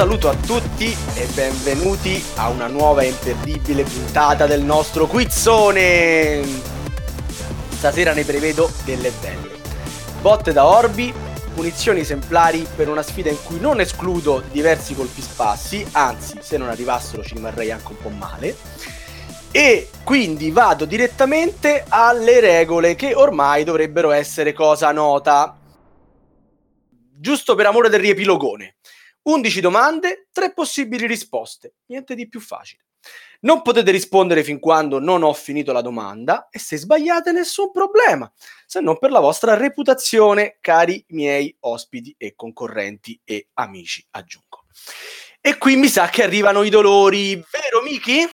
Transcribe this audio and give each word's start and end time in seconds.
saluto 0.00 0.30
a 0.30 0.34
tutti 0.34 0.96
e 1.14 1.26
benvenuti 1.34 2.24
a 2.36 2.48
una 2.48 2.68
nuova 2.68 3.04
imperdibile 3.04 3.82
puntata 3.82 4.46
del 4.46 4.62
nostro 4.62 5.06
quizzone. 5.06 6.42
Stasera 7.68 8.14
ne 8.14 8.24
prevedo 8.24 8.70
delle 8.86 9.12
belle. 9.20 9.58
Botte 10.22 10.54
da 10.54 10.64
Orbi, 10.64 11.12
punizioni 11.54 12.00
esemplari 12.00 12.66
per 12.74 12.88
una 12.88 13.02
sfida 13.02 13.28
in 13.28 13.36
cui 13.44 13.60
non 13.60 13.78
escludo 13.78 14.42
diversi 14.50 14.94
colpi 14.94 15.20
spassi, 15.20 15.86
anzi 15.92 16.38
se 16.40 16.56
non 16.56 16.70
arrivassero 16.70 17.22
ci 17.22 17.34
rimarrei 17.34 17.70
anche 17.70 17.88
un 17.88 17.98
po' 18.00 18.08
male. 18.08 18.56
E 19.50 19.90
quindi 20.02 20.50
vado 20.50 20.86
direttamente 20.86 21.84
alle 21.86 22.40
regole 22.40 22.94
che 22.94 23.14
ormai 23.14 23.64
dovrebbero 23.64 24.12
essere 24.12 24.54
cosa 24.54 24.92
nota. 24.92 25.58
Giusto 27.18 27.54
per 27.54 27.66
amore 27.66 27.90
del 27.90 28.00
riepilogone. 28.00 28.76
11 29.30 29.60
domande, 29.60 30.26
3 30.32 30.52
possibili 30.52 31.06
risposte. 31.06 31.74
Niente 31.86 32.14
di 32.14 32.28
più 32.28 32.40
facile. 32.40 32.84
Non 33.42 33.62
potete 33.62 33.90
rispondere 33.90 34.42
fin 34.42 34.58
quando 34.58 34.98
non 34.98 35.22
ho 35.22 35.32
finito 35.32 35.72
la 35.72 35.80
domanda 35.80 36.48
e 36.50 36.58
se 36.58 36.76
sbagliate 36.76 37.32
nessun 37.32 37.70
problema, 37.70 38.30
se 38.66 38.80
non 38.80 38.98
per 38.98 39.10
la 39.10 39.20
vostra 39.20 39.54
reputazione, 39.56 40.58
cari 40.60 41.02
miei 41.08 41.56
ospiti 41.60 42.14
e 42.18 42.34
concorrenti 42.34 43.18
e 43.24 43.48
amici, 43.54 44.06
aggiungo. 44.10 44.64
E 45.40 45.56
qui 45.56 45.76
mi 45.76 45.88
sa 45.88 46.08
che 46.08 46.22
arrivano 46.22 46.62
i 46.62 46.68
dolori, 46.68 47.36
vero 47.36 47.82
Miki? 47.82 48.28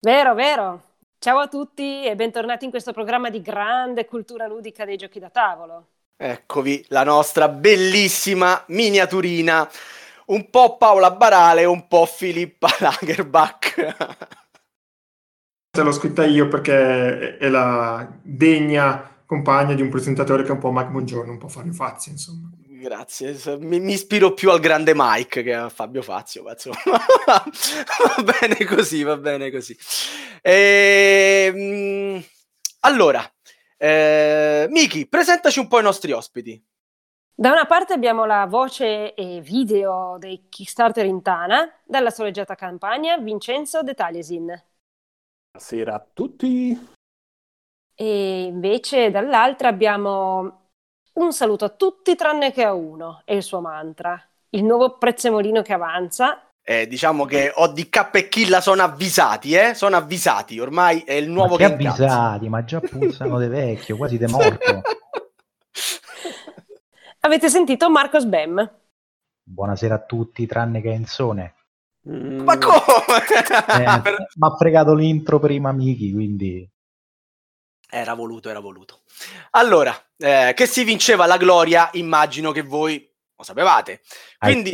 Vero, 0.00 0.34
vero. 0.34 0.82
Ciao 1.18 1.38
a 1.38 1.48
tutti 1.48 2.04
e 2.04 2.14
bentornati 2.14 2.64
in 2.64 2.70
questo 2.70 2.92
programma 2.92 3.28
di 3.28 3.42
grande 3.42 4.06
cultura 4.06 4.46
ludica 4.46 4.84
dei 4.84 4.96
giochi 4.96 5.18
da 5.18 5.28
tavolo. 5.28 5.88
Eccovi 6.18 6.82
la 6.88 7.04
nostra 7.04 7.48
bellissima 7.48 8.64
miniaturina, 8.68 9.68
un 10.26 10.50
po' 10.50 10.76
Paola 10.76 11.10
Barale, 11.10 11.64
un 11.64 11.86
po' 11.86 12.06
Filippa 12.06 12.68
Lagerbach. 12.80 13.96
Te 15.70 15.82
l'ho 15.82 15.92
scritta 15.92 16.24
io 16.24 16.48
perché 16.48 17.36
è 17.36 17.48
la 17.48 18.08
degna 18.22 19.22
compagna 19.26 19.74
di 19.74 19.82
un 19.82 19.90
presentatore 19.90 20.42
che 20.42 20.48
è 20.48 20.52
un 20.52 20.58
po' 20.58 20.72
Mike 20.72 20.90
Buongiorno, 20.90 21.32
un 21.32 21.38
po' 21.38 21.48
Fabio 21.48 21.72
Fazio, 21.72 22.12
insomma. 22.12 22.50
Grazie, 22.78 23.36
mi, 23.58 23.80
mi, 23.80 23.94
ispiro 23.94 24.32
più 24.32 24.50
al 24.50 24.60
grande 24.60 24.92
Mike 24.94 25.42
che 25.42 25.54
a 25.54 25.68
Fabio 25.68 26.02
Fazio, 26.02 26.44
va 26.44 26.54
bene 28.22 28.64
così, 28.64 29.02
va 29.02 29.16
bene 29.16 29.50
così. 29.50 29.76
E, 30.40 31.52
ehm, 31.52 32.24
allora, 32.80 33.28
eh, 33.76 34.66
Miki, 34.70 35.08
presentaci 35.08 35.58
un 35.58 35.68
po' 35.68 35.80
i 35.80 35.82
nostri 35.82 36.12
ospiti. 36.12 36.62
Da 37.38 37.52
una 37.52 37.66
parte 37.66 37.92
abbiamo 37.92 38.24
la 38.24 38.46
voce 38.46 39.12
e 39.12 39.42
video 39.42 40.16
dei 40.18 40.46
Kickstarter 40.48 41.04
in 41.04 41.20
Tana, 41.20 41.70
dalla 41.84 42.08
soleggiata 42.08 42.54
campagna 42.54 43.18
Vincenzo 43.18 43.82
De 43.82 43.92
Taliesin. 43.92 44.46
Buonasera 45.50 45.94
a 45.94 46.06
tutti. 46.14 46.88
E 47.94 48.42
invece 48.44 49.10
dall'altra 49.10 49.68
abbiamo 49.68 50.68
un 51.12 51.32
saluto 51.34 51.66
a 51.66 51.68
tutti 51.68 52.14
tranne 52.14 52.52
che 52.52 52.64
a 52.64 52.72
uno, 52.72 53.20
è 53.26 53.34
il 53.34 53.42
suo 53.42 53.60
mantra. 53.60 54.18
Il 54.48 54.64
nuovo 54.64 54.96
prezzemolino 54.96 55.60
che 55.60 55.74
avanza 55.74 56.40
eh, 56.68 56.88
diciamo 56.88 57.26
che 57.26 57.52
ODK 57.54 58.10
e 58.12 58.28
Killa 58.28 58.60
sono 58.60 58.82
avvisati, 58.82 59.52
eh? 59.52 59.74
Sono 59.74 59.94
avvisati, 59.94 60.58
ormai 60.58 61.02
è 61.02 61.12
il 61.12 61.30
nuovo 61.30 61.50
ma 61.50 61.56
che 61.58 61.64
avvisati, 61.64 62.48
ma 62.48 62.64
già 62.64 62.80
puzzano 62.80 63.38
de 63.38 63.46
vecchio, 63.46 63.96
quasi 63.96 64.18
de 64.18 64.26
morto. 64.26 64.82
Avete 67.26 67.48
sentito 67.48 67.90
Marcos 67.90 68.24
Bem? 68.24 68.78
Buonasera 69.42 69.96
a 69.96 69.98
tutti, 69.98 70.46
tranne 70.46 70.80
che 70.80 70.92
Enzone. 70.92 71.54
Mm. 72.08 72.42
Ma 72.42 72.56
come? 72.56 72.78
eh, 73.18 73.98
per... 74.00 74.26
Mi 74.32 74.48
ha 74.48 74.54
fregato 74.56 74.94
l'intro 74.94 75.40
prima 75.40 75.72
Miki, 75.72 76.12
quindi... 76.12 76.70
Era 77.90 78.14
voluto, 78.14 78.48
era 78.48 78.60
voluto. 78.60 79.00
Allora, 79.50 79.92
eh, 80.16 80.52
che 80.54 80.66
si 80.66 80.84
vinceva 80.84 81.26
la 81.26 81.36
gloria, 81.36 81.90
immagino 81.94 82.52
che 82.52 82.62
voi 82.62 83.12
lo 83.34 83.42
sapevate. 83.42 84.02
Quindi, 84.38 84.70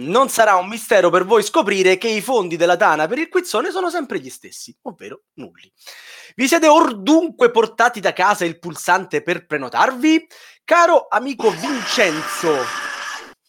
non 0.00 0.28
sarà 0.28 0.54
un 0.56 0.68
mistero 0.68 1.10
per 1.10 1.24
voi 1.24 1.42
scoprire 1.42 1.98
che 1.98 2.08
i 2.08 2.22
fondi 2.22 2.56
della 2.56 2.76
Tana 2.76 3.06
per 3.06 3.18
il 3.18 3.28
quizzone 3.28 3.70
sono 3.70 3.90
sempre 3.90 4.18
gli 4.20 4.30
stessi, 4.30 4.74
ovvero 4.82 5.24
nulli. 5.34 5.70
Vi 6.34 6.48
siete 6.48 6.66
ordunque 6.66 7.50
portati 7.50 8.00
da 8.00 8.12
casa 8.12 8.44
il 8.44 8.58
pulsante 8.58 9.22
per 9.22 9.46
prenotarvi? 9.46 10.26
Caro 10.64 11.06
amico 11.08 11.50
Vincenzo, 11.50 12.90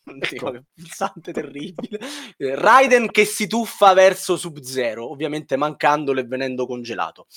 Ecco. 0.20 0.52
Che 0.52 0.64
pulsante 0.76 1.32
terribile. 1.32 2.00
Eh, 2.36 2.56
Raiden 2.56 3.10
che 3.10 3.24
si 3.24 3.48
tuffa 3.48 3.94
verso 3.94 4.36
Sub-Zero, 4.36 5.10
ovviamente 5.10 5.56
mancandolo 5.56 6.20
e 6.20 6.26
venendo 6.26 6.66
congelato. 6.66 7.28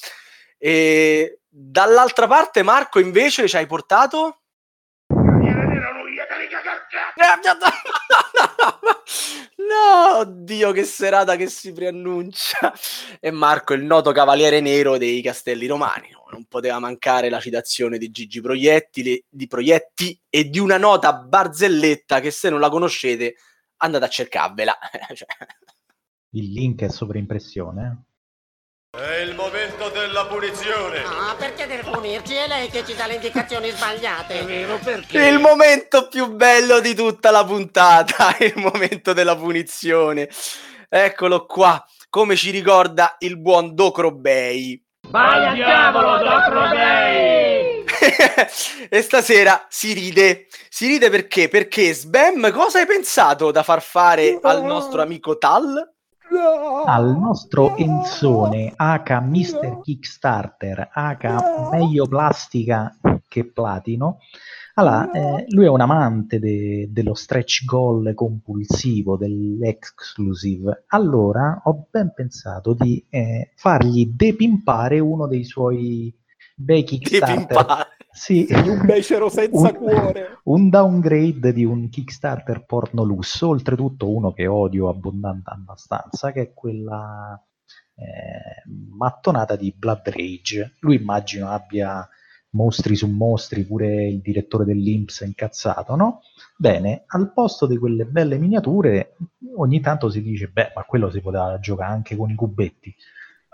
E 0.58 1.42
dall'altra 1.46 2.26
parte, 2.26 2.64
Marco, 2.64 2.98
invece, 2.98 3.46
ci 3.46 3.56
hai 3.56 3.66
portato? 3.66 4.40
No, 9.56 10.18
oddio, 10.18 10.70
che 10.72 10.84
serata 10.84 11.34
che 11.34 11.48
si 11.48 11.72
preannuncia. 11.72 12.72
E 13.18 13.30
Marco, 13.30 13.72
il 13.72 13.82
noto 13.82 14.12
cavaliere 14.12 14.60
nero 14.60 14.98
dei 14.98 15.22
castelli 15.22 15.66
romani. 15.66 16.10
Non 16.30 16.44
poteva 16.44 16.78
mancare 16.78 17.30
la 17.30 17.40
citazione 17.40 17.98
di 17.98 18.10
Gigi 18.10 18.40
Proiettili, 18.40 19.24
di 19.28 19.46
Proietti 19.46 20.18
e 20.28 20.50
di 20.50 20.58
una 20.58 20.76
nota 20.76 21.14
barzelletta 21.14 22.20
che 22.20 22.30
se 22.30 22.50
non 22.50 22.60
la 22.60 22.68
conoscete 22.68 23.36
andate 23.78 24.04
a 24.04 24.08
cercarvela. 24.08 24.78
Cioè. 25.14 25.26
Il 26.30 26.52
link 26.52 26.82
è 26.82 26.88
sovraimpressione. 26.88 28.04
È 28.96 29.16
il 29.16 29.34
momento 29.34 29.90
della 29.90 30.24
punizione. 30.24 31.02
Ah, 31.04 31.34
perché 31.36 31.66
deve 31.66 31.82
punirci? 31.82 32.34
È 32.34 32.48
lei 32.48 32.70
che 32.70 32.82
ci 32.82 32.94
dà 32.94 33.06
le 33.06 33.16
indicazioni 33.16 33.68
sbagliate. 33.68 34.40
È 34.40 34.44
vero, 34.46 34.78
perché? 34.82 35.18
Il 35.26 35.38
momento 35.38 36.08
più 36.08 36.28
bello 36.32 36.80
di 36.80 36.94
tutta 36.94 37.30
la 37.30 37.44
puntata, 37.44 38.34
il 38.40 38.54
momento 38.56 39.12
della 39.12 39.36
punizione. 39.36 40.30
Eccolo 40.88 41.44
qua, 41.44 41.84
come 42.08 42.36
ci 42.36 42.50
ricorda 42.50 43.16
il 43.18 43.38
buon 43.38 43.74
Docrobei. 43.74 44.82
Vai 45.10 45.44
al 45.44 45.54
diavolo, 45.54 46.16
Docrobei! 46.16 47.84
e 48.88 49.02
stasera 49.02 49.66
si 49.68 49.92
ride. 49.92 50.46
Si 50.70 50.86
ride 50.86 51.10
perché? 51.10 51.48
Perché 51.48 51.92
Sbam, 51.92 52.50
cosa 52.50 52.78
hai 52.78 52.86
pensato 52.86 53.50
da 53.50 53.62
far 53.62 53.82
fare 53.82 54.38
al 54.40 54.64
nostro 54.64 55.02
amico 55.02 55.36
Tal? 55.36 55.95
Al 56.86 57.16
nostro 57.18 57.76
Enzone 57.76 58.72
H 58.76 59.20
Mister 59.22 59.80
Kickstarter 59.80 60.90
H 60.92 61.70
meglio 61.70 62.06
plastica 62.06 62.96
che 63.28 63.44
platino 63.44 64.18
allora, 64.78 65.10
eh, 65.10 65.46
lui 65.48 65.64
è 65.64 65.68
un 65.68 65.80
amante 65.80 66.38
de- 66.38 66.88
dello 66.90 67.14
stretch 67.14 67.64
goal 67.64 68.12
compulsivo, 68.12 69.16
dell'exclusive. 69.16 70.84
Allora 70.88 71.62
ho 71.64 71.86
ben 71.90 72.12
pensato 72.14 72.74
di 72.74 73.02
eh, 73.08 73.52
fargli 73.54 74.12
depimpare 74.14 74.98
uno 74.98 75.26
dei 75.26 75.44
suoi 75.44 76.14
bei 76.56 76.82
Kickstarter. 76.82 77.94
Sì. 78.10 78.46
Un 78.50 78.86
becero 78.86 79.28
senza 79.28 79.68
un, 79.68 79.74
cuore. 79.74 80.40
Un 80.44 80.70
downgrade 80.70 81.52
di 81.52 81.64
un 81.64 81.90
Kickstarter 81.90 82.64
porno 82.64 83.02
lusso, 83.04 83.48
oltretutto 83.48 84.08
uno 84.10 84.32
che 84.32 84.46
odio 84.46 84.88
abbondante 84.88 85.50
abbastanza, 85.50 86.32
che 86.32 86.40
è 86.40 86.52
quella 86.54 87.38
eh, 87.94 88.68
mattonata 88.96 89.54
di 89.54 89.74
Blood 89.76 90.08
Rage. 90.08 90.76
Lui 90.80 90.96
immagino 90.96 91.50
abbia 91.50 92.08
mostri 92.50 92.96
su 92.96 93.06
mostri, 93.06 93.64
pure 93.64 94.06
il 94.06 94.20
direttore 94.22 94.64
dell'Inps 94.64 95.20
è 95.20 95.26
incazzato, 95.26 95.94
no? 95.94 96.22
Bene, 96.56 97.04
al 97.08 97.34
posto 97.34 97.66
di 97.66 97.76
quelle 97.76 98.06
belle 98.06 98.38
miniature, 98.38 99.16
ogni 99.56 99.80
tanto 99.80 100.08
si 100.08 100.22
dice, 100.22 100.48
beh, 100.48 100.72
ma 100.74 100.84
quello 100.84 101.10
si 101.10 101.20
poteva 101.20 101.58
giocare 101.60 101.92
anche 101.92 102.16
con 102.16 102.30
i 102.30 102.34
cubetti. 102.34 102.94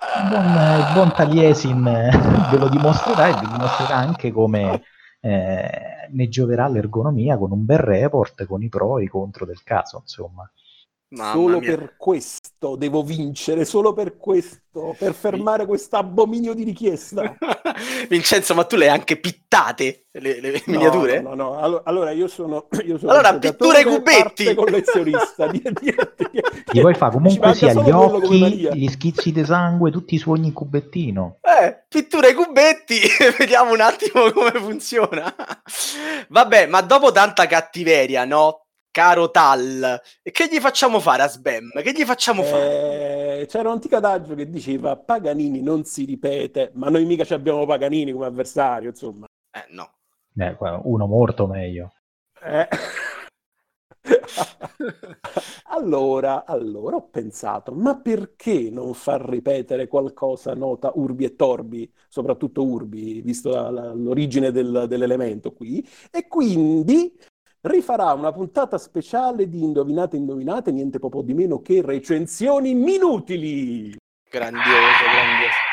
Il 0.04 0.28
buon, 0.28 0.92
buon 0.94 1.12
Taliesin 1.14 1.86
eh, 1.86 2.10
ve 2.50 2.58
lo 2.58 2.68
dimostrerà 2.68 3.28
e 3.28 3.38
vi 3.40 3.46
dimostrerà 3.52 3.96
anche 3.96 4.32
come 4.32 4.82
eh, 5.20 6.08
ne 6.10 6.28
gioverà 6.28 6.68
l'ergonomia 6.68 7.38
con 7.38 7.52
un 7.52 7.64
bel 7.64 7.78
report 7.78 8.44
con 8.46 8.62
i 8.62 8.68
pro 8.68 8.98
e 8.98 9.04
i 9.04 9.06
contro 9.08 9.46
del 9.46 9.62
caso, 9.62 10.00
insomma. 10.02 10.50
Mamma 11.12 11.32
solo 11.32 11.58
mia. 11.58 11.76
per 11.76 11.94
questo 11.98 12.76
devo 12.76 13.02
vincere, 13.02 13.66
solo 13.66 13.92
per 13.92 14.16
questo, 14.16 14.96
per 14.98 15.12
fermare 15.12 15.66
questo 15.66 15.96
abominio 15.96 16.54
di 16.54 16.64
richiesta. 16.64 17.36
Vincenzo, 18.08 18.54
ma 18.54 18.64
tu 18.64 18.76
le 18.76 18.88
hai 18.88 18.96
anche 18.96 19.18
pittate 19.18 20.06
le, 20.12 20.40
le 20.40 20.62
miniature? 20.66 21.20
No, 21.20 21.34
no, 21.34 21.54
no, 21.54 21.82
Allora 21.84 22.12
io 22.12 22.28
sono, 22.28 22.66
io 22.86 22.96
sono 22.96 23.12
allora 23.12 23.38
pittura 23.38 23.80
i 23.80 23.84
cubetti 23.84 24.54
collezionista. 24.54 25.48
di, 25.52 25.60
di, 25.62 25.72
di, 25.72 25.94
Gli 26.72 26.80
puoi 26.80 26.94
fare 26.94 27.12
comunque 27.12 27.54
sia 27.54 27.74
gli 27.74 27.90
occhi, 27.90 28.68
gli 28.72 28.88
schizzi 28.88 29.32
di 29.32 29.44
sangue, 29.44 29.90
tutti 29.90 30.14
i 30.14 30.18
sogni 30.18 30.46
in 30.46 30.52
cubettino. 30.54 31.40
Eh, 31.42 31.84
pittura 31.86 32.28
i 32.28 32.34
cubetti, 32.34 33.00
vediamo 33.36 33.72
un 33.72 33.80
attimo 33.82 34.30
come 34.32 34.52
funziona. 34.52 35.34
Vabbè, 36.28 36.68
ma 36.68 36.80
dopo 36.80 37.12
tanta 37.12 37.46
cattiveria, 37.46 38.24
no? 38.24 38.61
Caro 38.92 39.30
Tal, 39.32 40.00
e 40.22 40.30
che 40.30 40.46
gli 40.48 40.60
facciamo 40.60 41.00
fare 41.00 41.22
a 41.22 41.28
Sbam? 41.28 41.82
Che 41.82 41.92
gli 41.92 42.04
facciamo 42.04 42.44
fare? 42.44 43.40
Eh, 43.40 43.46
c'era 43.46 43.68
un 43.68 43.74
antico 43.74 43.96
adagio 43.96 44.34
che 44.36 44.48
diceva 44.48 44.96
Paganini 44.96 45.60
non 45.62 45.82
si 45.84 46.04
ripete, 46.04 46.70
ma 46.74 46.88
noi 46.88 47.04
mica 47.04 47.24
ci 47.24 47.34
abbiamo 47.34 47.66
Paganini 47.66 48.12
come 48.12 48.26
avversario, 48.26 48.90
insomma. 48.90 49.26
Eh, 49.50 49.66
no. 49.70 49.90
Eh, 50.38 50.56
uno 50.84 51.06
morto 51.06 51.46
meglio. 51.48 51.92
Eh. 52.40 52.68
allora, 55.68 56.44
allora 56.44 56.96
ho 56.96 57.08
pensato, 57.08 57.72
ma 57.72 57.96
perché 58.00 58.68
non 58.70 58.94
far 58.94 59.22
ripetere 59.28 59.86
qualcosa 59.86 60.54
nota 60.54 60.90
Urbi 60.94 61.24
e 61.24 61.36
Torbi, 61.36 61.90
soprattutto 62.08 62.64
Urbi, 62.64 63.20
visto 63.22 63.50
la- 63.50 63.70
la- 63.70 63.92
l'origine 63.92 64.50
del- 64.50 64.86
dell'elemento 64.88 65.52
qui? 65.52 65.86
E 66.10 66.26
quindi 66.28 67.16
rifarà 67.62 68.12
una 68.12 68.32
puntata 68.32 68.78
speciale 68.78 69.48
di 69.48 69.62
Indovinate 69.62 70.16
Indovinate, 70.16 70.72
niente 70.72 70.98
po' 71.08 71.22
di 71.22 71.34
meno 71.34 71.60
che 71.62 71.82
recensioni 71.84 72.70
inutili. 72.70 73.96
Grandioso, 74.28 75.04
grandioso. 75.12 75.70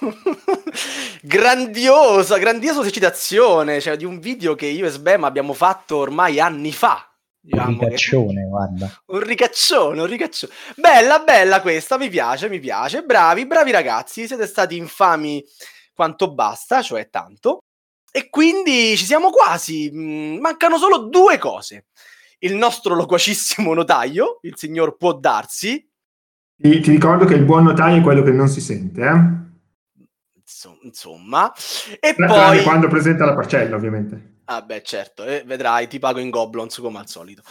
grandiosa, 1.22 2.38
grandiosa 2.38 2.88
citazione, 2.90 3.80
cioè 3.80 3.96
di 3.96 4.04
un 4.04 4.18
video 4.18 4.54
che 4.54 4.66
io 4.66 4.86
e 4.86 4.90
Sbam 4.90 5.24
abbiamo 5.24 5.52
fatto 5.52 5.96
ormai 5.96 6.40
anni 6.40 6.72
fa. 6.72 7.04
Un 7.42 7.50
Diciamo 7.50 7.78
che- 7.78 7.84
ricaccione, 7.86 8.42
guarda. 8.46 9.02
Un 9.06 9.20
ricaccione, 9.20 10.00
un 10.00 10.06
ricaccione. 10.06 10.52
Bella, 10.76 11.18
bella 11.20 11.60
questa, 11.60 11.98
mi 11.98 12.08
piace, 12.08 12.48
mi 12.48 12.60
piace. 12.60 13.02
Bravi, 13.02 13.46
bravi 13.46 13.70
ragazzi, 13.70 14.26
siete 14.26 14.46
stati 14.46 14.76
infami 14.76 15.42
quanto 15.94 16.32
basta, 16.32 16.82
cioè 16.82 17.08
tanto. 17.10 17.60
E 18.10 18.28
quindi 18.28 18.96
ci 18.96 19.04
siamo 19.04 19.30
quasi. 19.30 19.90
Mm, 19.92 20.38
mancano 20.40 20.78
solo 20.78 20.98
due 20.98 21.38
cose. 21.38 21.86
Il 22.38 22.54
nostro 22.54 22.94
loquacissimo 22.94 23.74
notaio, 23.74 24.38
il 24.42 24.56
signor 24.56 24.96
Può 24.96 25.12
Darsi, 25.12 25.86
Ti, 26.56 26.80
ti 26.80 26.90
ricordo 26.90 27.24
che 27.24 27.34
il 27.34 27.44
buon 27.44 27.64
notaio 27.64 27.98
è 27.98 28.02
quello 28.02 28.22
che 28.22 28.32
non 28.32 28.48
si 28.48 28.60
sente, 28.60 29.00
eh? 29.02 29.48
inso- 30.60 30.78
insomma, 30.82 31.52
e 31.98 32.14
Tranne 32.14 32.56
poi... 32.56 32.62
quando 32.62 32.88
presenta 32.88 33.24
la 33.24 33.34
parcella, 33.34 33.76
ovviamente. 33.76 34.38
Ah 34.44 34.62
beh, 34.62 34.82
certo, 34.82 35.24
eh, 35.24 35.42
vedrai, 35.46 35.86
ti 35.86 35.98
pago 35.98 36.18
in 36.18 36.28
goblins 36.28 36.76
come 36.78 36.98
al 36.98 37.08
solito. 37.08 37.42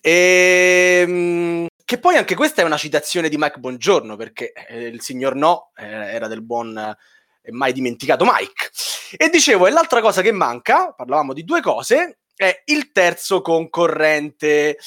Ehm, 0.00 1.66
che 1.84 1.98
poi 1.98 2.16
anche 2.16 2.34
questa 2.36 2.62
è 2.62 2.64
una 2.64 2.76
citazione 2.76 3.28
di 3.28 3.36
Mike 3.36 3.58
Bongiorno, 3.58 4.16
perché 4.16 4.52
eh, 4.52 4.86
il 4.86 5.00
signor 5.00 5.34
No 5.34 5.72
eh, 5.76 5.84
era 5.84 6.28
del 6.28 6.42
buon 6.42 6.78
eh, 6.78 6.96
e 7.42 7.52
mai 7.52 7.72
dimenticato 7.72 8.24
Mike. 8.24 8.70
E 9.16 9.28
dicevo, 9.28 9.66
e 9.66 9.70
l'altra 9.70 10.00
cosa 10.00 10.22
che 10.22 10.32
manca, 10.32 10.92
parlavamo 10.92 11.32
di 11.32 11.44
due 11.44 11.60
cose, 11.60 12.18
è 12.34 12.62
il 12.66 12.92
terzo 12.92 13.40
concorrente. 13.42 14.78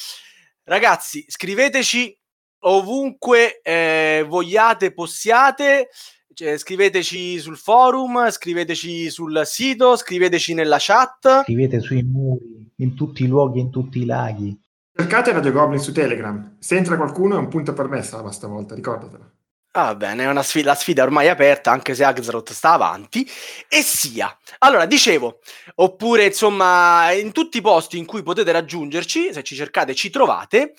Ragazzi, 0.63 1.25
scriveteci 1.27 2.17
ovunque 2.61 3.61
eh, 3.61 4.25
vogliate, 4.27 4.93
possiate. 4.93 5.89
Cioè, 6.33 6.57
scriveteci 6.57 7.39
sul 7.39 7.57
forum, 7.57 8.29
scriveteci 8.29 9.09
sul 9.09 9.41
sito, 9.45 9.97
scriveteci 9.97 10.53
nella 10.53 10.77
chat. 10.79 11.43
Scrivete 11.43 11.79
sui 11.81 12.03
muri, 12.03 12.71
in 12.77 12.95
tutti 12.95 13.23
i 13.23 13.27
luoghi, 13.27 13.59
in 13.59 13.69
tutti 13.71 13.99
i 13.99 14.05
laghi. 14.05 14.57
Cercate 14.93 15.31
Radio 15.31 15.51
Goblin 15.51 15.79
su 15.79 15.91
Telegram. 15.91 16.57
Se 16.59 16.75
entra 16.75 16.97
qualcuno 16.97 17.35
è 17.35 17.39
un 17.39 17.47
punto 17.47 17.73
per 17.73 17.87
me, 17.87 18.03
Sava, 18.03 18.31
stavolta, 18.31 18.75
ricordatelo. 18.75 19.31
Ah, 19.71 19.83
va 19.85 19.95
bene, 19.95 20.23
è 20.23 20.27
una 20.27 20.41
sfida, 20.41 20.69
la 20.71 20.75
sfida 20.75 21.03
è 21.03 21.05
ormai 21.05 21.27
aperta, 21.29 21.69
anche 21.69 21.93
se 21.93 22.03
Axaroth 22.03 22.53
sta 22.53 22.71
avanti. 22.71 23.29
E 23.67 23.83
sia. 23.83 24.35
Allora, 24.59 24.85
dicevo, 24.85 25.41
oppure 25.75 26.25
insomma, 26.25 27.11
in 27.11 27.31
tutti 27.31 27.59
i 27.59 27.61
posti 27.61 27.99
in 27.99 28.05
cui 28.07 28.23
potete 28.23 28.51
raggiungerci, 28.51 29.31
se 29.31 29.43
ci 29.43 29.55
cercate 29.55 29.93
ci 29.93 30.09
trovate, 30.09 30.73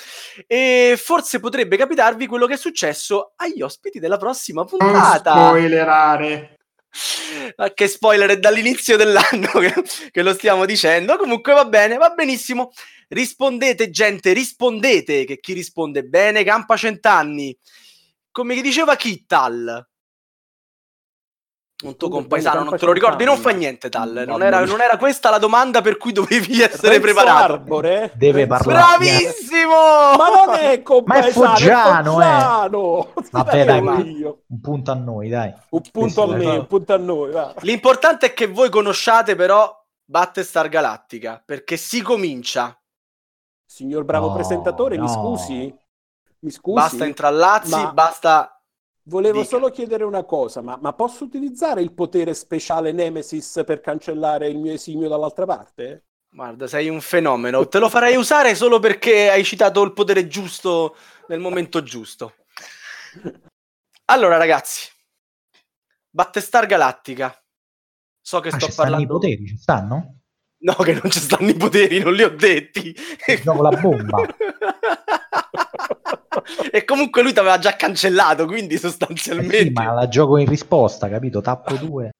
e 0.46 0.98
forse 1.00 1.38
potrebbe 1.38 1.76
capitarvi 1.76 2.26
quello 2.26 2.46
che 2.46 2.54
è 2.54 2.58
successo 2.58 3.32
agli 3.36 3.62
ospiti 3.62 4.00
della 4.00 4.16
prossima 4.16 4.62
Non 4.62 4.68
puntata. 4.68 5.34
spoilerare. 5.34 6.56
Ma 7.56 7.72
che 7.72 7.86
spoiler 7.86 8.30
è 8.30 8.38
dall'inizio 8.40 8.96
dell'anno 8.96 9.50
che, 9.60 9.72
che 10.10 10.22
lo 10.22 10.34
stiamo 10.34 10.64
dicendo. 10.66 11.16
Comunque 11.16 11.52
va 11.52 11.64
bene, 11.64 11.96
va 11.96 12.10
benissimo. 12.10 12.72
Rispondete, 13.06 13.90
gente, 13.90 14.32
rispondete, 14.32 15.24
che 15.24 15.38
chi 15.38 15.52
risponde 15.52 16.02
bene 16.02 16.42
campa 16.42 16.76
cent'anni. 16.76 17.56
Come 18.32 18.54
che 18.54 18.62
diceva 18.62 18.96
Kittal. 18.96 19.84
Un 21.82 21.96
tuo 21.96 22.10
compaesano, 22.10 22.62
non 22.62 22.76
te 22.76 22.84
lo 22.84 22.92
ricordi? 22.92 23.24
Non 23.24 23.38
fa 23.38 23.50
niente, 23.52 23.88
Tal. 23.88 24.24
Non 24.26 24.42
era, 24.42 24.62
non 24.66 24.82
era 24.82 24.98
questa 24.98 25.30
la 25.30 25.38
domanda 25.38 25.80
per 25.80 25.96
cui 25.96 26.12
dovevi 26.12 26.60
essere 26.60 26.98
Renzo 26.98 27.00
preparato. 27.00 27.52
Arbore? 27.54 28.12
Deve 28.16 28.46
parlare. 28.46 28.98
Bravissimo! 28.98 29.70
Ma 29.70 30.28
non 30.44 30.54
è 30.56 30.82
compaesano, 30.84 31.32
Foggiano, 31.46 32.20
è 32.20 32.24
eh. 32.66 33.28
Vabbè, 33.30 33.64
dai, 33.64 33.80
ma-. 33.80 33.94
Un 33.94 34.60
punto 34.60 34.90
a 34.90 34.94
noi, 34.94 35.30
dai. 35.30 35.54
Un 35.70 35.80
punto 35.90 35.90
Questo 36.00 36.22
a 36.24 36.34
è- 36.34 36.36
me, 36.36 36.56
un 36.58 36.66
punto 36.66 36.92
a 36.92 36.98
noi, 36.98 37.30
va. 37.30 37.54
L'importante 37.60 38.26
è 38.26 38.34
che 38.34 38.46
voi 38.46 38.68
conosciate 38.68 39.34
però 39.34 39.74
Battestar 40.04 40.68
Galactica, 40.68 41.42
perché 41.42 41.78
si 41.78 42.02
comincia. 42.02 42.78
Signor 43.64 44.04
bravo 44.04 44.28
No, 44.28 44.34
presentatore, 44.34 44.98
mi 44.98 45.06
no. 45.06 45.08
scusi? 45.08 45.74
Mi 46.40 46.50
scusi? 46.50 46.74
Basta 46.74 47.04
intrallazzi, 47.06 47.70
Ma- 47.70 47.92
basta... 47.92 48.54
Volevo 49.04 49.38
Dica. 49.42 49.48
solo 49.56 49.70
chiedere 49.70 50.04
una 50.04 50.24
cosa, 50.24 50.60
ma, 50.60 50.78
ma 50.80 50.92
posso 50.92 51.24
utilizzare 51.24 51.80
il 51.82 51.92
potere 51.92 52.32
speciale 52.34 52.92
Nemesis 52.92 53.62
per 53.66 53.80
cancellare 53.80 54.48
il 54.48 54.58
mio 54.58 54.72
esimio 54.72 55.08
dall'altra 55.08 55.46
parte? 55.46 56.04
Guarda, 56.28 56.68
sei 56.68 56.88
un 56.88 57.00
fenomeno. 57.00 57.66
Te 57.66 57.78
lo 57.80 57.88
farei 57.88 58.14
usare 58.16 58.54
solo 58.54 58.78
perché 58.78 59.28
hai 59.30 59.42
citato 59.42 59.82
il 59.82 59.92
potere 59.94 60.28
giusto 60.28 60.94
nel 61.26 61.40
momento 61.40 61.82
giusto. 61.82 62.34
Allora, 64.06 64.36
ragazzi, 64.36 64.88
Battestar 66.08 66.66
Galactica. 66.66 67.36
So 68.20 68.38
che 68.40 68.50
Ah, 68.50 68.56
sto 68.58 68.66
ci 68.66 68.72
stanno 68.72 68.88
i 68.88 68.92
parlando. 69.06 69.14
poteri, 69.18 69.46
ci 69.46 69.56
stanno? 69.56 70.14
No, 70.58 70.74
che 70.74 70.92
non 70.92 71.10
ci 71.10 71.18
stanno 71.20 71.48
i 71.48 71.54
poteri, 71.54 71.98
non 72.00 72.12
li 72.12 72.22
ho 72.22 72.30
detti. 72.30 72.94
Gioco 73.42 73.62
la 73.62 73.70
bomba. 73.70 74.18
e 76.70 76.84
comunque 76.84 77.22
lui 77.22 77.32
ti 77.32 77.38
aveva 77.38 77.58
già 77.58 77.74
cancellato, 77.76 78.46
quindi 78.46 78.74
Eh 78.74 78.78
sostanzialmente. 78.78 79.58
sì, 79.64 79.70
ma 79.70 79.92
la 79.92 80.08
gioco 80.08 80.36
in 80.38 80.48
risposta, 80.48 81.08
capito? 81.08 81.40
Tappo 81.40 81.74
due. 81.76 82.10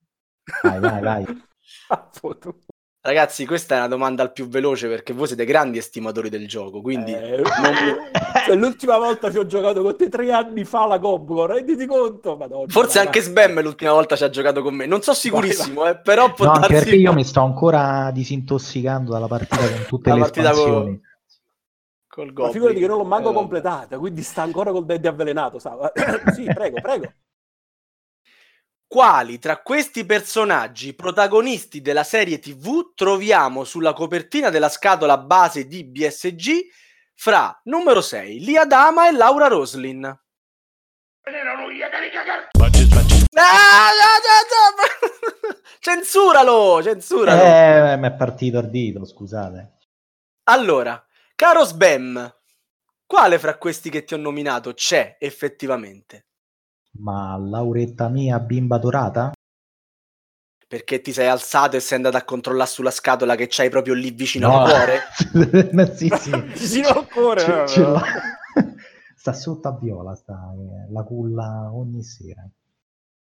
Vai, 0.62 0.80
vai, 0.80 1.00
vai. 1.00 1.24
Ah, 1.92 2.08
foto. 2.12 2.56
Ragazzi, 3.02 3.46
questa 3.46 3.74
è 3.74 3.78
una 3.78 3.88
domanda 3.88 4.22
al 4.22 4.30
più 4.32 4.46
veloce 4.46 4.86
perché 4.86 5.12
voi 5.12 5.26
siete 5.26 5.44
grandi 5.44 5.78
estimatori 5.78 6.28
del 6.28 6.46
gioco, 6.46 6.80
quindi 6.80 7.12
Eh, 7.12 7.42
cioè, 8.46 8.54
l'ultima 8.56 8.98
volta 8.98 9.30
che 9.30 9.38
ho 9.38 9.46
giocato 9.46 9.82
con 9.82 9.96
te 9.96 10.08
tre 10.08 10.30
anni 10.32 10.64
fa 10.64 10.86
la 10.86 10.98
Goblin, 10.98 11.46
renditi 11.46 11.86
conto? 11.86 12.36
Madonna, 12.36 12.66
forse 12.68 12.98
vai, 12.98 13.06
anche 13.06 13.20
vai. 13.20 13.28
Sbam 13.28 13.62
l'ultima 13.62 13.92
volta 13.92 14.14
ci 14.16 14.22
ha 14.24 14.30
giocato 14.30 14.62
con 14.62 14.74
me. 14.74 14.86
Non 14.86 15.00
so 15.02 15.14
sicurissimo, 15.14 15.86
eh, 15.88 15.96
però 15.98 16.32
può 16.32 16.44
No, 16.44 16.52
anche 16.52 16.68
darsi 16.68 16.84
perché 16.84 16.96
io 17.00 17.12
mi 17.12 17.24
sto 17.24 17.40
ancora 17.42 18.10
disintossicando 18.12 19.10
dalla 19.12 19.26
partita 19.26 19.56
con 19.68 19.84
tutte 19.88 20.08
La 20.10 20.14
le 20.16 20.20
partita 20.20 20.52
con- 20.52 21.00
col 22.10 22.26
Ma 22.26 22.32
Goblin. 22.32 22.52
figurati 22.52 22.80
che 22.80 22.86
non 22.88 22.98
l'ho 22.98 23.04
manco 23.04 23.30
Eh, 23.30 23.34
completata, 23.34 23.98
quindi 23.98 24.22
sta 24.22 24.42
ancora 24.42 24.72
col 24.72 24.84
dente 24.84 25.06
avvelenato, 25.08 25.58
sa? 25.60 25.92
sì, 26.34 26.44
prego, 26.44 26.80
prego. 26.80 27.12
Quali 28.86 29.38
tra 29.38 29.62
questi 29.62 30.04
personaggi 30.04 30.94
protagonisti 30.94 31.80
della 31.80 32.02
serie 32.02 32.40
TV 32.40 32.92
troviamo 32.94 33.62
sulla 33.62 33.92
copertina 33.92 34.50
della 34.50 34.68
scatola 34.68 35.16
base 35.16 35.68
di 35.68 35.84
BSG 35.84 36.66
fra 37.14 37.58
numero 37.64 38.00
6 38.00 38.40
Lia 38.40 38.64
Dama 38.64 39.08
e 39.08 39.12
Laura 39.12 39.46
Roslin? 39.46 40.18
Censuralo, 45.78 46.82
censuralo. 46.82 47.42
Eh, 47.42 47.96
mi 47.96 48.08
è 48.08 48.12
partito 48.12 48.58
il 48.58 48.68
dito, 48.68 49.04
scusate. 49.04 49.76
Allora, 50.48 51.02
caro 51.40 51.64
Sbam, 51.64 52.34
quale 53.06 53.38
fra 53.38 53.56
questi 53.56 53.88
che 53.88 54.04
ti 54.04 54.12
ho 54.12 54.18
nominato 54.18 54.74
c'è 54.74 55.16
effettivamente? 55.18 56.26
Ma 56.98 57.34
Lauretta 57.38 58.10
mia, 58.10 58.38
bimba 58.38 58.76
dorata? 58.76 59.32
Perché 60.68 61.00
ti 61.00 61.14
sei 61.14 61.28
alzato 61.28 61.76
e 61.76 61.80
sei 61.80 61.96
andato 61.96 62.18
a 62.18 62.24
controllare 62.24 62.68
sulla 62.68 62.90
scatola 62.90 63.36
che 63.36 63.46
c'hai 63.48 63.70
proprio 63.70 63.94
lì 63.94 64.10
vicino 64.10 64.54
al 64.54 64.68
cuore? 64.68 65.72
No, 65.72 65.86
sì, 65.96 66.08
sì. 66.14 66.30
Vicino 66.52 66.88
al 66.88 67.08
cuore. 67.08 67.40
Ce- 67.40 67.66
ce 67.66 67.80
no. 67.80 67.92
l'ha. 67.92 68.02
sta 69.16 69.32
sotto 69.32 69.68
a 69.68 69.78
viola, 69.80 70.14
sta, 70.14 70.52
eh, 70.52 70.92
la 70.92 71.02
culla 71.04 71.70
ogni 71.72 72.02
sera. 72.02 72.46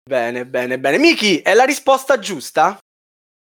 Bene, 0.06 0.44
bene, 0.44 0.78
bene. 0.78 0.98
Miki, 0.98 1.40
è 1.40 1.54
la 1.54 1.64
risposta 1.64 2.18
giusta? 2.18 2.78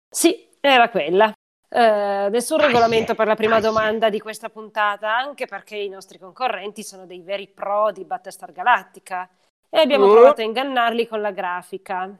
Sì, 0.08 0.56
era 0.58 0.88
quella. 0.88 1.30
Eh, 1.76 2.28
nessun 2.30 2.60
Aie, 2.60 2.66
regolamento 2.66 3.14
per 3.16 3.26
la 3.26 3.34
prima 3.34 3.58
domanda 3.58 4.08
di 4.08 4.20
questa 4.20 4.48
puntata, 4.48 5.16
anche 5.16 5.46
perché 5.46 5.76
i 5.76 5.88
nostri 5.88 6.18
concorrenti 6.18 6.84
sono 6.84 7.04
dei 7.04 7.20
veri 7.20 7.48
pro 7.48 7.90
di 7.90 8.04
Battlestar 8.04 8.52
Galactica 8.52 9.28
e 9.68 9.80
abbiamo 9.80 10.06
Oh. 10.06 10.10
provato 10.12 10.40
a 10.40 10.44
ingannarli 10.44 11.08
con 11.08 11.20
la 11.20 11.32
grafica. 11.32 12.16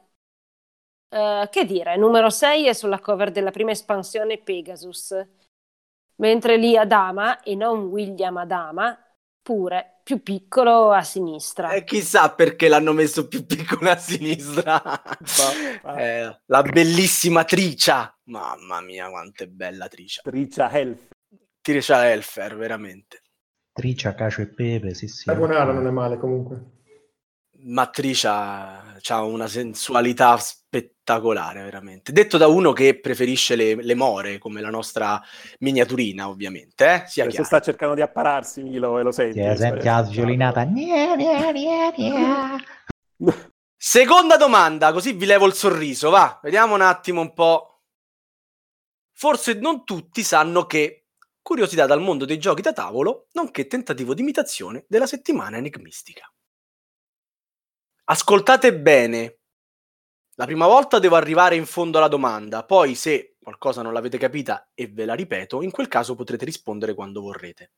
Eh, 1.08 1.49
che 1.50 1.64
dire, 1.64 1.96
numero 1.96 2.28
6 2.30 2.66
è 2.66 2.73
sulla 2.73 2.99
cover 2.99 3.30
della 3.30 3.50
prima 3.50 3.70
espansione 3.70 4.38
Pegasus. 4.38 5.14
mentre 6.16 6.56
lì 6.56 6.76
Adama, 6.76 7.40
e 7.42 7.54
non 7.56 7.87
William 7.87 8.37
Adama, 8.37 8.96
pure 9.45 10.01
più 10.03 10.23
piccolo 10.23 10.91
a 10.91 11.03
sinistra. 11.03 11.73
E 11.73 11.85
chissà 11.85 12.33
perché 12.33 12.67
l'hanno 12.67 12.93
messo 12.93 13.29
più 13.29 13.45
piccolo 13.45 13.91
a 13.91 13.97
sinistra. 13.97 14.83
Eh, 15.97 16.41
la 16.47 16.63
bellissima 16.63 17.45
Tricia. 17.45 18.13
Mamma 18.25 18.81
mia, 18.81 19.09
quanto 19.11 19.45
è 19.45 19.47
bella 19.47 19.87
Tricia. 19.87 20.23
Tricia 20.23 20.71
Health. 20.71 21.11
Tricia 21.61 22.11
Elfer, 22.11 22.57
veramente. 22.57 23.21
Tricia, 23.71 24.15
cacio 24.15 24.41
e 24.41 24.49
pepe, 24.49 24.95
sì 24.95 25.09
sì. 25.09 25.25
La 25.27 25.35
buonara 25.35 25.73
non 25.73 25.87
è 25.87 25.91
male 25.91 26.17
comunque. 26.17 26.73
Ma 27.67 27.89
Tricia 27.89 28.95
ha 28.97 29.23
una 29.25 29.47
sensualità 29.47 30.37
spettacolare, 30.39 30.94
veramente. 31.04 32.12
Detto 32.12 32.38
da 32.38 32.46
uno 32.46 32.73
che 32.73 32.99
preferisce 32.99 33.54
le, 33.54 33.75
le 33.75 33.94
more, 33.94 34.38
come 34.38 34.61
la 34.61 34.70
nostra 34.70 35.23
miniaturina, 35.61 36.28
ovviamente. 36.28 36.84
Eh? 36.84 37.04
Sia 37.06 37.25
Adesso 37.25 37.42
chiaro. 37.42 37.44
sta 37.44 37.61
cercando 37.61 37.94
di 37.94 38.00
appararsi, 38.00 38.62
Milo, 38.62 38.99
e 38.99 39.02
lo 39.02 39.12
senti. 39.12 39.40
Ti 39.40 39.56
senti 39.56 39.84
la 39.84 40.04
sviolinata? 40.04 40.66
Seconda 43.76 44.38
domanda, 44.38 44.92
così 44.92 45.12
vi 45.12 45.26
levo 45.26 45.46
il 45.46 45.52
sorriso, 45.52 46.08
va. 46.08 46.40
Vediamo 46.42 46.75
un 46.75 46.80
attimo 46.80 47.20
un 47.20 47.34
po'. 47.34 47.82
Forse 49.12 49.54
non 49.54 49.84
tutti 49.84 50.23
sanno 50.23 50.64
che 50.64 51.08
curiosità 51.42 51.84
dal 51.84 52.00
mondo 52.00 52.25
dei 52.25 52.38
giochi 52.38 52.62
da 52.62 52.73
tavolo, 52.73 53.26
nonché 53.32 53.66
tentativo 53.66 54.14
di 54.14 54.23
imitazione 54.23 54.87
della 54.88 55.06
settimana 55.06 55.58
enigmistica. 55.58 56.26
Ascoltate 58.04 58.75
bene. 58.75 59.40
La 60.37 60.47
prima 60.47 60.67
volta 60.67 60.99
devo 60.99 61.14
arrivare 61.14 61.55
in 61.55 61.64
fondo 61.64 61.99
alla 61.99 62.09
domanda, 62.09 62.64
poi 62.64 62.97
se 62.97 63.37
qualcosa 63.41 63.83
non 63.83 63.93
l'avete 63.93 64.19
capita 64.19 64.71
e 64.75 64.88
ve 64.88 65.05
la 65.05 65.14
ripeto, 65.14 65.62
in 65.62 65.71
quel 65.71 65.87
caso 65.87 66.17
potrete 66.17 66.45
rispondere 66.45 66.95
quando 66.95 67.21
vorrete. 67.21 67.73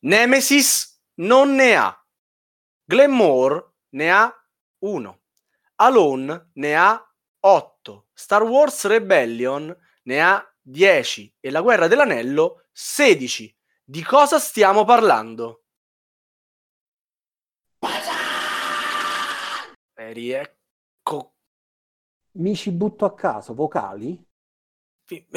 Nemesis 0.00 1.02
non 1.14 1.54
ne 1.54 1.76
ha. 1.76 2.06
Glenmore 2.84 3.72
ne 3.90 4.12
ha 4.12 4.32
1. 4.78 5.20
Alone 5.76 6.50
ne 6.54 6.76
ha 6.76 7.14
8. 7.40 8.08
Star 8.12 8.42
Wars 8.42 8.84
Rebellion 8.84 9.76
ne 10.04 10.22
ha 10.22 10.54
10. 10.60 11.36
E 11.40 11.50
la 11.50 11.62
Guerra 11.62 11.88
dell'Anello 11.88 12.66
16. 12.70 13.56
Di 13.82 14.02
cosa 14.04 14.38
stiamo 14.38 14.84
parlando? 14.84 15.64
Eri, 19.94 20.30
ecco. 20.30 20.63
Mi 22.36 22.56
ci 22.56 22.70
butto 22.72 23.04
a 23.04 23.14
caso, 23.14 23.54
vocali? 23.54 24.20
Fi- 25.04 25.26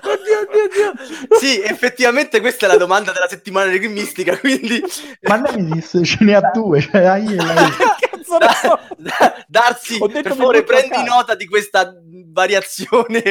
Oddio, 0.00 0.40
oddio, 0.40 0.92
oddio. 0.92 1.36
Sì, 1.38 1.60
effettivamente 1.62 2.40
questa 2.40 2.66
è 2.66 2.68
la 2.68 2.76
domanda 2.76 3.12
della 3.12 3.28
settimana 3.28 3.70
enigmistica, 3.70 4.38
quindi... 4.38 4.82
Ma 5.22 5.36
Nemesis 5.36 6.02
ce 6.04 6.24
ne 6.24 6.34
ha 6.34 6.50
due, 6.52 6.80
cioè 6.80 7.02
la 7.02 7.16
I 7.16 7.32
e 7.32 7.36
la 7.36 7.52
I. 7.52 8.07
Cazzo 8.18 8.38
ne 8.38 8.46
so? 8.60 8.78
Da- 8.96 9.44
Darsi, 9.48 9.98
per 9.98 10.26
favore, 10.26 10.62
prendi 10.64 10.88
caso. 10.90 11.04
nota 11.14 11.34
di 11.34 11.46
questa 11.46 11.92
variazione. 12.32 13.22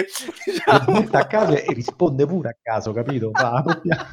diciamo. 0.45 1.07
A 1.11 1.27
caso 1.27 1.53
e 1.55 1.65
risponde 1.73 2.25
pure 2.25 2.49
a 2.49 2.55
caso, 2.61 2.91
capito? 2.93 3.31
Fa 3.33 3.63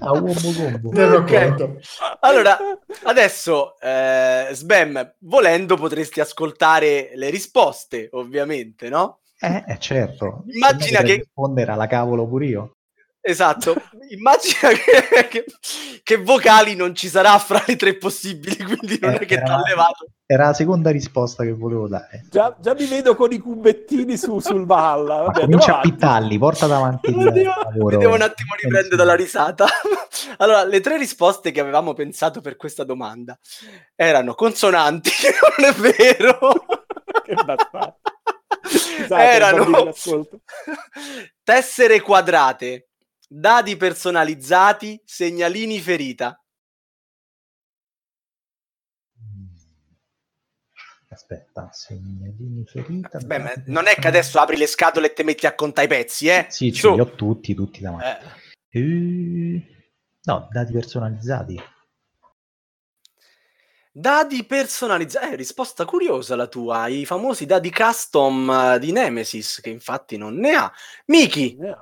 a 0.00 0.12
uomo 0.12 0.52
combo. 0.57 0.90
Terrò 0.90 1.19
Ok. 1.19 1.47
conto. 1.49 1.78
Allora, 2.21 2.57
adesso, 3.04 3.78
eh, 3.81 4.49
Sbam, 4.52 5.14
volendo 5.21 5.76
potresti 5.76 6.21
ascoltare 6.21 7.11
le 7.14 7.31
risposte, 7.31 8.09
ovviamente, 8.12 8.88
no? 8.88 9.21
Eh, 9.40 9.64
eh, 9.66 9.78
certo. 9.78 10.45
Immagina 10.47 11.02
che- 11.02 11.16
rispondere 11.16 11.73
alla 11.73 11.87
cavolo 11.87 12.26
pure 12.26 12.47
io. 12.47 12.74
Esatto, 13.26 13.75
immagina 14.11 14.69
che, 14.69 15.28
che- 15.28 15.45
che 16.02 16.16
vocali 16.19 16.75
non 16.76 16.95
ci 16.95 17.09
sarà 17.09 17.38
fra 17.38 17.62
le 17.66 17.75
tre 17.76 17.97
possibili, 17.97 18.54
quindi 18.62 18.99
non 19.00 19.12
Eh, 19.14 19.19
è 19.21 19.25
che 19.25 19.35
era- 19.37 19.45
ti 19.47 19.50
ha 19.50 19.62
levato. 19.66 20.07
Era 20.26 20.47
la 20.49 20.52
seconda 20.52 20.90
risposta 20.90 21.43
che 21.43 21.52
volevo 21.54 21.88
dare. 21.88 22.26
Già, 22.31 22.54
già 22.61 22.75
mi 22.75 22.85
vedo 22.85 23.14
con 23.14 23.33
i 23.33 23.38
cubettini 23.38 24.19
su, 24.19 24.40
sul 24.40 24.66
Valhalla. 24.66 25.23
Vabbè, 25.23 25.40
comincia 25.40 25.78
a 25.78 25.81
pittarli, 25.81 26.37
porta 26.38 26.66
davanti 26.66 27.09
il 27.11 27.16
lavoro. 27.45 27.97
devo 27.97 28.14
un 28.14 28.23
attimo 28.23 28.54
riprendere 28.61 28.97
dalla 28.97 29.14
risata. 29.14 29.66
Allora, 30.38 30.64
le 30.64 30.81
tre 30.81 30.97
risposte 30.97 31.50
che 31.50 31.61
avevamo 31.61 31.93
pensato 31.93 32.40
per 32.40 32.57
questa 32.57 32.85
domanda 32.85 33.38
erano 33.95 34.35
consonanti, 34.35 35.11
non 35.59 35.69
è 35.69 35.73
vero. 35.75 36.38
Che. 37.25 37.35
Scusate, 38.66 39.07
bambini 39.09 39.23
erano 39.23 39.93
tessere 41.43 42.00
quadrate, 42.00 42.88
dadi 43.28 43.76
personalizzati, 43.76 45.00
segnalini 45.04 45.81
ferita. 45.81 46.38
Aspetta, 51.09 51.69
segnalini 51.71 52.64
ferita. 52.66 53.19
Beh, 53.19 53.38
ma 53.38 53.52
non 53.66 53.87
è 53.87 53.95
che 53.95 54.09
adesso 54.09 54.40
apri 54.40 54.57
le 54.57 54.66
scatole 54.66 55.09
e 55.09 55.12
te 55.12 55.23
metti 55.23 55.47
a 55.47 55.54
contare 55.54 55.87
i 55.87 55.88
pezzi, 55.90 56.26
eh? 56.26 56.47
Sì, 56.49 56.73
ce 56.73 56.90
li 56.90 57.00
ho 57.00 57.11
tutti, 57.14 57.54
tutti 57.54 57.81
davanti. 57.81 58.26
Eh. 58.71 58.81
Eh, 58.81 59.75
No, 60.25 60.49
dati 60.50 60.73
personalizzati. 60.73 61.62
Dadi 63.93 64.45
personalizzati, 64.45 65.33
eh, 65.33 65.37
risposta 65.37 65.85
curiosa 65.85 66.35
la 66.35 66.49
tua, 66.49 66.88
i 66.88 67.04
famosi 67.04 67.47
dadi 67.47 67.71
custom 67.71 68.50
eh, 68.50 68.78
di 68.81 68.90
Nemesis, 68.90 69.61
che 69.61 69.71
infatti 69.71 70.16
non 70.16 70.35
ne 70.35 70.54
ha. 70.54 70.73
Miki, 71.07 71.57
Eh, 71.61 71.76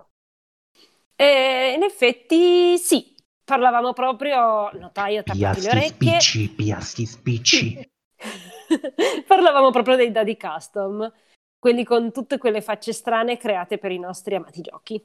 E 1.16 1.72
in 1.76 1.82
effetti 1.82 2.76
sì, 2.78 3.14
parlavamo 3.44 3.92
proprio, 3.92 4.70
notaio 4.78 5.22
tappati 5.24 5.60
le 5.60 5.68
Piasti 5.68 5.68
orecchie, 5.70 6.20
spicci, 6.20 6.48
piasti 6.50 7.06
spicci. 7.06 7.90
parlavamo 9.26 9.70
proprio 9.70 9.96
dei 9.96 10.10
dadi 10.10 10.36
custom, 10.36 11.10
quelli 11.58 11.84
con 11.84 12.12
tutte 12.12 12.38
quelle 12.38 12.60
facce 12.62 12.92
strane 12.92 13.36
create 13.36 13.78
per 13.78 13.90
i 13.92 13.98
nostri 13.98 14.34
amati 14.34 14.60
giochi. 14.62 15.04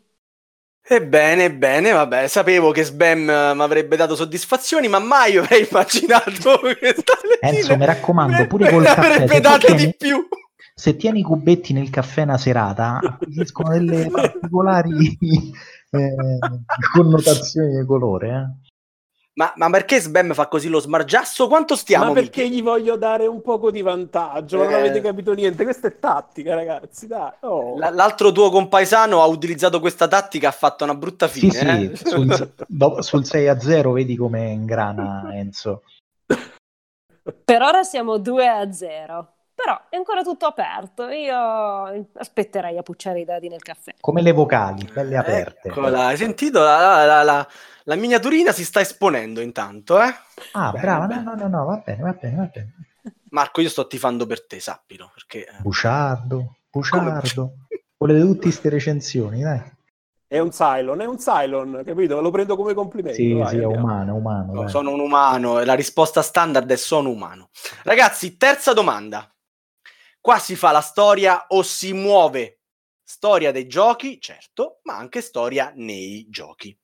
ebbene, 0.90 1.46
ebbene, 1.46 1.92
vabbè, 1.92 2.28
sapevo 2.28 2.72
che 2.72 2.84
Sbam 2.84 3.20
mi 3.26 3.62
avrebbe 3.62 3.96
dato 3.96 4.16
soddisfazioni, 4.16 4.88
ma 4.88 5.00
mai 5.00 5.38
avrei 5.38 5.68
immaginato 5.70 6.60
che 6.80 6.96
Enzo, 7.40 7.76
mi 7.76 7.86
raccomando, 7.86 8.48
pure 8.48 8.68
col 8.70 8.84
caffè, 8.84 9.24
avrebbe 9.24 9.40
dato 9.40 9.74
tieni- 9.74 9.86
di 9.86 9.96
più. 9.96 10.28
Se 10.74 10.96
tieni 10.96 11.20
i 11.20 11.24
cubetti 11.24 11.74
nel 11.74 11.90
caffè 11.90 12.22
una 12.24 12.38
serata, 12.38 13.00
acquisiscono 13.04 13.70
delle 13.70 14.10
particolari 14.12 15.18
eh, 15.92 16.16
connotazioni 16.94 17.78
di 17.80 17.86
colore. 17.86 18.30
Eh. 18.30 18.66
Ma, 19.38 19.54
ma 19.56 19.70
perché 19.70 20.00
Sbam 20.00 20.34
fa 20.34 20.48
così 20.48 20.68
lo 20.68 20.80
smargiasso? 20.80 21.48
Quanto 21.48 21.76
stiamo, 21.76 22.06
Ma 22.06 22.14
perché 22.14 22.42
Miki? 22.44 22.56
gli 22.56 22.64
voglio 22.64 22.98
dare 22.98 23.28
un 23.28 23.42
poco 23.44 23.70
di 23.70 23.84
vantaggio? 23.84 24.58
Non 24.58 24.72
Eh. 24.72 24.74
avete 24.74 25.00
capito 25.00 25.34
niente. 25.34 25.64
Questa 25.64 25.88
è 25.90 26.00
tattica, 26.00 26.56
ragazzi. 26.56 27.06
Dai. 27.06 27.32
Oh. 27.42 27.78
L- 27.78 27.94
L'altro 27.94 28.32
tuo 28.32 28.50
compaesano 28.50 29.22
ha 29.22 29.26
utilizzato 29.28 29.80
questa 29.80 30.08
tattica, 30.08 30.48
ha 30.48 30.52
fatto 30.52 30.86
una 30.86 30.96
brutta 30.96 31.28
Sì, 31.28 31.52
fine. 31.52 31.96
sì, 31.96 32.04
eh? 32.04 32.10
sul, 32.10 32.54
dopo- 32.68 33.02
sul 33.04 33.26
6 33.26 33.48
a 33.48 33.60
0 33.60 33.92
vedi 33.92 34.16
come 34.16 34.50
ingrana 34.50 35.30
Enzo. 35.34 35.84
Per 37.44 37.62
ora 37.62 37.84
siamo 37.84 38.18
2 38.18 38.48
a 38.48 38.72
0, 38.72 39.34
però 39.58 39.82
è 39.90 39.96
ancora 39.96 40.22
tutto 40.22 40.46
aperto, 40.46 41.08
io 41.08 42.08
aspetterei 42.14 42.78
a 42.78 42.84
pucciare 42.84 43.22
i 43.22 43.26
dadi 43.26 43.50
nel 43.50 43.64
caffè. 43.64 43.96
Come 44.00 44.22
le 44.22 44.32
vocali, 44.32 44.88
belle 44.94 45.18
aperte. 45.18 45.70
Eccola, 45.70 46.06
hai 46.06 46.18
sentito? 46.18 46.60
La, 46.62 47.04
la- 47.06 47.24
la- 47.24 47.48
la 47.86 47.96
miniaturina 47.96 48.52
si 48.52 48.64
sta 48.64 48.82
esponendo 48.82 49.42
intanto, 49.42 50.00
eh? 50.00 50.14
Ah, 50.52 50.70
Bene, 50.72 50.84
brava, 50.84 51.06
bene. 51.08 51.22
no, 51.24 51.34
no, 51.34 51.48
no, 51.48 51.58
no, 51.58 51.66
va 51.66 51.82
bene, 51.84 52.02
va 52.04 52.12
bene, 52.12 52.36
va 52.36 52.50
bene. 52.54 52.74
Marco, 53.32 53.62
io 53.62 53.70
sto 53.70 53.88
tifando 53.88 54.28
per 54.28 54.46
te, 54.46 54.60
sappilo, 54.60 55.10
perché... 55.14 55.46
eh, 55.48 55.62
Buciardo, 55.62 56.58
buciardo. 56.70 57.54
Volete 57.98 58.20
tutte 58.22 58.40
queste 58.42 58.70
recensioni, 58.70 59.42
dai. 59.42 59.62
È 60.28 60.38
un 60.40 60.50
Cylon, 60.52 61.00
è 61.02 61.06
un 61.06 61.18
Cylon, 61.18 61.82
capito? 61.86 62.20
Lo 62.22 62.30
prendo 62.30 62.56
come 62.58 62.74
complimento. 62.74 63.16
Sì, 63.18 63.32
vai, 63.34 63.48
sì, 63.56 63.58
è 63.60 63.66
umano, 63.66 64.12
è 64.14 64.18
umano. 64.20 64.54
no, 64.54 64.68
sono 64.68 64.92
un 64.92 65.00
umano, 65.00 65.60
e 65.60 65.66
la 65.66 65.74
risposta 65.74 66.22
standard 66.22 66.70
è 66.70 66.76
sono 66.76 67.10
umano. 67.10 67.50
Ragazzi, 67.84 68.38
terza 68.38 68.74
domanda. 68.74 69.28
Qua 70.28 70.40
si 70.40 70.58
fa 70.58 70.72
la 70.72 70.82
storia 70.82 71.46
o 71.48 71.64
si 71.64 71.94
muove. 71.94 72.60
Storia 73.02 73.54
dei 73.54 73.66
giochi, 73.66 74.20
certo, 74.20 74.82
ma 74.84 74.98
anche 74.98 75.22
storia 75.22 75.72
nei 75.74 76.28
giochi. 76.28 76.78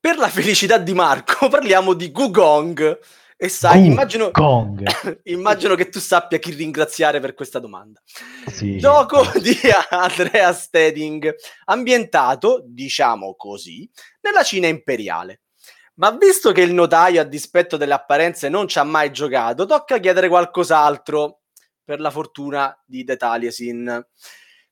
Per 0.00 0.16
la 0.16 0.30
felicità 0.30 0.78
di 0.78 0.94
Marco 0.94 1.48
parliamo 1.52 1.92
di 1.92 2.10
Gugong. 2.10 2.98
E 3.36 3.48
sai, 3.50 3.84
immagino, 3.84 4.30
immagino 5.24 5.74
che 5.74 5.90
tu 5.90 6.00
sappia 6.00 6.38
chi 6.38 6.52
ringraziare 6.52 7.20
per 7.20 7.34
questa 7.34 7.58
domanda. 7.58 8.00
Sì. 8.46 8.78
Gioco 8.78 9.20
di 9.38 9.54
Andrea 9.90 10.54
Steding, 10.54 11.34
ambientato, 11.66 12.62
diciamo 12.64 13.34
così, 13.36 13.86
nella 14.22 14.42
Cina 14.42 14.66
imperiale. 14.66 15.42
Ma 15.96 16.10
visto 16.12 16.52
che 16.52 16.62
il 16.62 16.72
notaio, 16.72 17.20
a 17.20 17.24
dispetto 17.24 17.76
delle 17.76 17.92
apparenze, 17.92 18.48
non 18.48 18.66
ci 18.66 18.78
ha 18.78 18.84
mai 18.84 19.12
giocato, 19.12 19.66
tocca 19.66 19.98
chiedere 19.98 20.28
qualcos'altro. 20.28 21.37
Per 21.88 22.00
la 22.00 22.10
fortuna 22.10 22.78
di 22.84 23.02
De 23.02 23.16
Taliesin. 23.16 24.06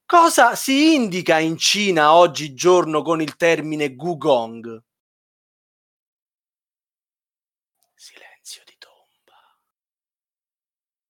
Cosa 0.04 0.54
si 0.54 0.92
indica 0.94 1.38
in 1.38 1.56
Cina 1.56 2.12
oggigiorno 2.14 3.00
con 3.00 3.22
il 3.22 3.36
termine 3.36 3.94
Gugong? 3.94 4.82
Silenzio 7.94 8.60
di 8.66 8.74
tomba. 8.78 9.38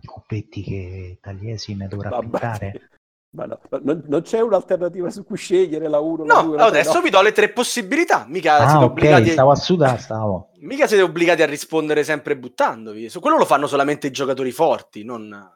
I 0.00 0.06
cuppetti 0.06 0.62
che 0.62 1.18
Taliesin 1.20 1.86
dovrà 1.90 2.10
Vabbè. 2.10 2.28
pintare. 2.28 2.90
Ma 3.30 3.46
no, 3.46 3.60
non, 3.82 4.04
non 4.06 4.22
c'è 4.22 4.40
un'alternativa 4.40 5.10
su 5.10 5.24
cui 5.24 5.36
scegliere 5.36 5.88
la 5.88 5.98
1, 5.98 6.24
la 6.24 6.34
No, 6.34 6.42
2, 6.42 6.56
la 6.56 6.68
3, 6.68 6.78
adesso 6.78 7.00
vi 7.02 7.10
do 7.10 7.20
le 7.20 7.32
tre 7.32 7.50
possibilità. 7.50 8.26
Mica 8.28 8.58
Ah, 8.58 8.68
siete 8.68 8.84
ok, 8.84 8.90
obbligati 8.92 9.30
stavo 9.30 9.50
a 9.50 9.56
sudare, 9.56 9.98
stavo. 9.98 10.50
Mica 10.60 10.86
siete 10.86 11.02
obbligati 11.02 11.42
a 11.42 11.46
rispondere 11.46 12.04
sempre 12.04 12.36
buttandovi. 12.38 13.08
Su 13.08 13.18
quello 13.18 13.38
lo 13.38 13.44
fanno 13.44 13.66
solamente 13.66 14.06
i 14.06 14.12
giocatori 14.12 14.52
forti, 14.52 15.02
non... 15.02 15.54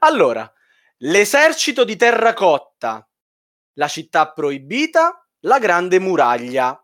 Allora, 0.00 0.50
l'esercito 0.98 1.84
di 1.84 1.96
terracotta, 1.96 3.06
la 3.74 3.88
città 3.88 4.32
proibita, 4.32 5.26
la 5.40 5.58
grande 5.58 5.98
muraglia. 5.98 6.80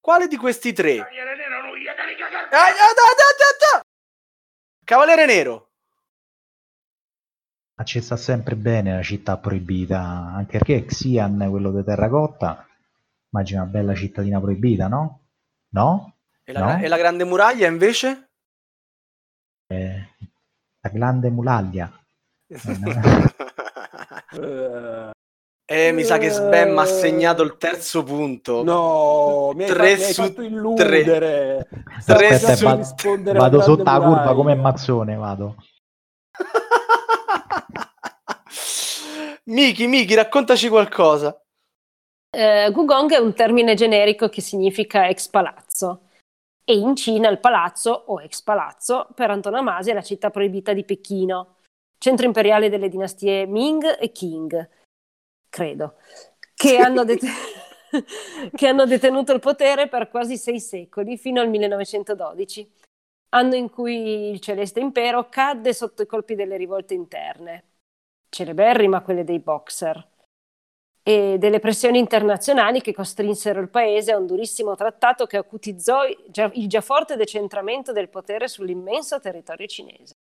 Quale 0.00 0.26
di 0.28 0.36
questi 0.36 0.72
tre? 0.72 1.06
Cavaliere 4.84 5.26
Nero. 5.26 5.70
Ma 7.76 7.84
ci 7.84 8.00
sta 8.00 8.16
sempre 8.16 8.54
bene 8.54 8.94
la 8.94 9.02
città 9.02 9.36
proibita, 9.38 9.98
anche 10.00 10.58
perché 10.58 10.84
Xian, 10.84 11.46
quello 11.50 11.72
di 11.72 11.82
terracotta, 11.82 12.68
immagino 13.30 13.62
una 13.62 13.70
bella 13.70 13.94
cittadina 13.94 14.40
proibita, 14.40 14.86
no? 14.86 15.26
No? 15.70 16.18
E 16.44 16.52
la, 16.52 16.76
No? 16.76 16.82
e 16.82 16.86
la 16.86 16.96
grande 16.96 17.24
muraglia 17.24 17.66
invece? 17.66 18.30
Eh, 19.66 20.08
la 20.84 20.90
grande 20.90 21.30
mulaglia. 21.30 21.90
Eh, 25.66 25.92
mi 25.92 26.04
sa 26.04 26.18
che 26.18 26.28
Sbam 26.28 26.76
ha 26.76 26.84
segnato 26.84 27.42
il 27.42 27.56
terzo 27.56 28.02
punto. 28.02 28.62
no, 28.62 29.52
mi 29.54 29.62
hai, 29.62 29.68
fa- 29.70 29.74
Tre 29.74 29.96
mi 29.96 30.02
hai 30.02 30.12
su 30.12 30.22
fatto 30.22 30.42
illudere. 30.42 31.66
Tre 32.04 32.38
su- 32.38 32.46
per 32.46 32.58
va- 32.58 32.74
rispondere 32.74 33.38
vado 33.38 33.56
alla 33.56 33.64
sotto 33.64 33.82
la 33.82 33.98
curva 33.98 34.34
come 34.34 34.54
mazzone, 34.56 35.16
vado. 35.16 35.56
Miki, 39.44 39.86
Miki, 39.86 40.14
raccontaci 40.14 40.68
qualcosa. 40.68 41.34
Eh, 42.30 42.68
Gugong 42.70 43.12
è 43.12 43.18
un 43.18 43.32
termine 43.32 43.72
generico 43.74 44.28
che 44.28 44.42
significa 44.42 45.08
ex 45.08 45.28
palazzo 45.28 46.03
e 46.64 46.74
in 46.74 46.96
Cina 46.96 47.28
il 47.28 47.40
palazzo 47.40 47.90
o 47.90 48.22
ex 48.22 48.42
palazzo 48.42 49.08
per 49.14 49.30
antonomasia 49.30 49.92
è 49.92 49.94
la 49.94 50.02
città 50.02 50.30
proibita 50.30 50.72
di 50.72 50.84
Pechino, 50.84 51.56
centro 51.98 52.26
imperiale 52.26 52.70
delle 52.70 52.88
dinastie 52.88 53.46
Ming 53.46 53.98
e 54.00 54.10
Qing, 54.12 54.68
credo, 55.48 55.96
che 56.54 56.78
hanno, 56.78 57.04
det- 57.04 57.20
che 58.54 58.66
hanno 58.66 58.86
detenuto 58.86 59.32
il 59.32 59.40
potere 59.40 59.88
per 59.88 60.08
quasi 60.08 60.38
sei 60.38 60.58
secoli 60.58 61.18
fino 61.18 61.40
al 61.40 61.50
1912, 61.50 62.72
anno 63.30 63.54
in 63.54 63.68
cui 63.68 64.30
il 64.30 64.40
celeste 64.40 64.80
impero 64.80 65.28
cadde 65.28 65.74
sotto 65.74 66.02
i 66.02 66.06
colpi 66.06 66.34
delle 66.34 66.56
rivolte 66.56 66.94
interne, 66.94 67.64
celeberrima 68.30 69.02
quelle 69.02 69.24
dei 69.24 69.38
boxer 69.38 70.12
e 71.06 71.36
delle 71.38 71.60
pressioni 71.60 71.98
internazionali 71.98 72.80
che 72.80 72.94
costrinsero 72.94 73.60
il 73.60 73.68
paese 73.68 74.12
a 74.12 74.16
un 74.16 74.24
durissimo 74.24 74.74
trattato 74.74 75.26
che 75.26 75.36
acutizzò 75.36 76.06
il 76.06 76.66
già, 76.66 76.80
forte 76.80 77.14
decentramento 77.14 77.92
del 77.92 78.08
potere 78.08 78.48
sull'immenso 78.48 79.20
territorio 79.20 79.66
cinese. 79.66 80.14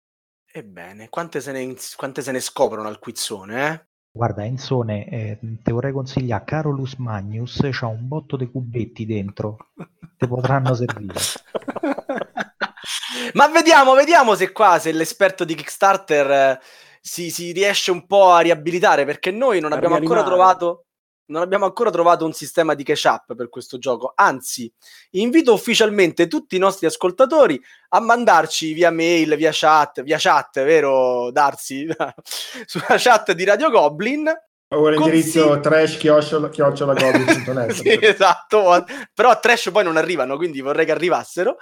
Ebbene, 0.45 1.09
quante 1.09 1.41
se 1.41 1.53
ne, 1.53 1.77
quante 1.97 2.21
se 2.21 2.33
ne 2.33 2.41
scoprono 2.41 2.89
al 2.89 2.99
quizzone, 2.99 3.73
eh? 3.73 3.87
Guarda, 4.15 4.45
Enzone, 4.45 5.09
eh, 5.09 5.39
te 5.63 5.73
vorrei 5.73 5.93
consigliare 5.93 6.45
Carolus 6.45 6.97
Magnus, 6.97 7.61
c'ha 7.71 7.87
un 7.87 8.09
botto 8.09 8.37
di 8.37 8.51
cubetti 8.51 9.07
dentro, 9.07 9.71
ti 10.19 10.27
potranno 10.27 10.75
servire. 10.75 11.15
Ma 13.35 13.49
vediamo, 13.49 13.95
vediamo 13.95 14.35
se 14.35 14.53
qua, 14.53 14.79
se 14.79 14.93
l'esperto 14.93 15.45
di 15.45 15.55
Kickstarter 15.55 16.31
eh, 16.31 16.61
si, 17.03 17.31
si 17.31 17.51
riesce 17.51 17.91
un 17.91 18.07
po' 18.07 18.31
a 18.31 18.41
riabilitare, 18.41 19.05
perché 19.05 19.33
noi 19.33 19.59
non 19.59 19.73
abbiamo 19.73 19.97
ancora 19.97 20.23
trovato 20.23 20.87
non 21.33 21.41
abbiamo 21.41 21.65
ancora 21.65 21.91
trovato 21.91 22.27
un 22.27 22.33
sistema 22.33 22.75
di 22.75 22.85
cash 22.85 23.05
up 23.05 23.35
per 23.35 23.49
questo 23.49 23.79
gioco. 23.79 24.13
Anzi, 24.15 24.71
invito 25.13 25.55
ufficialmente 25.55 26.27
tutti 26.27 26.57
i 26.57 26.59
nostri 26.59 26.87
ascoltatori 26.87 27.61
a 27.91 28.01
mandarci 28.01 28.75
via 28.75 28.91
mail, 28.91 29.35
via 29.37 29.51
chat, 29.53 30.03
via 30.03 30.19
chat, 30.21 30.63
vero 30.63 31.31
Darsi? 31.31 31.89
Sulla 32.67 32.97
chat 32.99 33.33
di 33.33 33.45
Radio 33.45 33.71
Goblin. 33.71 34.31
O 34.75 34.89
l'indirizzo 34.89 35.49
Consigli- 35.49 35.61
trash 35.63 35.97
chiocciola- 35.97 36.49
chiocciolagoblin.net. 36.49 37.73
Sì, 37.81 37.99
esatto, 38.01 38.85
però 39.15 39.31
a 39.31 39.37
trash 39.37 39.71
poi 39.71 39.85
non 39.85 39.97
arrivano, 39.97 40.37
quindi 40.37 40.61
vorrei 40.61 40.85
che 40.85 40.93
arrivassero. 40.93 41.57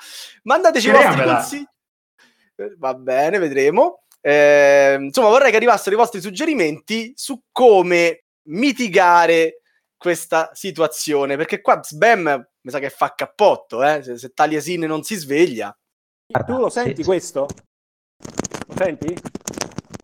Mandateci 0.45 0.89
i 0.89 0.93
vostri 0.93 1.23
consigli. 1.23 1.65
Va 2.77 2.95
bene, 2.95 3.39
vedremo. 3.39 4.05
Eh, 4.21 4.97
insomma, 5.01 5.29
vorrei 5.29 5.51
che 5.51 5.57
arrivassero 5.57 5.95
i 5.95 5.99
vostri 5.99 6.21
suggerimenti 6.21 7.13
su 7.17 7.43
come 7.51 8.25
mitigare 8.49 9.63
questa 9.97 10.51
situazione, 10.55 11.37
perché 11.37 11.61
qua 11.61 11.83
Sbam 11.83 12.49
mi 12.63 12.71
sa 12.71 12.79
che 12.79 12.91
fa 12.91 13.13
cappotto, 13.15 13.83
eh? 13.83 14.03
se, 14.03 14.19
se 14.19 14.31
Taliesin 14.31 14.81
non 14.85 15.03
si 15.03 15.15
sveglia. 15.15 15.77
Tu 16.27 16.59
lo 16.59 16.69
se- 16.69 16.83
senti 16.83 17.03
se- 17.03 17.09
questo? 17.09 17.47
Lo 18.67 18.75
senti? 18.77 19.15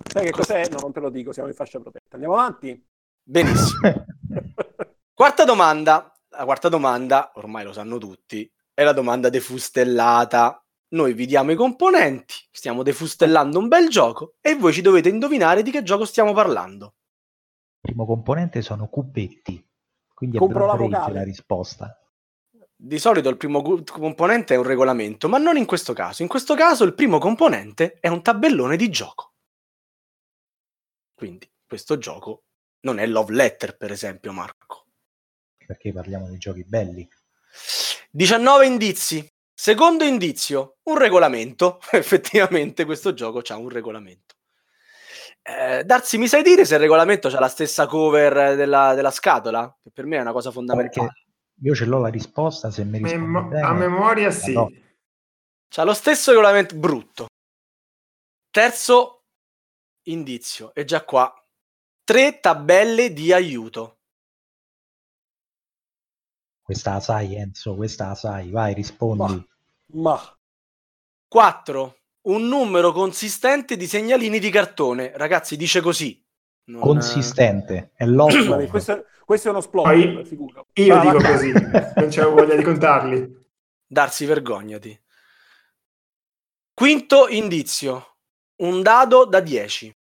Sai 0.09 0.25
che 0.25 0.31
cos'è? 0.31 0.69
No, 0.71 0.79
non 0.81 0.93
te 0.93 1.01
lo 1.01 1.11
dico, 1.11 1.33
siamo 1.33 1.49
in 1.49 1.55
fascia 1.55 1.79
protetta. 1.79 2.15
Andiamo 2.17 2.35
avanti. 2.35 2.83
Benissimo. 3.23 4.07
Quarta 5.15 5.45
domanda. 5.45 6.11
La 6.31 6.45
quarta 6.45 6.69
domanda, 6.69 7.33
ormai 7.37 7.65
lo 7.65 7.73
sanno 7.73 7.97
tutti, 7.97 8.51
è 8.75 8.83
la 8.85 8.93
domanda 8.93 9.31
defustellata. 9.31 10.63
Noi 10.89 11.15
vi 11.15 11.27
diamo 11.27 11.51
i 11.51 11.57
componenti, 11.57 12.35
stiamo 12.51 12.83
defustellando 12.83 13.59
un 13.59 13.69
bel 13.69 13.89
gioco 13.89 14.37
e 14.41 14.55
voi 14.55 14.73
ci 14.73 14.83
dovete 14.83 15.09
indovinare 15.09 15.63
di 15.63 15.71
che 15.71 15.83
gioco 15.83 16.05
stiamo 16.05 16.33
parlando. 16.33 16.95
Il 17.81 17.93
primo 17.93 18.07
componente 18.07 18.63
sono 18.63 18.89
cubetti, 18.89 19.65
quindi 20.15 20.37
è 20.37 20.39
Compro 20.39 20.67
la 20.67 20.73
Rage 20.73 20.83
vocale. 20.85 21.15
la 21.15 21.25
risposta. 21.25 22.01
Di 22.79 22.99
solito 22.99 23.29
il 23.29 23.37
primo 23.37 23.63
gu- 23.63 23.91
componente 23.91 24.55
è 24.55 24.59
un 24.59 24.63
regolamento, 24.65 25.29
ma 25.29 25.39
non 25.39 25.57
in 25.57 25.67
questo 25.67 25.93
caso. 25.93 26.23
In 26.23 26.29
questo 26.29 26.55
caso 26.55 26.85
il 26.85 26.95
primo 26.95 27.19
componente 27.19 27.99
è 28.01 28.09
un 28.09 28.23
tabellone 28.23 28.77
di 28.77 28.89
gioco. 28.91 29.33
Quindi 31.15 31.51
questo 31.67 31.99
gioco 31.99 32.45
non 32.81 32.99
è 32.99 33.07
Love 33.07 33.33
Letter, 33.33 33.77
per 33.77 33.91
esempio, 33.91 34.33
Marco. 34.33 34.85
perché 35.67 35.93
parliamo 35.93 36.29
di 36.29 36.39
giochi 36.39 36.65
belli. 36.65 37.09
19 38.11 38.67
indizi. 38.67 39.35
Secondo 39.59 40.05
indizio, 40.05 40.77
un 40.83 40.99
regolamento. 40.99 41.81
Effettivamente 41.93 42.85
questo 42.85 43.15
gioco 43.15 43.41
ha 43.49 43.57
un 43.57 43.71
regolamento. 43.71 44.35
Eh, 45.41 45.83
Darsi, 45.83 46.19
mi 46.19 46.29
sai 46.29 46.43
dire 46.43 46.67
se 46.67 46.75
il 46.75 46.81
regolamento 46.81 47.29
ha 47.29 47.41
la 47.41 47.49
stessa 47.49 47.87
cover 47.87 48.55
della, 48.55 48.93
della 48.93 49.11
scatola? 49.11 49.75
Che 49.83 49.91
per 49.91 50.05
me 50.05 50.19
è 50.19 50.21
una 50.21 50.33
cosa 50.33 50.51
fondamentale. 50.51 51.07
Perché 51.07 51.27
io 51.63 51.75
ce 51.75 51.87
l'ho 51.87 51.99
la 52.01 52.09
risposta, 52.09 52.71
se 52.71 52.85
mi 52.85 52.99
rispondi 52.99 53.17
Memo- 53.17 53.49
bene, 53.49 53.67
a 53.67 53.73
memoria 53.73 54.31
sì. 54.31 54.53
no. 54.53 54.71
C'ha 55.69 55.85
lo 55.85 55.95
stesso 55.95 56.33
regolamento 56.33 56.77
brutto. 56.77 57.27
Terzo 58.51 59.23
indizio, 60.03 60.75
e 60.75 60.85
già 60.85 61.03
qua. 61.03 61.33
Tre 62.05 62.41
tabelle 62.41 63.15
di 63.15 63.33
aiuto. 63.33 63.96
Questa 66.67 66.95
la 66.95 67.01
sai 67.01 67.37
Enzo, 67.37 67.77
questa 67.77 68.09
la 68.09 68.15
sai, 68.17 68.51
vai 68.51 68.75
rispondi. 68.75 69.49
Ma 69.93 70.21
4. 71.29 71.99
Un 72.23 72.49
numero 72.49 72.91
consistente 72.91 73.77
di 73.77 73.87
segnalini 73.87 74.41
di 74.41 74.51
cartone. 74.51 75.13
Ragazzi, 75.17 75.57
dice 75.57 75.81
così. 75.81 76.21
Non- 76.65 76.81
Consistente, 76.81 77.93
è 77.95 78.05
l'otto. 78.05 78.67
questo, 78.67 79.05
questo 79.25 79.47
è 79.47 79.51
uno 79.53 79.61
Poi 79.61 80.03
splotter, 80.03 80.27
figura. 80.27 80.65
Io 80.73 80.95
Va, 80.97 81.01
dico 81.03 81.19
va. 81.19 81.31
così, 81.31 81.53
non 81.53 82.09
c'avevo 82.11 82.35
voglia 82.35 82.57
di 82.57 82.65
contarli. 82.65 83.45
Darsi, 83.87 84.25
vergognati. 84.25 85.01
Quinto 86.75 87.29
indizio. 87.29 88.17
Un 88.57 88.83
dado 88.83 89.25
da 89.25 89.39
10. 89.39 89.97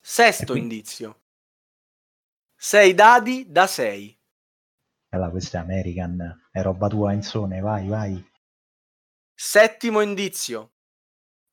Sesto 0.00 0.54
indizio. 0.54 1.24
6 2.56 2.94
dadi 2.94 3.50
da 3.50 3.66
6. 3.66 4.20
Allora, 5.10 5.30
questo 5.30 5.56
è 5.56 5.60
American, 5.60 6.48
è 6.50 6.62
roba 6.62 6.88
tua 6.88 7.12
Enzone, 7.12 7.60
vai, 7.60 7.86
vai. 7.86 8.30
Settimo 9.34 10.00
indizio. 10.00 10.74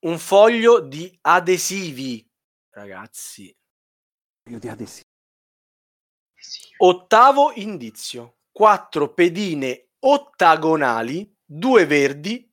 Un 0.05 0.17
foglio 0.17 0.79
di 0.79 1.17
adesivi. 1.21 2.29
Ragazzi. 2.69 3.55
Io 4.49 4.59
ti 4.59 4.67
adesi- 4.67 5.01
Sì. 6.35 6.73
Ottavo 6.77 7.51
indizio. 7.53 8.39
Quattro 8.51 9.13
pedine 9.13 9.91
ottagonali, 9.99 11.33
due 11.43 11.85
verdi 11.85 12.51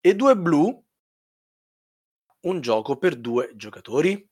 e 0.00 0.14
due 0.14 0.36
blu, 0.36 0.84
un 2.42 2.60
gioco 2.60 2.98
per 2.98 3.16
due 3.16 3.52
giocatori? 3.54 4.30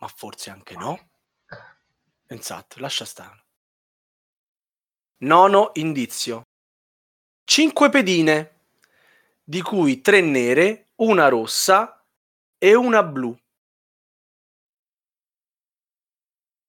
Ma 0.00 0.08
forse 0.08 0.50
anche 0.50 0.76
no. 0.76 1.10
Pensate, 2.34 2.80
lascia 2.80 3.04
stare. 3.04 3.44
Nono 5.18 5.70
indizio. 5.74 6.42
Cinque 7.44 7.90
pedine, 7.90 8.64
di 9.44 9.62
cui 9.62 10.00
tre 10.00 10.20
nere, 10.20 10.90
una 10.96 11.28
rossa 11.28 12.04
e 12.58 12.74
una 12.74 13.04
blu. 13.04 13.38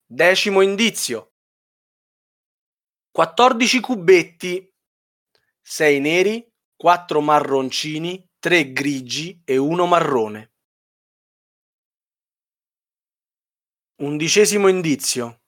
Decimo 0.05 0.61
indizio. 0.61 1.33
14 3.09 3.79
cubetti, 3.79 4.71
6 5.63 5.99
neri, 5.99 6.47
4 6.75 7.21
marroncini, 7.21 8.23
3 8.37 8.71
grigi 8.71 9.41
e 9.43 9.57
1 9.57 9.87
marrone. 9.87 10.53
Undicesimo 13.95 14.67
indizio. 14.67 15.39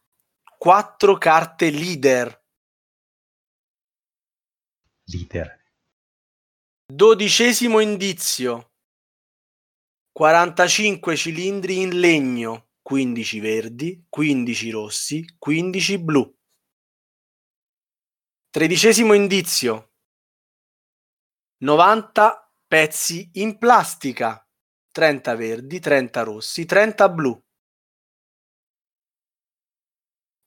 4 0.57 1.17
carte 1.19 1.69
leader. 1.69 2.43
Leader. 5.03 5.63
Dodicesimo 6.91 7.79
indizio. 7.79 8.73
45 10.11 11.15
cilindri 11.15 11.81
in 11.81 11.99
legno, 11.99 12.71
15 12.81 13.39
verdi, 13.39 14.05
15 14.09 14.69
rossi, 14.71 15.35
15 15.37 15.99
blu. 15.99 16.35
Tredicesimo 18.49 19.13
indizio. 19.13 19.93
90 21.57 22.51
pezzi 22.67 23.29
in 23.33 23.59
plastica, 23.59 24.43
30 24.91 25.35
verdi, 25.35 25.79
30 25.79 26.23
rossi, 26.23 26.65
30 26.65 27.09
blu. 27.09 27.46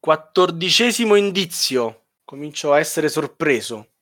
Quattordicesimo 0.02 1.14
indizio. 1.14 2.06
Comincio 2.24 2.72
a 2.72 2.78
essere 2.78 3.10
sorpreso. 3.10 3.96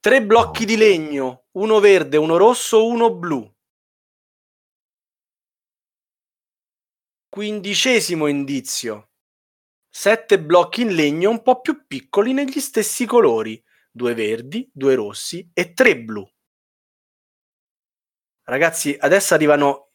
Tre 0.00 0.22
blocchi 0.24 0.64
di 0.64 0.78
legno, 0.78 1.48
uno 1.58 1.80
verde, 1.80 2.16
uno 2.16 2.38
rosso, 2.38 2.86
uno 2.86 3.12
blu. 3.14 3.46
Quindicesimo 7.28 8.26
indizio. 8.26 9.10
Sette 9.90 10.40
blocchi 10.40 10.80
in 10.80 10.94
legno 10.94 11.28
un 11.28 11.42
po' 11.42 11.60
più 11.60 11.86
piccoli 11.86 12.32
negli 12.32 12.58
stessi 12.58 13.04
colori, 13.04 13.62
due 13.90 14.14
verdi, 14.14 14.66
due 14.72 14.94
rossi 14.94 15.46
e 15.52 15.74
tre 15.74 15.98
blu. 15.98 16.26
Ragazzi, 18.44 18.96
adesso 18.98 19.34
arrivano 19.34 19.90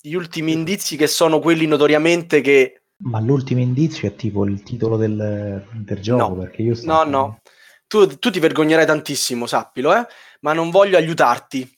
gli 0.00 0.14
ultimi 0.14 0.52
indizi 0.52 0.96
che 0.96 1.08
sono 1.08 1.40
quelli 1.40 1.66
notoriamente 1.66 2.40
che... 2.40 2.81
Ma 3.04 3.20
l'ultimo 3.20 3.60
indizio 3.60 4.08
è 4.08 4.14
tipo 4.14 4.44
il 4.44 4.62
titolo 4.62 4.96
del, 4.96 5.66
del 5.72 6.00
gioco, 6.00 6.34
No. 6.34 6.40
perché 6.40 6.62
io. 6.62 6.74
No, 6.84 7.04
no. 7.04 7.40
Tu, 7.86 8.18
tu 8.18 8.30
ti 8.30 8.38
vergognerai 8.40 8.86
tantissimo, 8.86 9.46
sappilo, 9.46 9.94
eh? 9.94 10.06
ma 10.40 10.52
non 10.52 10.70
voglio 10.70 10.96
aiutarti. 10.96 11.68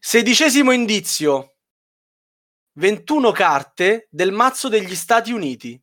Sedicesimo 0.00 0.72
indizio. 0.72 1.56
21 2.76 3.30
carte 3.30 4.08
del 4.10 4.32
mazzo 4.32 4.68
degli 4.68 4.94
Stati 4.94 5.32
Uniti. 5.32 5.80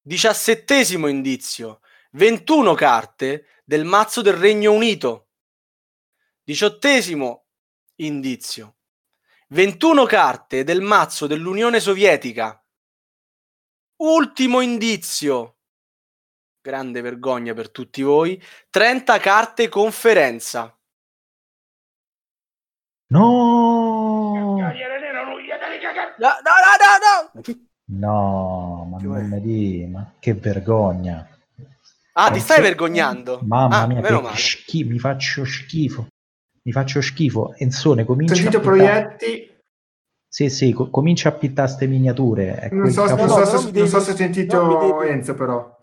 Diciassettesimo 0.00 1.06
indizio. 1.06 1.80
21 2.12 2.74
carte 2.74 3.46
del 3.64 3.84
mazzo 3.84 4.20
del 4.20 4.34
Regno 4.34 4.72
Unito. 4.72 5.28
Diciottesimo 6.42 7.46
indizio. 7.96 8.76
21 9.48 10.04
carte 10.06 10.64
del 10.64 10.80
mazzo 10.80 11.26
dell'Unione 11.26 11.78
Sovietica. 11.78 12.61
Ultimo 14.02 14.60
indizio. 14.60 15.58
Grande 16.60 17.00
vergogna 17.02 17.54
per 17.54 17.70
tutti 17.70 18.02
voi. 18.02 18.40
30 18.68 19.18
carte 19.18 19.68
conferenza. 19.68 20.76
No! 23.12 24.32
No, 24.32 24.56
no, 24.56 24.70
no, 26.18 27.30
no, 27.86 28.00
no! 28.00 28.84
Ma 28.90 28.98
non 29.00 29.16
è? 29.16 29.20
mi 29.22 29.40
di, 29.40 29.86
ma 29.86 30.14
che 30.18 30.34
vergogna. 30.34 31.28
Ah, 32.14 32.30
ti 32.30 32.40
stai 32.40 32.60
vergognando? 32.60 33.40
Mamma 33.44 33.82
Ah, 33.82 33.86
mia, 33.86 34.00
meno 34.00 34.34
schi- 34.34 34.84
mi 34.84 34.98
faccio 34.98 35.44
schifo. 35.44 36.06
Mi 36.62 36.72
faccio 36.72 37.00
schifo. 37.00 37.54
Enzone, 37.56 38.04
comincia 38.04 38.34
pittare... 38.34 38.60
proietti, 38.60 39.51
Sì, 40.34 40.48
sì, 40.48 40.72
co- 40.72 40.88
comincia 40.88 41.28
a 41.28 41.32
pittare 41.32 41.68
ste 41.68 41.86
miniature. 41.86 42.70
Non 42.72 42.90
so, 42.90 43.04
non 43.04 43.28
se, 43.28 43.70
non 43.70 43.86
so 43.86 44.00
se 44.00 44.10
hai 44.12 44.16
sentito 44.16 45.02
Enzo 45.02 45.34
però. 45.34 45.78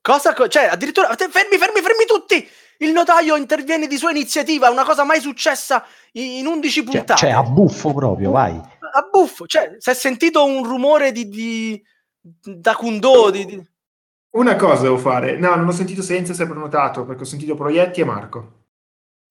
Cosa? 0.00 0.34
co- 0.34 0.48
Cioè, 0.48 0.64
addirittura... 0.64 1.06
Fermi, 1.14 1.56
fermi, 1.56 1.80
fermi 1.80 2.04
tutti! 2.04 2.48
Il 2.78 2.90
notaio 2.90 3.36
interviene 3.36 3.86
di 3.86 3.96
sua 3.96 4.10
iniziativa, 4.10 4.68
una 4.70 4.82
cosa 4.84 5.04
mai 5.04 5.20
successa 5.20 5.84
in 6.14 6.38
in 6.38 6.46
11 6.46 6.72
Cioè, 6.74 6.84
puntate. 6.84 7.14
cioè, 7.20 7.30
a 7.30 7.44
buffo 7.44 7.92
proprio, 7.94 8.32
vai. 8.32 8.56
a 8.56 9.08
buffo, 9.08 9.46
cioè, 9.46 9.76
si 9.78 9.90
è 9.90 9.94
sentito 9.94 10.44
un 10.44 10.64
rumore 10.64 11.12
di, 11.12 11.28
di 11.28 11.80
da 12.20 12.74
Kundò, 12.74 13.30
di, 13.30 13.44
di- 13.44 13.64
Una 14.30 14.56
cosa 14.56 14.82
devo 14.82 14.98
fare. 14.98 15.36
No, 15.38 15.54
non 15.54 15.68
ho 15.68 15.70
sentito 15.70 16.02
se 16.02 16.16
Enzo 16.16 16.34
si 16.34 16.42
è 16.42 16.46
prenotato, 16.48 17.04
perché 17.04 17.22
ho 17.22 17.26
sentito 17.26 17.54
Proietti 17.54 18.00
e 18.00 18.04
Marco. 18.04 18.52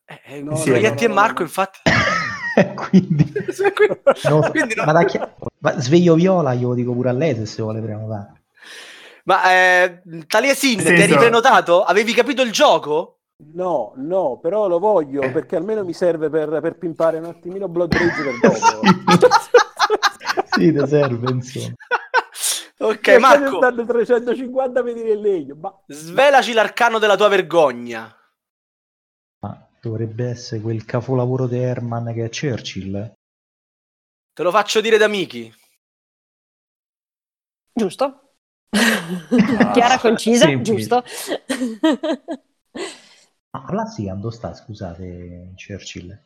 eh, 0.05 0.21
eh, 0.23 0.41
No, 0.41 0.53
Proietti 0.57 1.05
no, 1.07 1.13
no, 1.13 1.13
e 1.13 1.15
Marco, 1.21 1.39
no. 1.39 1.45
infatti. 1.47 1.79
Quindi, 2.75 3.31
no, 4.29 4.39
Quindi 4.51 4.75
no. 4.75 4.85
ma, 4.85 4.91
da 4.91 5.03
chi- 5.05 5.19
ma 5.59 5.79
sveglio 5.79 6.15
viola, 6.15 6.53
io 6.53 6.69
lo 6.69 6.73
dico 6.73 6.93
pure 6.93 7.09
a 7.09 7.13
lei 7.13 7.35
se 7.35 7.45
si 7.45 7.61
vuole 7.61 7.81
prenotare. 7.81 8.41
Ma 9.23 9.51
eh, 9.51 10.01
Taliesin, 10.27 10.79
ti 10.79 10.87
eri 10.87 10.99
senso- 11.01 11.17
prenotato? 11.17 11.83
Avevi 11.83 12.13
capito 12.13 12.41
il 12.41 12.51
gioco? 12.51 13.17
No, 13.53 13.93
no, 13.95 14.37
però 14.39 14.67
lo 14.67 14.77
voglio 14.77 15.21
perché 15.31 15.55
almeno 15.55 15.83
mi 15.83 15.93
serve 15.93 16.29
per, 16.29 16.59
per 16.61 16.77
pimpare 16.77 17.17
un 17.17 17.25
attimino 17.25 17.67
Blood 17.67 17.93
Rage 17.93 18.23
per 18.23 18.39
dopo. 18.39 19.27
sì, 20.53 20.71
ti 20.71 20.87
serve, 20.87 21.31
insomma. 21.31 21.73
ok, 22.77 22.99
Perché 22.99 23.17
Marco, 23.17 23.57
stanno 23.57 23.83
350 23.85 24.83
metri 24.83 25.11
in 25.11 25.21
legno. 25.21 25.55
Ma 25.59 25.73
svelaci 25.87 26.53
l'arcano 26.53 26.99
della 26.99 27.15
tua 27.15 27.29
vergogna. 27.29 28.15
Ma 29.83 29.89
dovrebbe 29.89 30.29
essere 30.29 30.61
quel 30.61 30.85
capolavoro 30.85 31.47
di 31.47 31.57
Herman 31.57 32.13
che 32.13 32.25
è 32.25 32.29
Churchill. 32.29 33.13
Te 34.33 34.43
lo 34.43 34.51
faccio 34.51 34.81
dire 34.81 34.97
da 34.97 35.07
Miki. 35.07 35.53
Giusto? 37.73 38.35
Chiara, 39.73 39.97
concisa, 39.99 40.45
semplice. 40.45 40.71
giusto? 40.73 41.03
Ma 43.53 43.65
là 43.73 43.85
sì, 43.85 44.05
dove 44.07 44.31
sta, 44.35 44.53
scusate, 44.53 45.53
Churchill? 45.55 46.19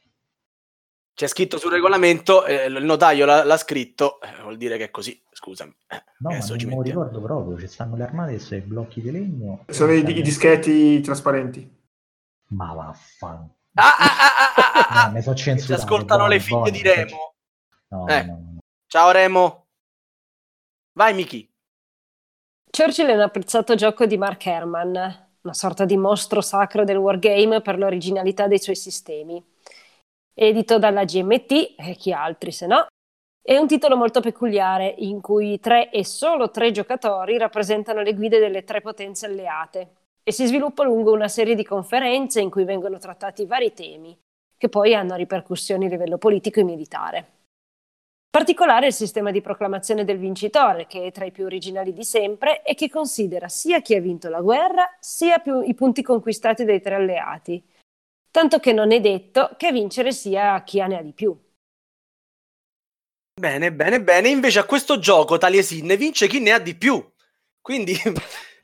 C'è 1.14 1.28
scritto 1.28 1.58
sul 1.58 1.72
regolamento, 1.72 2.46
eh, 2.46 2.66
il 2.66 2.84
notaio 2.84 3.26
l'ha, 3.26 3.44
l'ha 3.44 3.58
scritto, 3.58 4.20
eh, 4.22 4.42
vuol 4.42 4.58
dire 4.58 4.78
che 4.78 4.86
è 4.86 4.92
così, 4.92 5.20
scusami. 5.32 5.74
Eh, 5.88 6.04
No, 6.18 6.32
ma 6.34 6.36
adesso 6.36 6.50
non 6.50 6.60
ci 6.60 6.66
me 6.66 6.72
lo 6.76 6.78
mettiamo. 6.78 7.04
ricordo 7.04 7.22
proprio, 7.22 7.58
ci 7.58 7.68
stanno 7.68 7.96
le 7.96 8.04
armate 8.04 8.34
e 8.50 8.56
i 8.58 8.62
blocchi 8.62 9.02
di 9.02 9.12
legno. 9.12 9.64
Sono 9.70 9.94
i, 9.94 10.00
i 10.00 10.22
dischetti 10.22 11.00
trasparenti. 11.02 11.85
Ma 12.48 12.74
vaffanculo. 12.74 13.56
Ah, 13.74 13.96
ah, 13.98 14.06
ah, 14.06 14.54
ah, 14.56 14.72
ah, 14.74 15.04
ah, 15.04 15.08
No, 15.08 15.14
mi 15.14 15.22
so 15.22 15.34
Ci 15.36 15.50
ascoltano 15.50 16.28
le 16.28 16.40
buono, 16.40 16.66
figlie 16.66 16.72
buono, 16.72 16.72
di 16.72 16.82
Remo. 16.82 17.34
No, 17.90 18.08
Eh. 18.08 18.24
no, 18.24 18.34
no, 18.34 18.52
no. 18.54 18.60
Ciao 18.88 19.12
Remo. 19.12 19.66
Vai 20.94 21.14
Miki. 21.14 21.52
Churchill 22.72 23.08
è 23.08 23.14
un 23.14 23.22
apprezzato 23.22 23.76
gioco 23.76 24.06
di 24.06 24.18
Mark 24.18 24.46
Herman, 24.46 24.90
una 25.42 25.54
sorta 25.54 25.86
di 25.86 25.98
mostro 25.98 26.42
sacro 26.42 26.84
del 26.84 26.98
wargame 26.98 27.62
per 27.62 27.78
l'originalità 27.78 28.48
dei 28.48 28.60
suoi 28.60 28.76
sistemi. 28.76 29.44
Edito 30.34 30.78
dalla 30.78 31.06
GMT, 31.06 31.76
e 31.78 31.96
chi 31.98 32.12
altri 32.12 32.52
se 32.52 32.66
no, 32.68 32.88
è 33.42 33.58
un 33.58 33.68
titolo 33.68 33.96
molto 33.96 34.22
peculiare 34.22 34.94
in 34.98 35.22
cui 35.22 35.60
tre 35.60 35.90
e 35.92 36.04
solo 36.04 36.52
tre 36.52 36.72
giocatori 36.72 37.38
rappresentano 37.38 38.02
le 38.02 38.14
guide 38.14 38.40
delle 38.40 38.64
tre 38.64 38.82
potenze 38.82 39.26
alleate 39.26 39.96
e 40.28 40.32
si 40.32 40.48
sviluppa 40.48 40.84
lungo 40.84 41.14
una 41.14 41.28
serie 41.28 41.54
di 41.54 41.64
conferenze 41.64 42.42
in 42.42 42.50
cui 42.50 42.64
vengono 42.64 42.98
trattati 42.98 43.46
vari 43.46 43.74
temi, 43.74 44.18
che 44.58 44.70
poi 44.70 44.96
hanno 44.96 45.16
ripercussioni 45.16 45.86
a 45.86 45.90
livello 45.90 46.18
politico 46.18 46.60
e 46.60 46.64
militare. 46.64 47.30
Particolare 48.36 48.86
è 48.86 48.90
il 48.90 48.94
sistema 48.94 49.30
di 49.30 49.40
proclamazione 49.40 50.04
del 50.04 50.18
vincitore, 50.18 50.88
che 50.88 51.06
è 51.06 51.12
tra 51.12 51.26
i 51.26 51.32
più 51.32 51.46
originali 51.46 51.94
di 51.94 52.04
sempre 52.04 52.64
e 52.64 52.74
che 52.74 52.90
considera 52.90 53.48
sia 53.48 53.82
chi 53.82 53.94
ha 53.94 54.02
vinto 54.02 54.28
la 54.28 54.42
guerra, 54.42 54.98
sia 55.00 55.42
i 55.64 55.74
punti 55.76 56.02
conquistati 56.02 56.66
dai 56.66 56.82
tre 56.82 56.96
alleati. 56.96 57.64
Tanto 58.32 58.60
che 58.60 58.74
non 58.74 58.92
è 58.92 59.00
detto 59.00 59.52
che 59.58 59.72
vincere 59.72 60.12
sia 60.12 60.62
chi 60.64 60.80
ne 60.86 60.98
ha 60.98 61.02
di 61.04 61.14
più. 61.14 61.38
Bene, 63.40 63.72
bene, 63.72 64.02
bene. 64.02 64.30
Invece 64.30 64.60
a 64.60 64.66
questo 64.66 64.98
gioco 64.98 65.38
Taliesin 65.38 65.96
vince 65.96 66.28
chi 66.28 66.40
ne 66.40 66.52
ha 66.52 66.60
di 66.60 66.76
più. 66.76 67.02
Quindi 67.62 67.94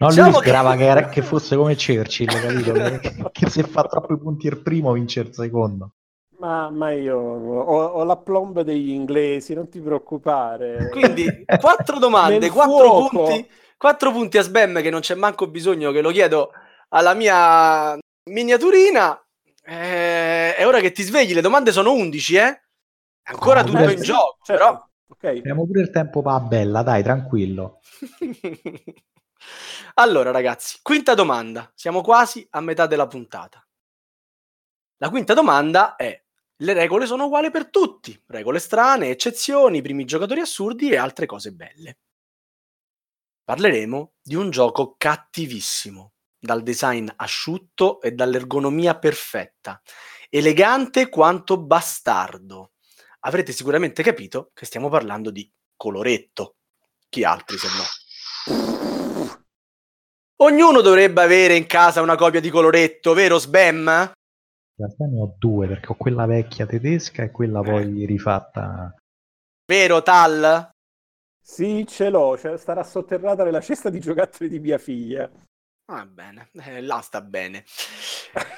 No, 0.02 0.08
diciamo 0.08 0.32
lui 0.32 0.40
sperava 0.42 0.76
che... 0.76 0.84
era- 0.84 1.10
che 1.10 1.22
fosse 1.22 1.56
come 1.56 1.76
Churchill, 1.76 2.28
capito? 2.28 2.74
che, 3.00 3.30
che 3.32 3.50
se 3.50 3.64
fa 3.64 3.84
troppi 3.84 4.18
punti 4.18 4.48
il 4.48 4.60
primo 4.60 4.94
vince 4.94 5.20
il 5.20 5.32
secondo. 5.32 5.92
Ma, 6.40 6.72
ma 6.72 6.92
io 6.92 7.18
ho, 7.20 7.86
ho 7.86 8.04
la 8.04 8.18
plomba 8.18 8.64
degli 8.64 8.90
inglesi, 8.90 9.54
non 9.54 9.70
ti 9.70 9.80
preoccupare. 9.80 10.90
Quindi, 10.90 11.46
quattro 11.62 12.00
domande, 12.00 12.50
quattro 12.50 13.10
punti, 13.10 13.48
quattro 13.78 14.12
punti 14.12 14.40
a 14.40 14.42
Sbam 14.42 14.82
che 14.82 14.90
non 14.90 15.02
c'è 15.02 15.14
manco 15.14 15.48
bisogno 15.48 15.92
che 15.92 16.02
lo 16.02 16.10
chiedo 16.10 16.52
alla 16.90 17.14
mia 17.14 17.96
miniaturina. 18.28 19.24
Eh, 19.64 20.56
è 20.56 20.66
ora 20.66 20.80
che 20.80 20.92
ti 20.92 21.04
svegli, 21.04 21.36
le 21.36 21.42
domande 21.42 21.72
sono 21.72 21.94
11, 21.94 22.36
eh? 22.38 22.62
Ancora 23.26 23.64
tutto 23.64 23.88
in 23.88 24.02
gioco, 24.02 24.38
Certo, 24.42 24.64
però. 24.64 24.88
ok. 25.10 25.38
Abbiamo 25.38 25.68
pure 25.68 25.82
il 25.82 25.92
tempo 25.92 26.24
pa' 26.24 26.40
bella, 26.40 26.82
dai, 26.82 27.04
tranquillo. 27.04 27.82
allora, 29.96 30.32
ragazzi, 30.32 30.80
quinta 30.82 31.14
domanda. 31.14 31.72
Siamo 31.76 32.02
quasi 32.02 32.46
a 32.52 32.62
metà 32.62 32.88
della 32.88 33.08
puntata. 33.08 33.66
La 34.98 35.10
quinta 35.10 35.34
domanda 35.34 35.96
è: 35.96 36.24
le 36.58 36.74
regole 36.74 37.06
sono 37.06 37.26
uguali 37.26 37.50
per 37.52 37.70
tutti, 37.70 38.22
regole 38.28 38.60
strane, 38.60 39.10
eccezioni, 39.10 39.82
primi 39.82 40.06
giocatori 40.06 40.42
assurdi 40.42 40.90
e 40.90 40.98
altre 40.98 41.26
cose 41.26 41.52
belle. 41.52 41.98
Parleremo 43.44 44.14
di 44.22 44.36
un 44.36 44.50
gioco 44.50 44.96
cattivissimo, 44.98 46.14
dal 46.40 46.64
design 46.64 47.08
asciutto 47.16 48.00
e 48.02 48.12
dall'ergonomia 48.12 48.98
perfetta, 48.98 49.82
elegante 50.30 51.10
quanto 51.10 51.60
bastardo. 51.60 52.74
Avrete 53.22 53.52
sicuramente 53.52 54.04
capito 54.04 54.52
che 54.54 54.66
stiamo 54.66 54.90
parlando 54.90 55.32
di 55.32 55.52
coloretto. 55.76 56.58
Chi 57.10 57.24
altri 57.24 57.58
se 57.58 57.68
no? 57.68 57.84
Ognuno 60.44 60.82
dovrebbe 60.82 61.22
avere 61.22 61.56
in 61.56 61.68
casa 61.68 62.02
una 62.02 62.16
copia 62.16 62.40
di 62.40 62.50
coloretto, 62.50 63.14
vero 63.14 63.38
Sbam? 63.38 63.78
In 63.78 64.76
realtà 64.76 65.06
ne 65.06 65.22
ho 65.22 65.36
due 65.38 65.68
perché 65.68 65.92
ho 65.92 65.96
quella 65.96 66.26
vecchia 66.26 66.66
tedesca 66.66 67.22
e 67.22 67.30
quella 67.30 67.62
poi 67.62 68.06
rifatta. 68.08 68.96
Vero 69.68 70.02
Tal? 70.02 70.72
Sì, 71.40 71.86
ce 71.88 72.10
l'ho, 72.10 72.40
cioè, 72.40 72.58
starà 72.58 72.84
sotterrata 72.84 73.44
nella 73.44 73.62
cesta 73.62 73.92
di 73.92 74.00
giocattoli 74.00 74.50
di 74.50 74.60
mia 74.60 74.80
figlia. 74.80 75.30
Va 75.86 76.06
bene, 76.08 76.50
eh, 76.54 76.82
là 76.82 77.02
sta 77.02 77.22
bene. 77.22 77.64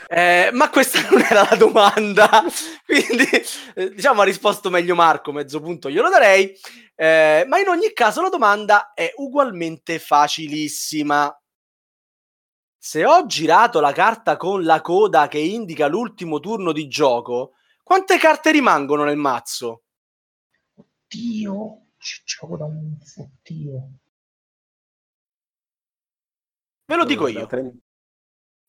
Eh, 0.07 0.51
ma 0.53 0.69
questa 0.69 1.01
non 1.09 1.19
era 1.19 1.45
la 1.49 1.57
domanda, 1.57 2.29
quindi 2.85 3.27
eh, 3.75 3.89
diciamo 3.93 4.21
ha 4.21 4.25
risposto 4.25 4.69
meglio 4.69 4.95
Marco, 4.95 5.33
mezzo 5.33 5.59
punto 5.59 5.89
glielo 5.89 6.09
darei, 6.09 6.57
Eh, 6.95 7.43
ma 7.45 7.59
in 7.59 7.67
ogni 7.67 7.91
caso 7.91 8.21
la 8.21 8.29
domanda 8.29 8.93
è 8.93 9.11
ugualmente 9.17 9.99
facilissima. 9.99 11.35
Se 12.85 13.05
ho 13.05 13.25
girato 13.27 13.79
la 13.79 13.93
carta 13.93 14.35
con 14.35 14.65
la 14.65 14.81
coda 14.81 15.29
che 15.29 15.37
indica 15.37 15.87
l'ultimo 15.87 16.41
turno 16.41 16.73
di 16.73 16.89
gioco, 16.89 17.53
quante 17.81 18.17
carte 18.17 18.51
rimangono 18.51 19.05
nel 19.05 19.15
mazzo? 19.15 19.83
Dio, 21.07 21.91
ci 21.97 22.21
gioco 22.25 22.57
da 22.57 22.65
un 22.65 22.97
fottio. 22.99 23.99
Ve 26.83 26.95
lo 26.97 27.05
dico 27.05 27.27
io. 27.27 27.47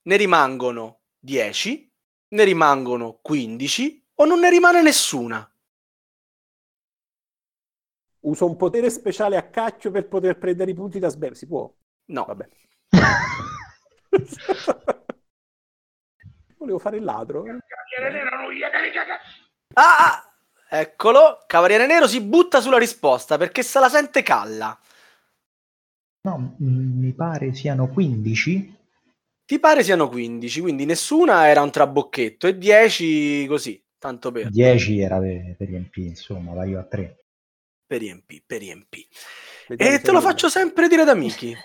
Ne 0.03 0.17
rimangono 0.17 1.01
10, 1.19 1.93
ne 2.29 2.45
rimangono 2.45 3.19
15 3.21 4.11
o 4.15 4.25
non 4.27 4.39
ne 4.39 4.49
rimane 4.49 4.81
nessuna? 4.81 5.53
Uso 8.21 8.47
un 8.47 8.55
potere 8.55 8.91
speciale 8.91 9.37
a 9.37 9.51
cacchio 9.51 9.91
per 9.91 10.07
poter 10.07 10.39
prendere 10.39 10.71
i 10.71 10.75
punti 10.75 11.01
da 11.01 11.09
Sbam, 11.09 11.33
si 11.33 11.49
può? 11.49 11.69
No. 12.11 12.25
Vabbè. 12.27 12.49
Volevo 16.59 16.79
fare 16.79 16.97
il 16.97 17.05
ladro. 17.05 17.43
Cagare. 17.43 18.23
Ah, 19.75 19.97
ah, 19.99 20.35
eccolo, 20.69 21.45
Cavaliere 21.47 21.87
Nero 21.87 22.07
si 22.07 22.21
butta 22.21 22.61
sulla 22.61 22.79
risposta 22.79 23.37
perché 23.37 23.63
se 23.63 23.81
la 23.81 23.89
sente 23.89 24.23
calla. 24.23 24.79
No, 26.23 26.55
mi 26.59 27.13
pare 27.13 27.53
siano 27.53 27.89
15. 27.89 28.77
Ti 29.47 29.59
pare 29.59 29.83
siano 29.83 30.09
15, 30.09 30.61
quindi 30.63 30.87
nessuna 30.87 31.49
era 31.49 31.61
un 31.61 31.71
trabocchetto 31.71 32.47
e 32.47 32.57
10 32.57 33.47
così, 33.47 33.85
tanto 33.99 34.33
per, 34.33 34.49
10 34.49 35.01
era 35.01 35.19
per, 35.19 35.55
per 35.59 35.69
riempire, 35.69 36.09
insomma, 36.09 36.55
vai 36.55 36.71
io 36.71 36.79
a 36.79 36.85
3. 36.85 37.25
per 37.87 38.01
riempì, 38.01 38.43
per 38.45 38.61
riempì. 38.61 39.07
Vediamo 39.67 39.93
E 39.97 40.01
te 40.01 40.11
lo 40.13 40.21
faccio 40.21 40.49
sempre 40.49 40.89
dire 40.89 41.05
da 41.05 41.15
Miki. 41.15 41.55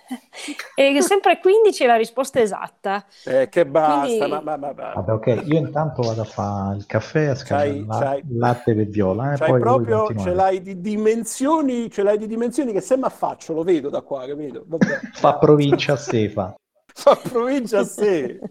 E 0.76 1.02
sempre 1.02 1.40
15 1.40 1.84
è 1.84 1.88
la 1.88 1.98
risposta 1.98 2.40
esatta. 2.40 3.06
Eh, 3.26 3.50
che 3.50 3.66
basta, 3.66 4.06
Quindi- 4.06 4.28
ma, 4.30 4.40
ma, 4.40 4.56
ma, 4.58 4.74
ma- 4.74 4.94
Vabbè, 4.94 5.12
ok, 5.12 5.44
io 5.46 5.58
intanto 5.58 6.02
vado 6.02 6.22
a 6.22 6.26
fare 6.26 6.78
il 6.78 6.86
caffè, 6.86 7.26
a 7.26 7.36
scaldare 7.36 7.70
il 7.70 7.86
la- 7.86 8.00
c'hai- 8.00 8.20
il 8.30 8.38
latte 8.38 8.74
per 8.76 8.86
viola. 8.88 9.34
Eh, 9.34 9.38
poi 9.38 9.60
proprio, 9.60 10.08
ce 10.18 10.34
l'hai 10.34 10.62
di 10.62 10.80
dimensioni, 10.80 11.92
ce 11.92 12.04
l'hai 12.04 12.18
di 12.18 12.28
dimensioni 12.28 12.72
che 12.72 12.80
se 12.82 12.96
mi 12.96 13.04
affaccio 13.04 13.54
lo 13.54 13.64
vedo 13.64 13.90
da 13.90 14.00
qua, 14.02 14.26
capito? 14.26 14.64
Vabbè. 14.66 15.00
Fa 15.14 15.38
provincia 15.38 15.94
a 15.94 15.98
Sefa. 15.98 16.56
Fa 16.94 17.16
provincia 17.16 17.80
a 17.80 17.84
sé. 17.84 18.40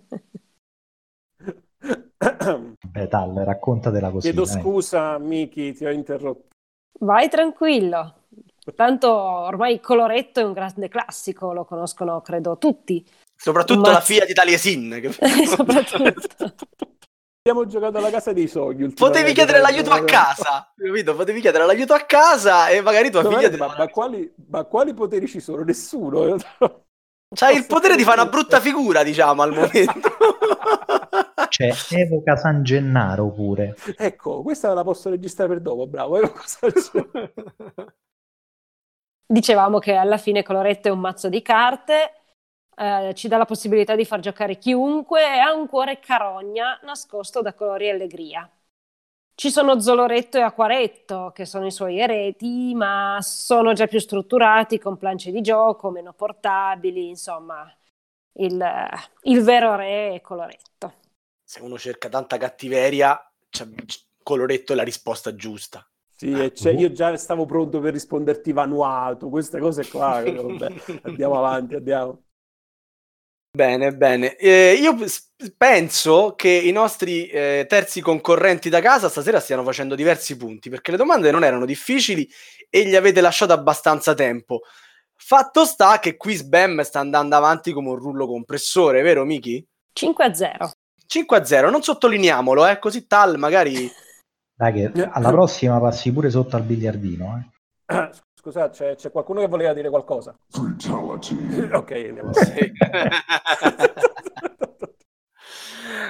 Beh, 2.92 3.08
Tal, 3.08 3.32
raccontatela 3.34 4.10
così. 4.10 4.30
Chiedo 4.30 4.44
dai. 4.44 4.60
scusa, 4.60 5.18
Miki, 5.18 5.72
ti 5.72 5.86
ho 5.86 5.90
interrotto. 5.90 6.46
Vai 7.00 7.28
tranquillo. 7.28 8.14
Tanto 8.74 9.12
ormai 9.12 9.74
il 9.74 9.80
coloretto 9.80 10.40
è 10.40 10.44
un 10.44 10.52
grande 10.52 10.88
classico, 10.88 11.52
lo 11.52 11.64
conoscono 11.64 12.20
credo 12.20 12.58
tutti. 12.58 13.06
Soprattutto 13.36 13.80
Ma- 13.80 13.92
la 13.92 14.00
figlia 14.00 14.24
di 14.24 14.32
Taliesin. 14.32 14.98
Che... 15.00 15.12
Soprattutto. 15.46 16.54
Abbiamo 17.42 17.66
giocato 17.66 17.98
alla 17.98 18.10
casa 18.10 18.32
dei 18.32 18.48
sogni. 18.48 18.92
Potevi 18.92 19.32
chiedere 19.32 19.60
l'aiuto 19.60 19.90
a 19.90 20.04
casa, 20.04 20.72
capito? 20.76 21.14
Potevi 21.14 21.40
chiedere 21.40 21.64
l'aiuto 21.64 21.94
a 21.94 22.00
casa 22.00 22.68
e 22.68 22.82
magari 22.82 23.10
tua 23.10 23.24
figlia... 23.24 23.48
te 23.48 23.56
ma, 23.56 23.74
ma 23.76 23.88
quali, 23.88 24.30
ma 24.50 24.64
quali 24.64 24.92
poteri 24.92 25.26
ci 25.26 25.40
sono? 25.40 25.62
Nessuno. 25.62 26.36
C'hai 27.34 27.56
il 27.56 27.66
potere 27.66 27.96
di 27.96 28.04
fare 28.04 28.20
una 28.20 28.30
brutta 28.30 28.58
figura, 28.60 29.02
diciamo, 29.02 29.42
al 29.42 29.52
momento. 29.52 30.10
C'è 31.48 31.74
Evoca 31.90 32.36
San 32.36 32.62
Gennaro 32.62 33.30
pure. 33.30 33.76
ecco, 33.96 34.42
questa 34.42 34.72
la 34.74 34.84
posso 34.84 35.08
registrare 35.08 35.50
per 35.50 35.60
dopo, 35.60 35.86
bravo. 35.86 36.18
eh, 36.20 36.30
cosa 36.30 36.70
c'è? 36.70 37.32
Dicevamo 39.30 39.78
che 39.78 39.92
alla 39.92 40.16
fine 40.16 40.42
coloretto 40.42 40.88
è 40.88 40.90
un 40.90 41.00
mazzo 41.00 41.28
di 41.28 41.42
carte, 41.42 42.14
eh, 42.74 43.12
ci 43.14 43.28
dà 43.28 43.36
la 43.36 43.44
possibilità 43.44 43.94
di 43.94 44.06
far 44.06 44.20
giocare 44.20 44.56
chiunque 44.56 45.20
e 45.22 45.38
ha 45.38 45.52
un 45.52 45.68
cuore 45.68 46.00
carogna 46.00 46.80
nascosto 46.82 47.42
da 47.42 47.52
colori 47.52 47.88
e 47.88 47.90
allegria. 47.90 48.50
Ci 49.34 49.50
sono 49.50 49.80
Zoloretto 49.80 50.38
e 50.38 50.40
Acquaretto, 50.40 51.30
che 51.34 51.44
sono 51.44 51.66
i 51.66 51.70
suoi 51.70 51.98
eredi, 51.98 52.72
ma 52.74 53.18
sono 53.20 53.74
già 53.74 53.86
più 53.86 54.00
strutturati, 54.00 54.78
con 54.78 54.96
planche 54.96 55.30
di 55.30 55.42
gioco, 55.42 55.90
meno 55.90 56.14
portabili, 56.14 57.08
insomma, 57.08 57.70
il, 58.38 58.88
il 59.24 59.42
vero 59.42 59.76
re 59.76 60.14
è 60.14 60.20
Coloretto. 60.22 60.94
Se 61.44 61.60
uno 61.60 61.78
cerca 61.78 62.08
tanta 62.08 62.38
cattiveria, 62.38 63.30
coloretto 64.22 64.72
è 64.72 64.76
la 64.76 64.82
risposta 64.82 65.34
giusta. 65.34 65.86
Sì, 66.18 66.32
e 66.32 66.50
c'è- 66.50 66.72
io 66.72 66.90
già 66.90 67.16
stavo 67.16 67.46
pronto 67.46 67.78
per 67.78 67.92
risponderti 67.92 68.50
Vanuatu, 68.52 69.30
queste 69.30 69.60
cose 69.60 69.88
qua. 69.88 70.20
Vabbè, 70.26 70.72
andiamo 71.02 71.38
avanti, 71.38 71.76
andiamo. 71.76 72.22
Bene, 73.50 73.94
bene. 73.94 74.36
Eh, 74.36 74.72
io 74.80 74.96
penso 75.56 76.34
che 76.36 76.48
i 76.48 76.72
nostri 76.72 77.28
eh, 77.28 77.66
terzi 77.68 78.00
concorrenti 78.00 78.68
da 78.68 78.80
casa 78.80 79.08
stasera 79.08 79.38
stiano 79.38 79.62
facendo 79.62 79.94
diversi 79.94 80.36
punti, 80.36 80.68
perché 80.68 80.90
le 80.90 80.96
domande 80.96 81.30
non 81.30 81.44
erano 81.44 81.64
difficili 81.64 82.28
e 82.68 82.84
gli 82.84 82.96
avete 82.96 83.20
lasciato 83.20 83.52
abbastanza 83.52 84.12
tempo. 84.14 84.62
Fatto 85.14 85.64
sta 85.64 86.00
che 86.00 86.16
qui 86.16 86.34
Sbam 86.34 86.80
sta 86.82 86.98
andando 86.98 87.36
avanti 87.36 87.72
come 87.72 87.90
un 87.90 87.96
rullo 87.96 88.26
compressore, 88.26 89.02
vero 89.02 89.24
Miki? 89.24 89.64
5 89.92 90.24
a 90.24 90.34
0. 90.34 90.70
5 91.06 91.36
a 91.36 91.44
0, 91.44 91.70
non 91.70 91.82
sottolineiamolo, 91.82 92.66
eh, 92.66 92.80
così 92.80 93.06
tal 93.06 93.38
magari... 93.38 93.88
Dai, 94.58 94.72
che 94.72 95.04
alla 95.04 95.30
prossima 95.30 95.78
passi 95.78 96.12
pure 96.12 96.30
sotto 96.30 96.56
al 96.56 96.64
biliardino. 96.64 97.48
Eh. 97.86 98.10
Scusate, 98.34 98.70
c'è, 98.70 98.96
c'è 98.96 99.12
qualcuno 99.12 99.38
che 99.38 99.46
voleva 99.46 99.72
dire 99.72 99.88
qualcosa? 99.88 100.36
Ok, 101.72 101.90
andiamo 101.92 102.32
Sì. 102.32 102.72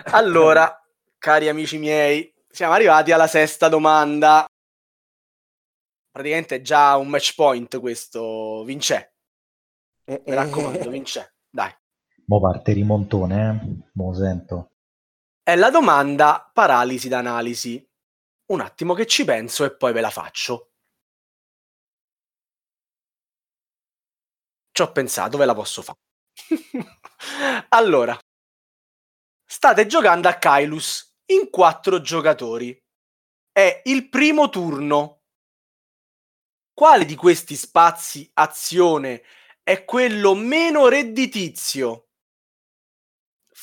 allora, 0.13 0.83
cari 1.19 1.51
amici 1.51 1.77
miei, 1.77 2.35
siamo 2.49 2.73
arrivati 2.73 3.13
alla 3.13 3.27
sesta 3.27 3.69
domanda. 3.69 4.47
Praticamente 6.11 6.57
è 6.57 6.61
già 6.63 6.97
un 6.97 7.09
match 7.09 7.35
point 7.35 7.79
questo, 7.81 8.65
Vince. 8.65 9.13
Eh, 10.07 10.23
Mi 10.25 10.35
raccomando, 10.35 10.89
Vince. 10.89 11.35
Dai. 11.51 11.71
Mo 12.25 12.41
parte 12.41 12.73
rimontone, 12.73 13.51
eh? 13.51 13.91
Mo 13.93 14.15
sento. 14.15 14.71
È 15.43 15.55
la 15.55 15.71
domanda 15.71 16.51
paralisi 16.51 17.09
d'analisi. 17.09 17.88
Un 18.51 18.61
attimo 18.61 18.95
che 18.95 19.07
ci 19.07 19.25
penso 19.25 19.65
e 19.65 19.75
poi 19.77 19.93
ve 19.93 20.01
la 20.01 20.11
faccio. 20.11 20.71
Ci 24.73 24.83
ho 24.83 24.93
pensato, 24.93 25.37
ve 25.37 25.45
la 25.45 25.55
posso 25.55 25.83
fare. 25.83 25.99
allora, 27.71 28.19
state 29.45 29.87
giocando 29.87 30.29
a 30.29 30.39
Kailus, 30.39 31.17
in 31.33 31.51
quattro 31.51 32.01
giocatori. 32.01 32.77
È 33.51 33.83
il 33.85 34.09
primo 34.09 34.49
turno. 34.49 35.23
Quale 36.73 37.05
di 37.05 37.17
questi 37.17 37.57
spazi 37.57 38.31
azione 38.35 39.25
è 39.63 39.85
quello 39.85 40.35
meno 40.35 40.89
redditizio? 40.89 42.08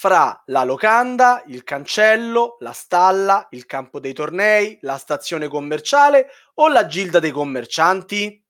Fra 0.05 0.39
la 0.45 0.63
locanda, 0.63 1.41
il 1.47 1.63
cancello, 1.63 2.57
la 2.59 2.73
stalla, 2.73 3.47
il 3.49 3.65
campo 3.65 3.99
dei 3.99 4.13
tornei, 4.13 4.77
la 4.81 4.97
stazione 4.97 5.47
commerciale 5.47 6.27
o 6.53 6.67
la 6.67 6.85
gilda 6.85 7.17
dei 7.17 7.31
commercianti? 7.31 8.45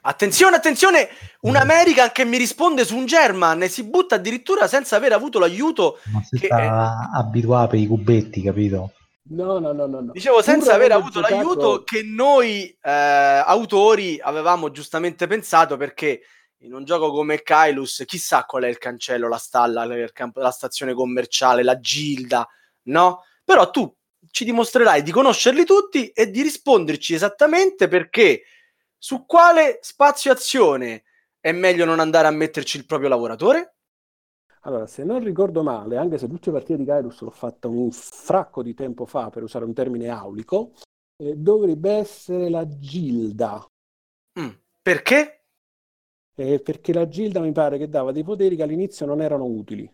Attenzione, 0.00 0.56
attenzione! 0.56 1.08
Un 1.42 1.54
American 1.54 2.10
che 2.10 2.24
mi 2.24 2.38
risponde 2.38 2.84
su 2.84 2.96
un 2.96 3.06
German 3.06 3.62
e 3.62 3.68
si 3.68 3.84
butta 3.84 4.16
addirittura 4.16 4.66
senza 4.66 4.96
aver 4.96 5.12
avuto 5.12 5.38
l'aiuto. 5.38 6.00
Ma 6.12 6.20
si 6.24 6.36
Che 6.36 6.46
sta 6.46 7.10
abituato 7.14 7.68
per 7.68 7.78
i 7.78 7.86
cubetti, 7.86 8.42
capito? 8.42 8.94
No, 9.28 9.60
no, 9.60 9.70
no, 9.70 9.86
no. 9.86 10.00
no. 10.00 10.10
Dicevo, 10.10 10.42
senza 10.42 10.74
aver 10.74 10.90
avuto 10.90 11.20
giocato- 11.20 11.34
l'aiuto 11.36 11.84
che 11.84 12.02
noi 12.02 12.76
eh, 12.82 12.90
autori 12.90 14.18
avevamo 14.20 14.72
giustamente 14.72 15.28
pensato 15.28 15.76
perché 15.76 16.22
in 16.66 16.74
un 16.74 16.84
gioco 16.84 17.12
come 17.12 17.42
Kylus, 17.42 18.02
chissà 18.06 18.44
qual 18.44 18.64
è 18.64 18.68
il 18.68 18.78
cancello, 18.78 19.28
la 19.28 19.38
stalla, 19.38 19.84
la 19.84 20.50
stazione 20.50 20.94
commerciale, 20.94 21.62
la 21.62 21.78
gilda, 21.78 22.46
no? 22.84 23.22
Però 23.44 23.70
tu 23.70 23.92
ci 24.30 24.44
dimostrerai 24.44 25.02
di 25.02 25.12
conoscerli 25.12 25.64
tutti 25.64 26.08
e 26.08 26.28
di 26.28 26.42
risponderci 26.42 27.14
esattamente 27.14 27.86
perché 27.86 28.42
su 28.98 29.24
quale 29.26 29.78
spazio 29.80 30.32
azione 30.32 31.04
è 31.38 31.52
meglio 31.52 31.84
non 31.84 32.00
andare 32.00 32.26
a 32.26 32.32
metterci 32.32 32.78
il 32.78 32.86
proprio 32.86 33.08
lavoratore? 33.08 33.76
Allora, 34.62 34.88
se 34.88 35.04
non 35.04 35.22
ricordo 35.22 35.62
male, 35.62 35.96
anche 35.96 36.18
se 36.18 36.26
l'ultima 36.26 36.56
partita 36.56 36.76
di 36.76 36.84
Kairos 36.84 37.20
l'ho 37.20 37.30
fatta 37.30 37.68
un 37.68 37.92
fracco 37.92 38.64
di 38.64 38.74
tempo 38.74 39.06
fa, 39.06 39.30
per 39.30 39.44
usare 39.44 39.64
un 39.64 39.72
termine 39.72 40.08
aulico, 40.08 40.72
eh, 41.22 41.36
dovrebbe 41.36 41.92
essere 41.92 42.50
la 42.50 42.66
Gilda. 42.66 43.64
Mm, 44.40 44.50
Perché? 44.82 45.45
Eh, 46.38 46.60
perché 46.60 46.92
la 46.92 47.08
Gilda 47.08 47.40
mi 47.40 47.52
pare 47.52 47.78
che 47.78 47.88
dava 47.88 48.12
dei 48.12 48.22
poteri 48.22 48.56
che 48.56 48.62
all'inizio 48.62 49.06
non 49.06 49.22
erano 49.22 49.46
utili. 49.46 49.90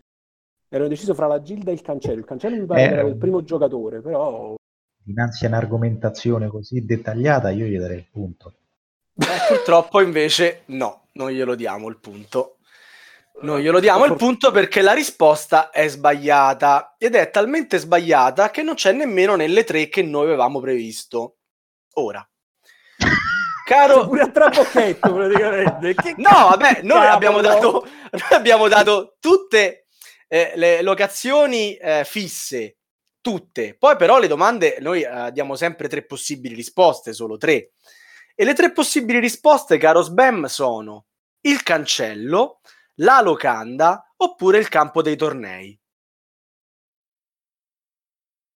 Ero 0.67 0.83
indeciso 0.83 1.13
fra 1.13 1.27
la 1.27 1.41
Gilda 1.41 1.71
e 1.71 1.73
il 1.73 1.81
cancello. 1.81 2.19
Il 2.19 2.25
cancello 2.25 2.57
mi 2.57 2.65
pare 2.65 2.83
Eh, 2.83 2.87
che 2.87 2.93
era 2.93 3.07
il 3.07 3.15
primo 3.15 3.43
giocatore, 3.43 4.01
però 4.01 4.55
Dinanzi 5.05 5.45
a 5.45 5.49
un'argomentazione 5.49 6.47
così 6.47 6.85
dettagliata, 6.85 7.49
io 7.49 7.65
gli 7.65 7.77
darei 7.77 7.97
il 7.97 8.07
punto. 8.09 8.53
Eh, 9.15 9.25
purtroppo 9.47 10.01
invece 10.01 10.63
no, 10.67 11.07
non 11.13 11.29
glielo 11.29 11.55
diamo 11.55 11.89
il 11.89 11.97
punto. 11.97 12.57
Non 13.41 13.59
glielo 13.59 13.79
diamo 13.79 14.05
il 14.05 14.15
punto 14.15 14.51
perché 14.51 14.81
la 14.81 14.93
risposta 14.93 15.71
è 15.71 15.87
sbagliata 15.87 16.95
ed 16.97 17.15
è 17.15 17.29
talmente 17.31 17.77
sbagliata 17.77 18.49
che 18.49 18.61
non 18.61 18.75
c'è 18.75 18.91
nemmeno 18.93 19.35
nelle 19.35 19.63
tre 19.63 19.89
che 19.89 20.03
noi 20.03 20.25
avevamo 20.25 20.59
previsto. 20.59 21.37
Ora, 21.95 22.25
caro, 23.73 24.07
pure 24.07 24.21
a 24.21 24.29
trabocchetto 24.29 25.13
praticamente. 25.13 25.93
Che 25.95 26.15
no, 26.17 26.29
vabbè, 26.49 26.81
noi 26.83 27.05
abbiamo 27.07 27.41
dato, 27.41 27.87
noi 28.11 28.31
abbiamo 28.31 28.67
dato 28.67 29.17
tutte 29.19 29.87
eh, 30.27 30.53
le 30.55 30.81
locazioni 30.81 31.75
eh, 31.75 32.03
fisse, 32.05 32.77
tutte. 33.21 33.75
Poi 33.77 33.95
però 33.95 34.19
le 34.19 34.27
domande 34.27 34.77
noi 34.79 35.01
eh, 35.01 35.31
diamo 35.31 35.55
sempre 35.55 35.87
tre 35.87 36.05
possibili 36.05 36.55
risposte, 36.55 37.13
solo 37.13 37.37
tre. 37.37 37.71
E 38.35 38.45
le 38.45 38.53
tre 38.53 38.71
possibili 38.71 39.19
risposte, 39.19 39.77
caro 39.77 40.01
Sbam, 40.01 40.45
sono 40.45 41.05
il 41.41 41.61
cancello, 41.61 42.61
la 42.95 43.21
locanda 43.21 44.11
oppure 44.17 44.57
il 44.57 44.69
campo 44.69 45.01
dei 45.01 45.15
tornei. 45.15 45.77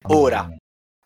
Ora, 0.09 0.47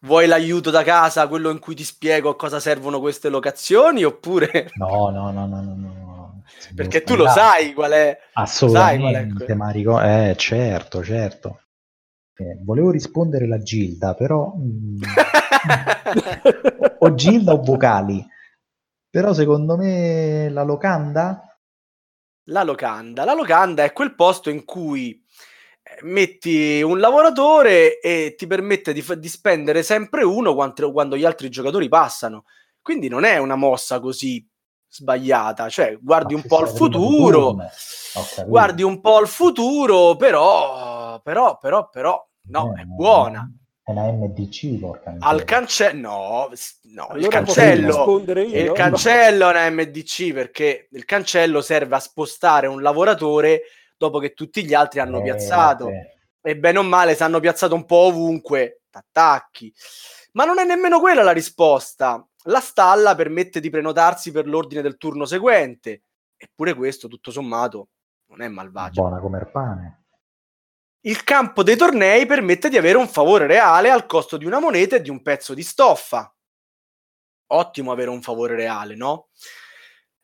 vuoi 0.01 0.27
l'aiuto 0.27 0.69
da 0.69 0.83
casa, 0.83 1.27
quello 1.27 1.49
in 1.49 1.59
cui 1.59 1.75
ti 1.75 1.83
spiego 1.83 2.29
a 2.29 2.35
cosa 2.35 2.59
servono 2.59 2.99
queste 2.99 3.29
locazioni 3.29 4.03
oppure 4.03 4.71
No, 4.75 5.09
no, 5.09 5.31
no, 5.31 5.45
no, 5.47 5.61
no, 5.61 5.75
no. 5.75 6.43
Perché 6.75 7.03
tu 7.03 7.15
lo 7.15 7.27
sai 7.27 7.73
qual 7.73 7.91
è 7.91 8.17
sai 8.33 8.99
qual 8.99 9.13
è 9.13 9.17
Assolutamente, 9.19 9.45
que- 9.45 9.55
ma 9.55 9.69
ricordo... 9.69 10.07
Eh, 10.07 10.35
certo, 10.37 11.03
certo. 11.03 11.61
Eh, 12.35 12.57
volevo 12.63 12.91
rispondere 12.91 13.47
la 13.47 13.61
Gilda, 13.61 14.13
però... 14.13 14.53
mm, 14.57 15.01
o 16.99 17.13
Gilda 17.13 17.53
o 17.53 17.61
vocali. 17.61 18.25
Però 19.09 19.33
secondo 19.33 19.75
me 19.75 20.49
la 20.49 20.63
locanda... 20.63 21.45
La 22.45 22.63
locanda. 22.63 23.23
La 23.23 23.33
locanda 23.33 23.83
è 23.83 23.93
quel 23.93 24.15
posto 24.15 24.49
in 24.49 24.65
cui 24.65 25.20
metti 26.03 26.81
un 26.81 26.99
lavoratore 26.99 27.99
e 27.99 28.35
ti 28.37 28.47
permette 28.47 28.93
di, 28.93 29.03
di 29.17 29.27
spendere 29.27 29.83
sempre 29.83 30.23
uno 30.23 30.53
quanto- 30.53 30.91
quando 30.91 31.17
gli 31.17 31.25
altri 31.25 31.49
giocatori 31.49 31.87
passano. 31.87 32.45
Quindi 32.81 33.07
non 33.07 33.23
è 33.23 33.37
una 33.37 33.55
mossa 33.55 33.99
così 33.99 34.45
sbagliata, 34.87 35.69
cioè 35.69 35.97
guardi 36.01 36.33
Ma 36.33 36.41
un 36.41 36.47
po' 36.47 36.57
al 36.57 36.69
futuro, 36.69 37.57
guardi 38.45 38.83
un 38.83 38.99
po' 38.99 39.17
al 39.17 39.27
futuro, 39.27 40.15
però, 40.17 41.21
però, 41.23 41.57
però, 41.57 41.89
però, 41.89 42.27
no, 42.47 42.73
Eh, 42.75 42.81
è 42.81 42.83
buona. 42.83 43.49
È 43.83 43.91
una 43.91 44.11
MDC, 44.11 44.79
porca 44.79 45.15
Al 45.19 45.43
cancello, 45.43 45.99
no, 45.99 46.49
no, 46.49 47.07
il 47.15 47.23
Allora 47.23 47.41
posso 47.41 47.59
cancello, 47.59 48.21
io? 48.41 48.61
il 48.63 48.71
cancello 48.73 49.47
è 49.47 49.49
una 49.49 49.69
MDC 49.69 50.33
perché 50.33 50.87
il 50.91 51.05
cancello 51.05 51.61
serve 51.61 51.95
a 51.95 51.99
spostare 51.99 52.67
un 52.67 52.81
lavoratore 52.81 53.61
dopo 54.01 54.17
che 54.17 54.33
tutti 54.33 54.65
gli 54.65 54.73
altri 54.73 54.99
hanno 54.99 55.19
Eh, 55.19 55.23
piazzato 55.23 55.85
vabbè. 55.85 56.13
e 56.41 56.57
bene 56.57 56.79
o 56.79 56.83
male 56.83 57.13
si 57.13 57.21
hanno 57.21 57.39
piazzato 57.39 57.75
un 57.75 57.85
po' 57.85 57.97
ovunque, 58.07 58.81
t'attacchi. 58.89 59.71
Ma 60.33 60.43
non 60.45 60.57
è 60.59 60.63
nemmeno 60.63 60.99
quella 60.99 61.21
la 61.21 61.31
risposta. 61.31 62.25
La 62.45 62.59
stalla 62.59 63.13
permette 63.13 63.59
di 63.59 63.69
prenotarsi 63.69 64.31
per 64.31 64.47
l'ordine 64.47 64.81
del 64.81 64.97
turno 64.97 65.25
seguente. 65.25 66.01
Eppure 66.35 66.73
questo, 66.73 67.07
tutto 67.07 67.29
sommato, 67.29 67.89
non 68.29 68.41
è 68.41 68.47
malvagio. 68.47 69.01
Buona 69.01 69.19
come 69.19 69.37
il 69.37 69.47
pane. 69.51 70.03
Il 71.01 71.23
campo 71.23 71.61
dei 71.61 71.75
tornei 71.75 72.25
permette 72.25 72.69
di 72.69 72.77
avere 72.77 72.97
un 72.97 73.07
favore 73.07 73.45
reale 73.45 73.91
al 73.91 74.07
costo 74.07 74.37
di 74.37 74.45
una 74.45 74.59
moneta 74.59 74.95
e 74.95 75.01
di 75.01 75.11
un 75.11 75.21
pezzo 75.21 75.53
di 75.53 75.61
stoffa. 75.63 76.33
Ottimo 77.53 77.91
avere 77.91 78.09
un 78.09 78.21
favore 78.21 78.55
reale, 78.55 78.95
no? 78.95 79.27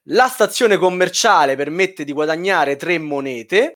La 0.10 0.30
stazione 0.30 0.78
commerciale 0.78 1.58
permette 1.58 2.06
di 2.06 2.14
guadagnare 2.14 2.78
tre 2.78 2.98
monete, 2.98 3.74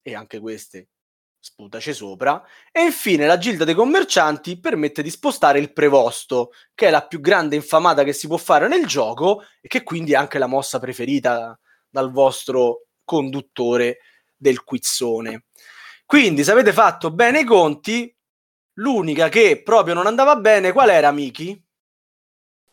e 0.00 0.14
anche 0.14 0.38
queste 0.38 0.90
sputaci 1.40 1.92
sopra. 1.92 2.40
E 2.70 2.82
infine 2.82 3.26
la 3.26 3.36
gilda 3.36 3.64
dei 3.64 3.74
commercianti 3.74 4.60
permette 4.60 5.02
di 5.02 5.10
spostare 5.10 5.58
il 5.58 5.72
prevosto, 5.72 6.52
che 6.72 6.86
è 6.86 6.90
la 6.90 7.04
più 7.04 7.20
grande 7.20 7.56
infamata 7.56 8.04
che 8.04 8.12
si 8.12 8.28
può 8.28 8.36
fare 8.36 8.68
nel 8.68 8.86
gioco 8.86 9.42
e 9.60 9.66
che 9.66 9.82
quindi 9.82 10.12
è 10.12 10.16
anche 10.16 10.38
la 10.38 10.46
mossa 10.46 10.78
preferita 10.78 11.58
dal 11.88 12.12
vostro 12.12 12.86
conduttore 13.04 13.98
del 14.36 14.62
quizzone. 14.62 15.46
Quindi, 16.06 16.44
se 16.44 16.52
avete 16.52 16.72
fatto 16.72 17.10
bene 17.10 17.40
i 17.40 17.44
conti, 17.44 18.14
l'unica 18.74 19.28
che 19.28 19.62
proprio 19.62 19.94
non 19.94 20.06
andava 20.06 20.36
bene, 20.36 20.70
qual 20.70 20.90
era, 20.90 21.10
Miki? 21.10 21.60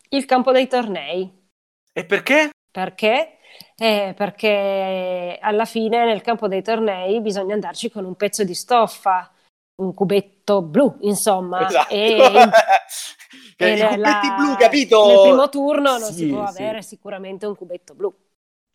Il 0.10 0.26
campo 0.26 0.52
dei 0.52 0.68
tornei. 0.68 1.34
E 1.92 2.06
perché? 2.06 2.52
Perché? 2.78 3.38
Eh, 3.76 4.14
perché 4.16 5.40
alla 5.42 5.66
fine 5.66 6.06
nel 6.06 6.22
campo 6.22 6.48
dei 6.48 6.62
tornei 6.62 7.20
bisogna 7.22 7.56
andarci 7.56 7.90
con 7.90 8.06
un 8.06 8.14
pezzo 8.14 8.44
di 8.44 8.54
stoffa, 8.54 9.32
un 9.82 9.96
cubetto 9.96 10.62
blu, 10.62 10.96
insomma. 11.02 11.66
Esatto. 11.66 11.92
E 11.92 12.06
e 13.58 13.74
I 13.74 13.78
la- 13.78 13.88
cubetti 13.90 14.28
blu, 14.38 14.56
capito? 14.58 15.08
Nel 15.08 15.20
primo 15.22 15.50
turno 15.50 15.98
non 15.98 16.12
Sì, 16.12 16.14
si 16.14 16.28
può 16.28 16.46
sì. 16.46 16.62
avere 16.62 16.82
sicuramente 16.84 17.48
un 17.48 17.56
cubetto 17.56 17.96
blu. 17.96 18.14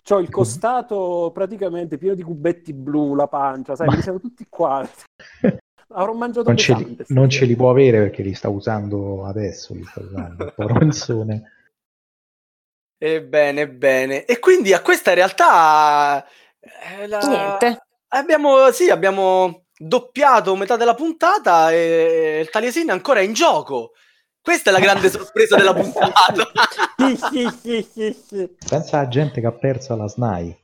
C'ho 0.05 0.19
il 0.19 0.31
costato 0.31 1.31
praticamente 1.33 1.97
pieno 1.97 2.17
di 2.17 2.25
cubetti 2.25 2.73
blu, 2.73 3.15
la 3.15 3.29
pancia, 3.29 3.77
sai, 3.77 3.87
Ma- 3.87 3.95
li 3.95 4.03
siamo 4.03 4.19
tutti 4.19 4.45
qua. 4.49 4.85
Avrò 5.95 6.13
mangiato 6.13 6.49
Non 6.49 6.57
ce, 6.57 6.75
li, 6.75 6.97
non 7.09 7.31
ce 7.31 7.45
li 7.45 7.55
può 7.55 7.71
avere 7.71 7.99
perché 8.01 8.25
li 8.25 8.35
sta 8.35 8.49
usando 8.49 9.25
adesso, 9.27 9.75
li 9.75 9.85
sta 9.85 10.01
usando. 10.01 10.45
il 10.47 10.53
Poronsone. 10.57 11.53
Ebbene, 13.05 13.69
bene. 13.69 14.25
E 14.27 14.39
quindi 14.39 14.73
a 14.73 14.81
questa 14.81 15.11
in 15.11 15.17
realtà 15.17 16.25
eh, 16.61 17.09
la- 17.09 17.19
Niente. 17.27 17.83
Abbiamo, 18.15 18.71
sì, 18.71 18.91
abbiamo 18.91 19.65
doppiato 19.77 20.55
metà 20.55 20.77
della 20.77 20.95
puntata 20.95 21.73
e 21.73 22.39
il 22.41 22.51
Taliesin 22.51 22.91
è 22.91 22.93
ancora 22.93 23.21
in 23.21 23.33
gioco. 23.33 23.95
Questa 24.41 24.71
è 24.71 24.73
la 24.73 24.79
grande 24.79 25.11
sorpresa 25.11 25.57
della 25.57 25.75
puntata. 25.75 26.49
Sì, 26.97 27.17
sì, 27.17 27.51
sì, 27.61 27.89
sì, 27.93 28.23
sì. 28.29 28.57
Pensa 28.69 28.99
alla 29.01 29.09
gente 29.09 29.41
che 29.41 29.47
ha 29.49 29.53
perso 29.53 29.97
la 29.97 30.07
SNAI. 30.07 30.61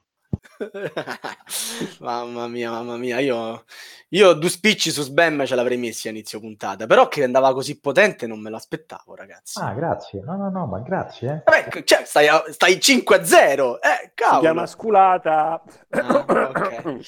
mamma 1.99 2.47
mia, 2.47 2.71
mamma 2.71 2.97
mia, 2.97 3.19
io, 3.19 3.65
io 4.11 4.33
due 4.33 4.49
spicci 4.49 4.91
su 4.91 5.03
Sbam 5.03 5.45
ce 5.45 5.55
l'avrei 5.55 5.77
messi 5.77 6.09
a 6.09 6.11
inizio 6.11 6.41
puntata, 6.41 6.87
però 6.87 7.09
che 7.09 7.25
andava 7.25 7.53
così 7.53 7.79
potente 7.79 8.27
non 8.27 8.41
me 8.41 8.49
l'aspettavo, 8.51 9.15
ragazzi. 9.15 9.59
Ah, 9.61 9.73
grazie. 9.75 10.23
No, 10.25 10.37
no, 10.37 10.49
no, 10.51 10.67
ma 10.67 10.81
grazie. 10.81 11.43
Eh. 11.47 11.51
Vabbè, 11.51 11.85
cioè, 11.85 12.05
stai, 12.05 12.27
a- 12.29 12.45
stai 12.51 12.79
5-0, 12.81 13.81
eh, 13.81 13.89
Si 14.05 14.11
cavolo. 14.15 14.41
chiama 14.41 14.67
sculata. 14.67 15.63
Ah, 15.91 16.17
ok. 16.27 16.99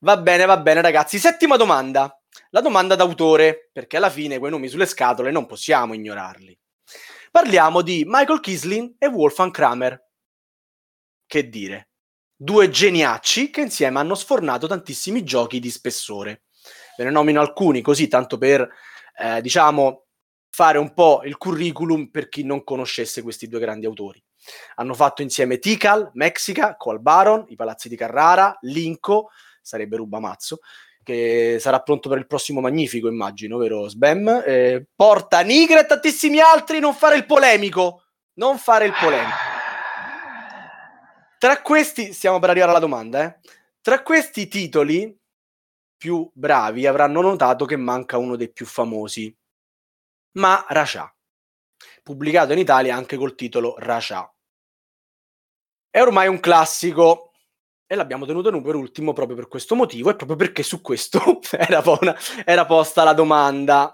Va 0.00 0.16
bene, 0.16 0.44
va 0.46 0.56
bene, 0.58 0.80
ragazzi. 0.80 1.18
Settima 1.18 1.56
domanda. 1.56 2.12
La 2.50 2.60
domanda 2.62 2.94
d'autore, 2.94 3.68
perché 3.72 3.98
alla 3.98 4.08
fine 4.10 4.38
quei 4.38 4.50
nomi 4.50 4.68
sulle 4.68 4.86
scatole 4.86 5.30
non 5.30 5.44
possiamo 5.46 5.92
ignorarli. 5.92 6.58
Parliamo 7.30 7.82
di 7.82 8.04
Michael 8.06 8.40
Kislin 8.40 8.94
e 8.98 9.06
Wolfgang 9.06 9.52
Kramer. 9.52 10.02
Che 11.26 11.48
dire? 11.50 11.87
Due 12.40 12.70
geniacci 12.70 13.50
che 13.50 13.62
insieme 13.62 13.98
hanno 13.98 14.14
sfornato 14.14 14.68
tantissimi 14.68 15.24
giochi 15.24 15.58
di 15.58 15.70
spessore. 15.70 16.42
Ve 16.96 17.02
ne 17.02 17.10
nomino 17.10 17.40
alcuni 17.40 17.80
così, 17.80 18.06
tanto 18.06 18.38
per, 18.38 18.68
eh, 19.18 19.40
diciamo, 19.40 20.04
fare 20.48 20.78
un 20.78 20.94
po' 20.94 21.22
il 21.24 21.36
curriculum 21.36 22.10
per 22.10 22.28
chi 22.28 22.44
non 22.44 22.62
conoscesse 22.62 23.22
questi 23.22 23.48
due 23.48 23.58
grandi 23.58 23.86
autori. 23.86 24.22
Hanno 24.76 24.94
fatto 24.94 25.22
insieme 25.22 25.58
Tikal, 25.58 26.12
Mexica, 26.14 26.76
Coal 26.76 27.00
Baron, 27.00 27.44
I 27.48 27.56
Palazzi 27.56 27.88
di 27.88 27.96
Carrara, 27.96 28.56
Linco, 28.60 29.30
sarebbe 29.60 29.96
Rubamazzo, 29.96 30.60
che 31.02 31.56
sarà 31.58 31.80
pronto 31.80 32.08
per 32.08 32.18
il 32.18 32.28
prossimo 32.28 32.60
Magnifico, 32.60 33.08
immagino, 33.08 33.56
vero 33.58 33.88
Sbam? 33.88 34.44
Eh, 34.46 34.86
Porta 34.94 35.40
Nigra 35.40 35.80
e 35.80 35.86
tantissimi 35.86 36.38
altri, 36.38 36.78
non 36.78 36.94
fare 36.94 37.16
il 37.16 37.26
polemico, 37.26 38.04
non 38.34 38.58
fare 38.58 38.84
il 38.86 38.92
polemico. 38.92 39.47
Tra 41.38 41.62
questi, 41.62 42.12
stiamo 42.12 42.38
per 42.38 42.50
arrivare 42.50 42.72
alla 42.72 42.80
domanda, 42.80 43.22
eh? 43.24 43.38
Tra 43.80 44.02
questi 44.02 44.48
titoli 44.48 45.16
più 45.96 46.28
bravi 46.34 46.86
avranno 46.86 47.20
notato 47.20 47.64
che 47.64 47.76
manca 47.76 48.18
uno 48.18 48.36
dei 48.36 48.50
più 48.52 48.66
famosi, 48.66 49.34
ma 50.38 50.64
Raja, 50.68 51.14
pubblicato 52.02 52.52
in 52.52 52.58
Italia 52.58 52.96
anche 52.96 53.16
col 53.16 53.34
titolo 53.34 53.74
Raja. 53.78 54.32
È 55.90 56.00
ormai 56.00 56.28
un 56.28 56.40
classico 56.40 57.32
e 57.86 57.94
l'abbiamo 57.94 58.26
tenuto 58.26 58.50
per 58.60 58.74
ultimo 58.74 59.12
proprio 59.12 59.36
per 59.36 59.48
questo 59.48 59.74
motivo 59.74 60.10
e 60.10 60.16
proprio 60.16 60.36
perché 60.36 60.62
su 60.62 60.80
questo 60.80 61.40
era, 61.50 61.82
una- 61.84 62.16
era 62.44 62.66
posta 62.66 63.04
la 63.04 63.14
domanda. 63.14 63.92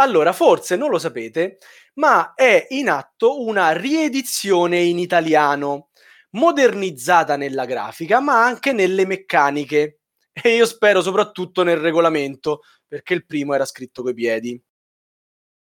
Allora, 0.00 0.32
forse 0.32 0.76
non 0.76 0.90
lo 0.90 0.98
sapete, 0.98 1.58
ma 1.94 2.34
è 2.34 2.66
in 2.70 2.88
atto 2.88 3.42
una 3.44 3.70
riedizione 3.72 4.80
in 4.80 4.98
italiano, 4.98 5.87
modernizzata 6.30 7.36
nella 7.36 7.64
grafica, 7.64 8.20
ma 8.20 8.44
anche 8.44 8.72
nelle 8.72 9.06
meccaniche. 9.06 9.94
E 10.40 10.54
io 10.54 10.66
spero 10.66 11.02
soprattutto 11.02 11.64
nel 11.64 11.78
regolamento, 11.78 12.60
perché 12.86 13.12
il 13.12 13.26
primo 13.26 13.54
era 13.54 13.64
scritto 13.64 14.04
coi 14.04 14.14
piedi. 14.14 14.62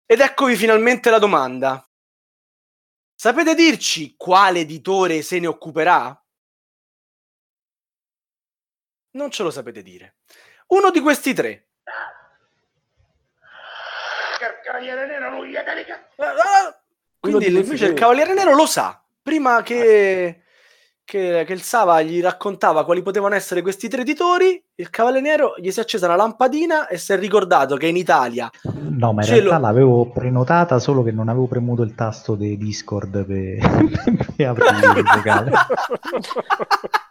Ed 0.06 0.20
eccovi 0.20 0.56
finalmente 0.56 1.10
la 1.10 1.18
domanda. 1.18 1.86
Sapete 3.14 3.54
dirci 3.54 4.14
quale 4.16 4.60
editore 4.60 5.20
se 5.20 5.38
ne 5.38 5.46
occuperà? 5.46 6.18
Non 9.12 9.30
ce 9.30 9.42
lo 9.42 9.50
sapete 9.50 9.82
dire. 9.82 10.16
Uno 10.68 10.90
di 10.90 11.00
questi 11.00 11.34
tre. 11.34 11.68
Ah, 16.16 16.26
ah, 16.26 16.82
Quindi 17.20 17.44
questi 17.44 17.60
invece 17.60 17.86
il. 17.86 17.94
Cavaliere 17.94 18.34
Nero 18.34 18.54
lo 18.54 18.66
sa. 18.66 19.02
Prima 19.22 19.62
che, 19.62 20.41
che, 21.04 21.44
che 21.46 21.52
il 21.52 21.62
Sava 21.62 22.00
gli 22.02 22.20
raccontava 22.20 22.84
quali 22.84 23.02
potevano 23.02 23.34
essere 23.34 23.62
questi 23.62 23.88
tre 23.88 24.02
editori, 24.02 24.62
il 24.74 24.90
Cavaliere 24.90 25.26
Nero 25.26 25.54
gli 25.58 25.70
si 25.70 25.78
è 25.78 25.82
accesa 25.82 26.06
la 26.06 26.16
lampadina 26.16 26.86
e 26.86 26.98
si 26.98 27.12
è 27.12 27.18
ricordato 27.18 27.76
che 27.76 27.86
in 27.86 27.96
Italia 27.96 28.50
No, 28.62 29.12
ma 29.12 29.22
in 29.22 29.28
realtà 29.28 29.56
lo- 29.56 29.60
l'avevo 29.60 30.10
prenotata 30.10 30.78
solo 30.78 31.02
che 31.02 31.12
non 31.12 31.28
avevo 31.28 31.46
premuto 31.46 31.82
il 31.82 31.94
tasto 31.94 32.34
di 32.34 32.56
Discord 32.56 33.24
per, 33.24 33.58
per 34.36 34.48
aprire 34.48 35.00
il 35.00 35.10
vocale. 35.14 35.52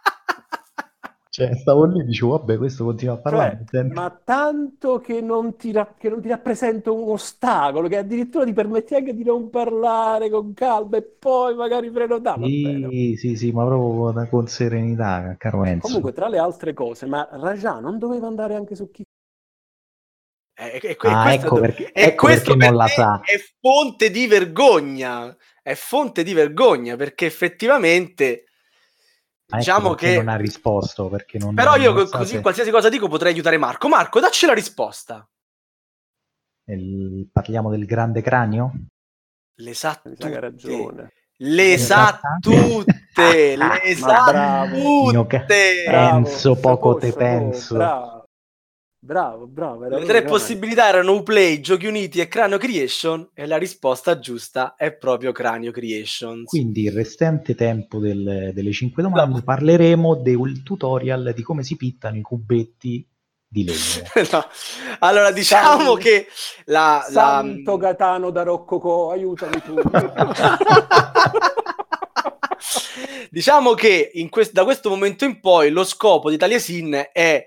Cioè, 1.46 1.56
stavo 1.56 1.84
lì 1.86 2.00
e 2.00 2.04
dicevo, 2.04 2.38
vabbè, 2.38 2.56
questo 2.58 2.84
continua 2.84 3.14
a 3.14 3.18
parlare. 3.18 3.56
Cioè, 3.56 3.58
mi 3.58 3.66
sento- 3.68 3.94
ma 3.94 4.10
tanto 4.10 4.98
che 5.00 5.20
non, 5.20 5.56
ti 5.56 5.72
ra- 5.72 5.94
che 5.98 6.08
non 6.08 6.20
ti 6.20 6.28
rappresenta 6.28 6.90
un 6.90 7.08
ostacolo, 7.10 7.88
che 7.88 7.96
addirittura 7.98 8.44
ti 8.44 8.52
permette 8.52 8.96
anche 8.96 9.14
di 9.14 9.24
non 9.24 9.48
parlare 9.50 10.28
con 10.30 10.52
calma 10.54 10.98
e 10.98 11.02
poi 11.02 11.54
magari 11.54 11.90
prenotare. 11.90 12.40
Sì, 12.44 13.14
sì, 13.18 13.36
sì, 13.36 13.52
ma 13.52 13.64
proprio 13.64 14.12
da- 14.12 14.28
con 14.28 14.46
serenità, 14.46 15.34
caro 15.38 15.64
Enzo. 15.64 15.88
Comunque, 15.88 16.12
tra 16.12 16.28
le 16.28 16.38
altre 16.38 16.72
cose, 16.72 17.04
ma 17.06 17.28
Raja 17.30 17.78
non 17.78 17.98
doveva 17.98 18.26
andare 18.26 18.54
anche 18.54 18.74
su 18.74 18.90
chi? 18.90 19.04
è 20.54 20.96
Ah, 20.98 21.22
questo, 21.22 21.34
ecco 21.34 21.58
perché, 21.60 21.90
è 21.92 22.06
ecco 22.06 22.26
questo 22.26 22.52
perché 22.52 22.56
non 22.56 22.70
per 22.70 22.76
la 22.76 22.86
sa. 22.88 23.20
è 23.24 23.36
fonte 23.60 24.10
di 24.10 24.26
vergogna. 24.26 25.36
È 25.62 25.74
fonte 25.74 26.22
di 26.22 26.32
vergogna 26.32 26.96
perché 26.96 27.26
effettivamente 27.26 28.44
diciamo 29.56 29.90
perché 29.90 30.06
che 30.06 30.16
non 30.16 30.28
ha 30.28 30.36
risposto, 30.36 31.08
perché 31.08 31.38
non 31.38 31.54
Però 31.54 31.76
io 31.76 31.92
non 31.92 32.08
così 32.08 32.34
se- 32.34 32.40
qualsiasi 32.40 32.70
cosa 32.70 32.88
dico 32.88 33.08
potrei 33.08 33.32
aiutare 33.32 33.58
Marco. 33.58 33.88
Marco, 33.88 34.20
dacci 34.20 34.46
la 34.46 34.54
risposta. 34.54 35.26
il- 36.66 37.28
parliamo 37.32 37.70
del 37.70 37.84
grande 37.86 38.22
cranio? 38.22 38.72
Le 39.56 39.74
sa 39.74 40.00
tutte. 40.02 40.40
ragione. 40.40 41.12
Le 41.36 41.76
sa 41.78 42.20
tutte. 42.40 42.86
Le 43.56 43.94
sa 43.96 44.24
tutte. 44.24 45.44
Bravo, 45.44 45.44
Penso, 45.44 46.56
poco 46.56 46.94
te 46.96 47.12
penso. 47.12 47.74
Bravo, 47.74 48.21
bravo, 49.04 49.46
bravo. 49.46 49.88
Le 49.88 50.04
tre 50.04 50.22
possibilità 50.22 50.86
erano 50.86 51.14
Uplay, 51.14 51.60
Giochi 51.60 51.86
Uniti 51.86 52.20
e 52.20 52.28
Cranio 52.28 52.56
Creation 52.58 53.28
e 53.34 53.46
la 53.46 53.56
risposta 53.56 54.18
giusta 54.20 54.74
è 54.76 54.92
proprio 54.92 55.32
Cranio 55.32 55.72
Creations. 55.72 56.44
Quindi 56.44 56.84
il 56.84 56.92
restante 56.92 57.54
tempo 57.56 57.98
del- 57.98 58.52
delle 58.54 58.72
cinque 58.72 59.02
domande 59.02 59.42
parleremo 59.42 60.14
del 60.16 60.62
tutorial 60.62 61.32
di 61.34 61.42
come 61.42 61.64
si 61.64 61.76
pittano 61.76 62.16
i 62.16 62.22
cubetti 62.22 63.04
di 63.48 63.64
legno. 63.64 63.78
No. 64.30 64.44
Allora 65.00 65.30
diciamo 65.32 65.92
San- 65.92 65.98
che 65.98 66.26
la, 66.66 67.04
la- 67.08 67.12
Santo 67.12 67.76
Gatano 67.76 68.30
da 68.30 68.42
Roccocò, 68.44 69.10
aiutami 69.10 69.60
tu. 69.62 69.74
diciamo 73.30 73.74
che 73.74 74.10
in 74.14 74.28
quest- 74.28 74.52
da 74.52 74.64
questo 74.64 74.88
momento 74.88 75.24
in 75.24 75.40
poi 75.40 75.70
lo 75.70 75.84
scopo 75.84 76.30
di 76.30 76.36
Taliesin 76.36 77.08
è 77.12 77.44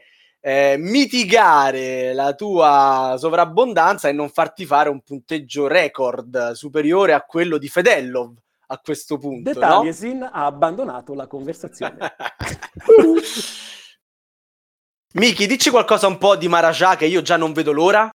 eh, 0.48 0.76
mitigare 0.78 2.14
la 2.14 2.36
tua 2.36 3.16
sovrabbondanza 3.18 4.10
e 4.10 4.12
non 4.12 4.30
farti 4.30 4.68
fare 4.68 4.90
un 4.90 5.02
punteggio 5.02 5.66
record 5.66 6.52
superiore 6.52 7.14
a 7.14 7.22
quello 7.22 7.58
di 7.58 7.68
Fedellov 7.68 8.32
a 8.68 8.78
questo 8.78 9.18
punto. 9.18 9.52
De 9.52 9.60
no? 9.60 9.68
Taliesin 9.68 10.22
ha 10.22 10.46
abbandonato 10.46 11.16
la 11.16 11.26
conversazione. 11.26 11.98
Miki, 15.14 15.48
dici 15.48 15.72
qualcosa 15.72 16.06
un 16.06 16.20
po' 16.20 16.36
di 16.36 16.48
Maharaja 16.48 16.96
che 16.96 17.08
io 17.08 17.24
già 17.24 17.38
non 17.38 17.52
vedo 17.52 17.72
l'ora. 17.72 18.08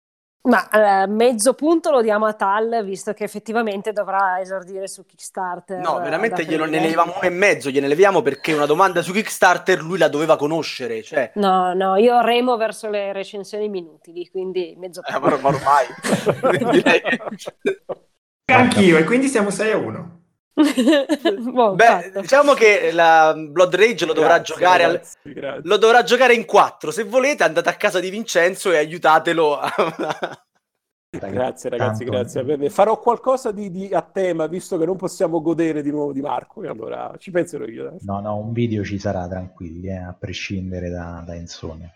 Ma 0.43 1.03
eh, 1.03 1.07
mezzo 1.07 1.53
punto 1.53 1.91
lo 1.91 2.01
diamo 2.01 2.25
a 2.25 2.33
Tal, 2.33 2.83
visto 2.83 3.13
che 3.13 3.25
effettivamente 3.25 3.93
dovrà 3.93 4.41
esordire 4.41 4.89
su 4.89 5.05
Kickstarter. 5.05 5.81
No, 5.81 5.99
veramente 6.01 6.47
glielo, 6.47 6.65
ne 6.65 6.81
leviamo 6.81 7.13
uno 7.17 7.21
e 7.21 7.29
mezzo, 7.29 7.69
gliene 7.69 7.89
leviamo 7.89 8.23
perché 8.23 8.55
una 8.55 8.65
domanda 8.65 9.03
su 9.03 9.13
Kickstarter 9.13 9.83
lui 9.83 9.99
la 9.99 10.09
doveva 10.09 10.37
conoscere. 10.37 11.03
Cioè, 11.03 11.33
No, 11.35 11.75
no, 11.75 11.97
io 11.97 12.21
remo 12.23 12.57
verso 12.57 12.89
le 12.89 13.13
recensioni 13.13 13.69
minutili, 13.69 14.31
quindi 14.31 14.75
mezzo 14.79 15.03
eh, 15.05 15.13
punto. 15.13 15.29
ma, 15.29 15.37
ma 15.37 15.49
ormai 15.49 15.87
direi 16.73 17.03
Anch'io, 18.51 18.97
e 18.97 19.05
quindi 19.05 19.29
siamo 19.29 19.51
6 19.51 19.71
a 19.73 19.77
1. 19.77 20.20
Boh, 21.53 21.75
Beh, 21.75 21.85
fatto. 21.85 22.21
diciamo 22.21 22.53
che 22.55 22.91
la 22.93 23.35
Blood 23.37 23.75
Rage 23.75 24.07
lo 24.07 24.13
dovrà 24.13 24.37
Grazie, 24.39 24.55
giocare 24.55 24.85
al- 24.85 24.93
ragazzi, 24.93 25.19
grazie. 25.33 25.61
lo 25.65 25.77
dovrà 25.77 26.03
giocare 26.03 26.35
in 26.35 26.45
quattro. 26.45 26.91
Se 26.91 27.05
volete, 27.05 27.43
andate 27.45 27.69
a 27.69 27.75
casa 27.75 28.01
di 28.01 28.11
Vincenzo 28.11 28.71
e 28.73 28.77
aiutatelo. 28.79 29.59
a- 29.59 29.73
Grazie 31.13 31.71
ragazzi, 31.71 32.05
Tanto- 32.05 32.45
grazie. 32.45 32.71
Farò 32.71 33.01
qualcosa 33.01 33.51
di, 33.51 33.69
di- 33.71 33.93
a 33.93 34.01
tema, 34.03 34.47
visto 34.47 34.79
che 34.79 34.85
non 34.87 34.97
possiamo 34.97 35.41
godere 35.43 35.83
di 35.83 35.91
nuovo 35.91 36.13
di 36.13 36.21
Marco, 36.21 36.63
e 36.63 36.69
allora 36.69 37.13
ci 37.19 37.33
penserò 37.33 37.65
io. 37.65 37.85
dai. 37.91 37.99
No, 38.03 38.21
no, 38.21 38.37
un 38.37 38.53
video 38.53 38.85
ci 38.85 38.97
sarà, 38.99 39.27
tranquilli, 39.27 39.89
eh, 39.89 39.97
a 39.97 40.13
prescindere 40.17 40.89
da, 40.89 41.23
da 41.27 41.35
Enzone. 41.35 41.95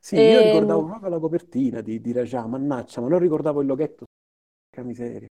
Sì, 0.00 0.14
io 0.16 0.38
Ehm. 0.40 0.44
ricordavo 0.52 0.84
proprio 0.86 1.10
la 1.10 1.18
copertina 1.18 1.80
di, 1.80 2.00
di 2.00 2.12
Raja, 2.12 2.46
mannaggia, 2.46 3.00
ma 3.00 3.08
non 3.08 3.18
ricordavo 3.18 3.60
il 3.60 3.66
loghetto. 3.66 4.04
Che 4.76 4.82
miseria. 4.82 5.26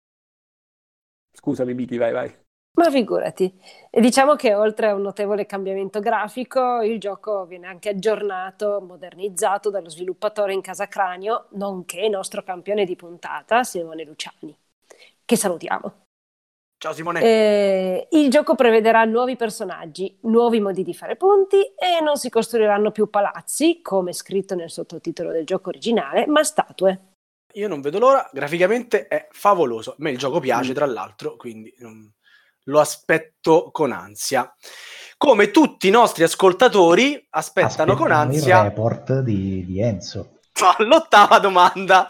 Scusami, 1.32 1.76
Miki, 1.76 1.98
vai, 1.98 2.12
vai. 2.12 2.36
Ma 2.80 2.90
figurati. 2.90 3.56
E 3.92 4.02
diciamo 4.02 4.34
che 4.34 4.56
oltre 4.56 4.88
a 4.88 4.96
un 4.96 5.04
notevole 5.04 5.46
cambiamento 5.46 6.00
grafico, 6.00 6.82
il 6.82 7.00
gioco 7.00 7.46
viene 7.46 7.68
anche 7.68 7.90
aggiornato, 7.90 8.82
modernizzato 8.82 9.70
dallo 9.70 9.90
sviluppatore 9.90 10.52
in 10.52 10.62
casa 10.62 10.88
Cranio, 10.88 11.50
nonché 11.52 12.10
nostro 12.10 12.42
campione 12.42 12.86
di 12.86 12.96
puntata, 12.96 13.64
Simone 13.64 14.04
Luciani, 14.04 14.58
che 15.24 15.36
salutiamo. 15.36 16.06
Ciao 16.80 16.94
Simone. 16.94 17.22
Eh, 17.22 18.08
il 18.14 18.32
gioco 18.32 18.56
prevederà 18.56 19.06
nuovi 19.06 19.36
personaggi, 19.36 20.18
nuovi 20.22 20.60
modi 20.60 20.82
di 20.82 20.96
fare 20.96 21.18
punti 21.18 21.62
e 21.62 22.02
non 22.02 22.16
si 22.18 22.32
costruiranno 22.32 22.90
più 22.90 23.12
palazzi, 23.12 23.80
come 23.84 24.12
scritto 24.12 24.56
nel 24.56 24.72
sottotitolo 24.72 25.32
del 25.32 25.46
gioco 25.46 25.70
originale, 25.70 26.26
ma 26.26 26.44
statue. 26.44 27.14
Io 27.56 27.68
non 27.68 27.82
vedo 27.82 28.00
l'ora, 28.00 28.30
graficamente 28.34 29.08
è 29.08 29.28
favoloso. 29.32 29.92
A 29.92 29.96
me 30.00 30.12
il 30.12 30.18
gioco 30.18 30.40
piace, 30.40 30.72
Mm. 30.72 30.76
tra 30.76 30.86
l'altro, 30.86 31.36
quindi 31.38 31.74
mm, 31.84 32.06
lo 32.64 32.80
aspetto 32.80 33.70
con 33.72 33.92
ansia. 33.92 34.54
Come 35.18 35.52
tutti 35.52 35.88
i 35.88 35.92
nostri 35.92 36.24
ascoltatori 36.24 37.26
aspettano 37.30 37.96
con 37.96 38.12
Aspettano 38.12 38.34
ansia 38.34 38.58
il 38.58 38.64
report 38.64 39.20
di, 39.20 39.66
di 39.66 39.82
Enzo. 39.82 40.40
l'ottava 40.80 41.40
domanda, 41.40 42.10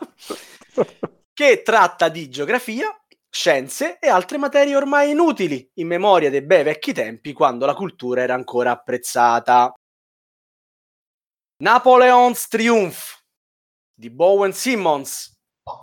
che 1.34 1.62
tratta 1.62 2.10
di 2.10 2.28
geografia, 2.30 2.88
scienze 3.30 4.00
e 4.00 4.08
altre 4.08 4.38
materie 4.38 4.76
ormai 4.76 5.12
inutili, 5.12 5.70
in 5.76 5.88
memoria 5.88 6.32
dei 6.32 6.41
bei 6.41 6.64
vecchi 6.64 6.93
tempi 6.93 7.34
quando 7.34 7.66
la 7.68 7.76
cultura 7.76 8.22
era 8.22 8.34
ancora 8.34 8.72
apprezzata. 8.72 9.74
Napoleon's 11.58 12.48
Triumph 12.48 13.24
di 13.93 14.10
Bowen 14.10 14.52
Simmons 14.52 15.35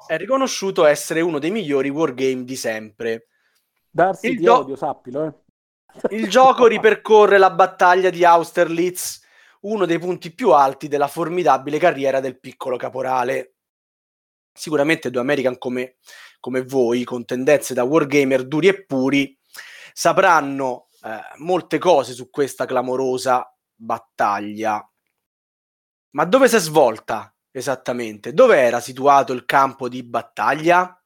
è 0.06 0.16
riconosciuto 0.16 0.84
essere 0.84 1.20
uno 1.20 1.38
dei 1.38 1.50
migliori 1.50 1.88
wargame 1.88 2.44
di 2.44 2.56
sempre. 2.56 3.28
Darsi 3.90 4.28
Il 4.28 4.36
ti 4.36 4.42
gio- 4.42 4.58
odio, 4.58 4.76
sappilo, 4.76 5.24
eh. 5.24 5.40
Il 6.16 6.28
gioco 6.30 6.66
ripercorre 6.66 7.36
la 7.36 7.50
battaglia 7.50 8.08
di 8.08 8.24
Austerlitz, 8.24 9.20
uno 9.62 9.84
dei 9.84 9.98
punti 9.98 10.32
più 10.32 10.52
alti 10.52 10.88
della 10.88 11.08
formidabile 11.08 11.78
carriera 11.78 12.20
del 12.20 12.38
piccolo 12.40 12.76
caporale. 12.76 13.56
Sicuramente 14.54 15.10
due 15.10 15.20
American 15.20 15.58
come, 15.58 15.96
come 16.40 16.62
voi, 16.62 17.04
con 17.04 17.24
tendenze 17.24 17.74
da 17.74 17.82
wargamer 17.82 18.46
duri 18.46 18.68
e 18.68 18.84
puri, 18.86 19.38
sapranno 19.92 20.88
eh, 21.02 21.20
molte 21.38 21.78
cose 21.78 22.14
su 22.14 22.30
questa 22.30 22.64
clamorosa 22.64 23.54
battaglia. 23.74 24.86
Ma 26.10 26.24
dove 26.24 26.48
si 26.48 26.56
è 26.56 26.60
svolta 26.60 27.31
esattamente? 27.52 28.32
Dove 28.32 28.58
era 28.58 28.80
situato 28.80 29.32
il 29.32 29.44
campo 29.44 29.88
di 29.88 30.02
battaglia? 30.02 30.96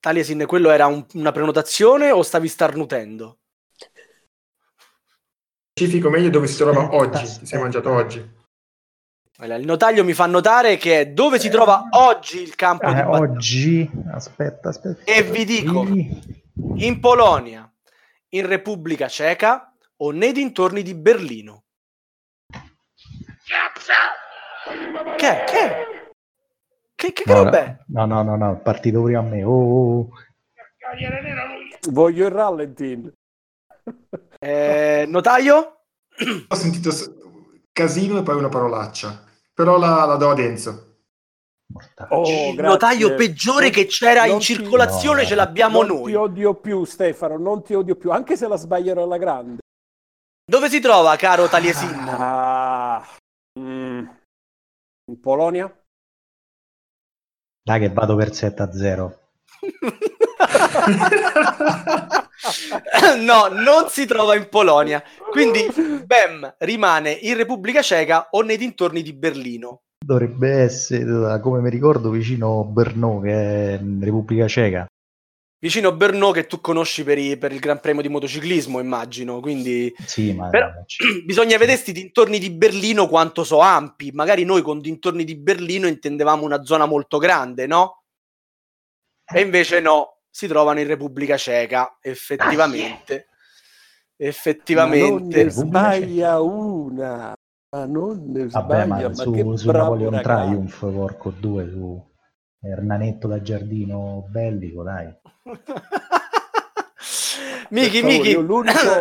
Taliesin, 0.00 0.46
quello 0.46 0.70
era 0.70 0.86
un- 0.86 1.04
una 1.14 1.30
prenotazione 1.32 2.10
o 2.10 2.22
stavi 2.22 2.48
starnutendo? 2.48 3.38
Specifico 5.72 6.10
meglio 6.10 6.30
dove 6.30 6.46
si 6.46 6.56
trova 6.56 6.88
oggi, 6.96 7.26
sei 7.26 7.36
aspetta. 7.42 7.58
mangiato 7.60 7.90
oggi. 7.90 8.38
Allora, 9.40 9.58
Il 9.58 9.64
notaio 9.66 10.04
mi 10.04 10.12
fa 10.12 10.26
notare 10.26 10.76
che 10.76 11.00
è 11.00 11.06
dove 11.08 11.38
si 11.38 11.48
trova 11.48 11.88
oggi 11.92 12.42
il 12.42 12.54
campo 12.56 12.86
di 12.92 12.98
Eh, 12.98 13.04
battaglia. 13.04 13.18
oggi, 13.20 13.90
aspetta, 14.12 14.68
aspetta. 14.68 15.04
E 15.10 15.22
vi 15.22 15.44
dico, 15.46 15.86
Sì. 15.86 16.42
in 16.76 17.00
Polonia, 17.00 17.70
in 18.30 18.46
Repubblica 18.46 19.08
Ceca 19.08 19.74
o 19.96 20.10
nei 20.10 20.32
dintorni 20.32 20.82
di 20.82 20.94
Berlino. 20.94 21.64
Cazzo! 23.50 25.16
Che 25.16 25.28
è? 25.28 25.44
Che? 25.44 25.86
Che, 26.94 27.12
che, 27.12 27.22
che 27.24 27.32
No, 27.32 27.42
roba 27.44 27.58
è? 27.58 27.76
no, 27.88 28.04
no, 28.06 28.22
no, 28.22 28.36
no, 28.36 28.60
partito 28.60 29.02
prima 29.02 29.18
a 29.20 29.22
me. 29.22 29.42
Oh, 29.42 29.50
oh. 29.50 30.08
Lui. 30.98 31.76
Voglio 31.90 32.26
il 32.26 32.32
rallentin. 32.32 33.12
Eh, 34.42 35.04
notaio? 35.06 35.80
Ho 36.48 36.54
sentito 36.54 36.90
casino 37.72 38.18
e 38.18 38.22
poi 38.22 38.36
una 38.36 38.48
parolaccia, 38.48 39.22
però 39.52 39.76
la, 39.76 40.06
la 40.06 40.16
do 40.16 40.30
ad 40.30 40.38
Enzo. 40.38 40.96
Oh, 42.08 42.22
il 42.52 42.54
notaio 42.58 43.14
peggiore 43.16 43.64
Non- 43.64 43.70
che 43.72 43.84
c'era 43.84 44.24
in 44.24 44.30
non 44.30 44.38
ti- 44.38 44.46
circolazione 44.46 45.22
no, 45.22 45.28
ce 45.28 45.34
l'abbiamo 45.34 45.82
non 45.82 45.98
noi. 45.98 46.04
ti 46.06 46.14
odio 46.14 46.54
più, 46.54 46.84
Stefano, 46.86 47.36
non 47.36 47.62
ti 47.62 47.74
odio 47.74 47.96
più, 47.96 48.10
anche 48.12 48.34
se 48.38 48.48
la 48.48 48.56
sbaglierò 48.56 49.02
alla 49.02 49.18
grande. 49.18 49.58
Dove 50.50 50.70
si 50.70 50.80
trova, 50.80 51.14
caro 51.16 51.46
Taliesin? 51.46 51.98
Ah. 52.08 52.59
In 55.10 55.18
Polonia? 55.18 55.66
Dai 57.64 57.80
che 57.80 57.88
vado 57.88 58.14
per 58.14 58.32
7 58.32 58.62
a 58.62 58.72
0. 58.72 59.18
no, 63.18 63.48
non 63.48 63.88
si 63.88 64.06
trova 64.06 64.36
in 64.36 64.48
Polonia. 64.48 65.02
Quindi 65.32 65.66
Bem 66.04 66.54
rimane 66.58 67.10
in 67.10 67.36
Repubblica 67.36 67.82
Ceca 67.82 68.28
o 68.30 68.42
nei 68.42 68.56
dintorni 68.56 69.02
di 69.02 69.12
Berlino. 69.12 69.80
Dovrebbe 69.98 70.48
essere, 70.48 71.40
come 71.40 71.60
mi 71.60 71.70
ricordo, 71.70 72.10
vicino 72.10 72.62
Brno, 72.62 73.18
che 73.18 73.32
è 73.32 73.78
in 73.80 73.98
Repubblica 74.00 74.46
Ceca. 74.46 74.86
Vicino 75.62 75.88
a 75.88 75.92
Brno 75.92 76.30
che 76.30 76.46
tu 76.46 76.58
conosci 76.60 77.04
per, 77.04 77.18
i- 77.18 77.36
per 77.36 77.52
il 77.52 77.58
Gran 77.58 77.80
Premio 77.80 78.00
di 78.00 78.08
motociclismo, 78.08 78.80
immagino. 78.80 79.40
Quindi 79.40 79.94
Sì, 80.06 80.32
ma 80.32 80.48
Però- 80.48 80.70
bisogna 81.24 81.58
vedere 81.58 81.76
sti 81.76 81.92
dintorni 81.92 82.38
di 82.38 82.50
Berlino 82.50 83.06
quanto 83.08 83.44
so 83.44 83.58
ampi. 83.60 84.10
Magari 84.10 84.44
noi 84.44 84.62
con 84.62 84.80
dintorni 84.80 85.22
di 85.22 85.36
Berlino 85.36 85.86
intendevamo 85.86 86.44
una 86.44 86.64
zona 86.64 86.86
molto 86.86 87.18
grande, 87.18 87.66
no? 87.66 88.04
E 89.32 89.40
invece 89.42 89.80
no, 89.80 90.22
si 90.30 90.46
trovano 90.48 90.80
in 90.80 90.86
Repubblica 90.86 91.36
Ceca, 91.36 91.98
effettivamente. 92.00 93.26
Ma 94.16 94.26
non 94.26 94.28
Effettivamente. 94.28 95.44
ne 95.44 95.50
sbaglia 95.50 96.40
una. 96.40 97.32
Ma 97.72 97.84
non 97.86 98.24
ne 98.32 98.46
Vabbè, 98.48 98.84
sbaglia, 98.84 98.86
ma 98.86 99.08
ma, 99.08 99.14
su, 99.14 99.30
che 99.32 99.56
su 99.56 99.66
bravo 99.66 99.94
Napoleon. 100.10 100.22
Triumph, 100.22 100.92
porco 100.92 101.30
due, 101.38 101.68
su 101.70 102.09
Ernanetto 102.62 103.26
da 103.26 103.40
Giardino 103.40 104.26
Bellico, 104.28 104.82
dai. 104.82 105.10
Miki, 107.70 108.02
Miki, 108.02 108.34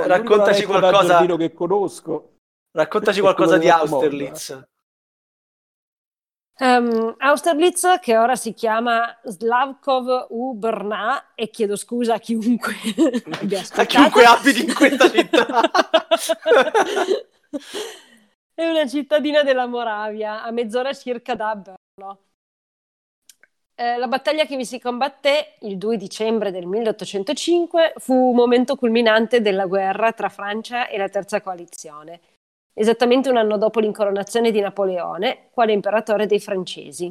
raccontaci 0.07 0.63
qualcosa, 0.63 1.25
che 1.35 1.53
conosco. 1.53 2.35
raccontaci 2.71 3.19
qualcosa 3.19 3.57
di. 3.57 3.69
Austerlitz. 3.69 4.67
Ehm, 6.61 7.15
Austerlitz, 7.17 7.99
che 7.99 8.17
ora 8.17 8.35
si 8.35 8.53
chiama 8.53 9.17
Slavkov 9.23 10.27
u 10.29 10.53
Brna, 10.53 11.33
e 11.35 11.49
chiedo 11.49 11.75
scusa 11.75 12.15
a 12.15 12.19
chiunque 12.19 12.75
abbia 13.41 13.61
A 13.75 13.85
chiunque 13.85 14.23
abiti 14.23 14.65
in 14.65 14.73
questa 14.73 15.09
città. 15.09 15.61
È 18.53 18.69
una 18.69 18.87
cittadina 18.87 19.43
della 19.43 19.65
Moravia, 19.65 20.43
a 20.43 20.51
mezz'ora 20.51 20.93
circa 20.93 21.35
da 21.35 21.55
Brno. 21.55 22.19
Eh, 23.79 23.95
la 23.95 24.07
battaglia 24.07 24.43
che 24.43 24.57
vi 24.57 24.65
si 24.65 24.77
combatté 24.77 25.53
il 25.59 25.77
2 25.77 25.95
dicembre 25.95 26.51
del 26.51 26.65
1805 26.65 27.93
fu 27.95 28.13
un 28.13 28.35
momento 28.35 28.75
culminante 28.75 29.39
della 29.39 29.67
guerra 29.67 30.11
tra 30.11 30.27
Francia 30.27 30.89
e 30.89 30.97
la 30.97 31.07
Terza 31.07 31.39
Coalizione, 31.39 32.19
esattamente 32.73 33.29
un 33.29 33.37
anno 33.37 33.57
dopo 33.57 33.79
l'incoronazione 33.79 34.51
di 34.51 34.59
Napoleone, 34.59 35.47
quale 35.51 35.71
imperatore 35.71 36.25
dei 36.25 36.41
francesi. 36.41 37.09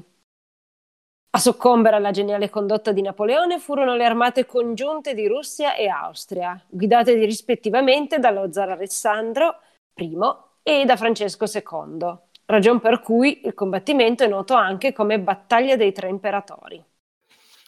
A 1.30 1.38
soccombere 1.38 1.96
alla 1.96 2.10
geniale 2.10 2.50
condotta 2.50 2.92
di 2.92 3.00
Napoleone 3.00 3.58
furono 3.58 3.96
le 3.96 4.04
armate 4.04 4.44
congiunte 4.44 5.14
di 5.14 5.26
Russia 5.26 5.74
e 5.74 5.88
Austria, 5.88 6.62
guidate 6.68 7.14
rispettivamente 7.14 8.18
dallo 8.18 8.52
zar 8.52 8.68
Alessandro 8.68 9.56
I 9.94 10.18
e 10.62 10.84
da 10.84 10.96
Francesco 10.96 11.46
II, 11.46 12.27
ragion 12.48 12.80
per 12.80 13.00
cui 13.00 13.42
il 13.44 13.54
combattimento 13.54 14.24
è 14.24 14.28
noto 14.28 14.54
anche 14.54 14.92
come 14.92 15.20
Battaglia 15.20 15.76
dei 15.76 15.92
Tre 15.92 16.08
Imperatori. 16.08 16.82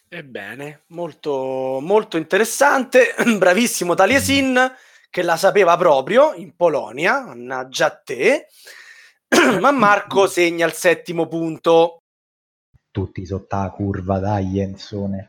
Ebbene, 0.09 0.83
molto, 0.89 1.79
molto 1.81 2.17
interessante. 2.17 3.15
Bravissimo 3.39 3.95
Taliesin, 3.95 4.73
che 5.09 5.23
la 5.23 5.37
sapeva 5.37 5.77
proprio 5.77 6.33
in 6.35 6.57
Polonia, 6.57 7.27
mannaggia 7.27 7.87
a 7.87 7.97
te. 7.97 8.49
Ma 9.61 9.71
Marco 9.71 10.27
segna 10.27 10.67
il 10.67 10.73
settimo 10.73 11.29
punto. 11.29 11.99
Tutti 12.91 13.25
sotto 13.25 13.57
la 13.57 13.71
curva, 13.71 14.19
dai, 14.19 14.59
Enzone. 14.59 15.29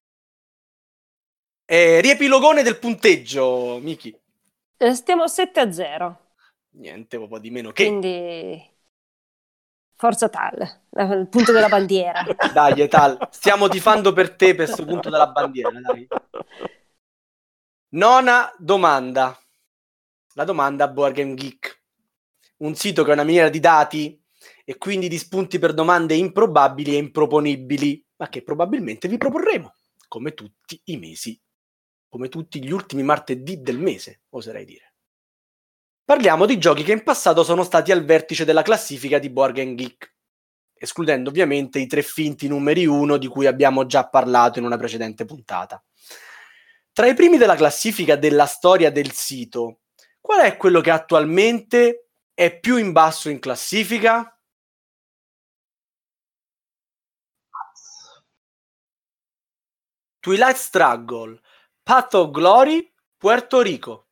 Eh, 1.65 2.01
riepilogone 2.01 2.63
del 2.63 2.79
punteggio, 2.79 3.79
Miki. 3.81 4.17
Eh, 4.77 4.93
Stiamo 4.95 5.27
7 5.27 5.59
a 5.59 5.71
0, 5.71 6.19
Niente, 6.73 7.17
un 7.17 7.27
po' 7.27 7.37
di 7.39 7.51
meno 7.51 7.71
che. 7.71 7.85
quindi 7.85 8.70
forza 10.01 10.29
tal, 10.29 10.57
il 10.97 11.27
punto 11.29 11.51
della 11.51 11.67
bandiera. 11.67 12.25
Dai, 12.51 12.81
Etal, 12.81 13.27
stiamo 13.29 13.67
tifando 13.67 14.13
per 14.13 14.35
te 14.35 14.55
per 14.55 14.65
questo 14.65 14.83
punto 14.83 15.11
della 15.11 15.27
bandiera. 15.27 15.69
Dai. 15.79 16.07
Nona 17.89 18.51
domanda. 18.57 19.39
La 20.33 20.43
domanda 20.43 20.85
a 20.85 20.87
Board 20.87 21.13
Game 21.13 21.35
Geek. 21.35 21.83
Un 22.57 22.73
sito 22.73 23.03
che 23.03 23.11
è 23.11 23.13
una 23.13 23.23
miniera 23.23 23.49
di 23.49 23.59
dati 23.59 24.19
e 24.65 24.77
quindi 24.79 25.07
di 25.07 25.19
spunti 25.19 25.59
per 25.59 25.75
domande 25.75 26.15
improbabili 26.15 26.95
e 26.95 26.97
improponibili, 26.97 28.03
ma 28.15 28.27
che 28.27 28.41
probabilmente 28.41 29.07
vi 29.07 29.17
proporremo, 29.17 29.75
come 30.07 30.33
tutti 30.33 30.81
i 30.85 30.97
mesi, 30.97 31.39
come 32.09 32.27
tutti 32.27 32.63
gli 32.63 32.71
ultimi 32.71 33.03
martedì 33.03 33.61
del 33.61 33.77
mese, 33.77 34.21
oserei 34.29 34.65
dire. 34.65 34.90
Parliamo 36.11 36.45
di 36.45 36.57
giochi 36.57 36.83
che 36.83 36.91
in 36.91 37.03
passato 37.03 37.41
sono 37.41 37.63
stati 37.63 37.89
al 37.89 38.03
vertice 38.03 38.43
della 38.43 38.63
classifica 38.63 39.17
di 39.17 39.29
Board 39.29 39.55
Geek 39.55 40.13
escludendo 40.73 41.29
ovviamente 41.29 41.79
i 41.79 41.87
tre 41.87 42.01
finti 42.01 42.49
numeri 42.49 42.85
uno 42.85 43.15
di 43.15 43.27
cui 43.27 43.45
abbiamo 43.45 43.85
già 43.85 44.09
parlato 44.09 44.59
in 44.59 44.65
una 44.65 44.75
precedente 44.75 45.23
puntata. 45.23 45.81
Tra 46.91 47.07
i 47.07 47.13
primi 47.13 47.37
della 47.37 47.55
classifica 47.55 48.17
della 48.17 48.45
storia 48.45 48.91
del 48.91 49.13
sito, 49.13 49.83
qual 50.19 50.41
è 50.41 50.57
quello 50.57 50.81
che 50.81 50.91
attualmente 50.91 52.09
è 52.33 52.59
più 52.59 52.75
in 52.75 52.91
basso 52.91 53.29
in 53.29 53.39
classifica? 53.39 54.37
Twilight 60.19 60.57
Struggle, 60.57 61.39
Path 61.81 62.15
of 62.15 62.31
Glory, 62.31 62.93
Puerto 63.15 63.61
Rico. 63.61 64.07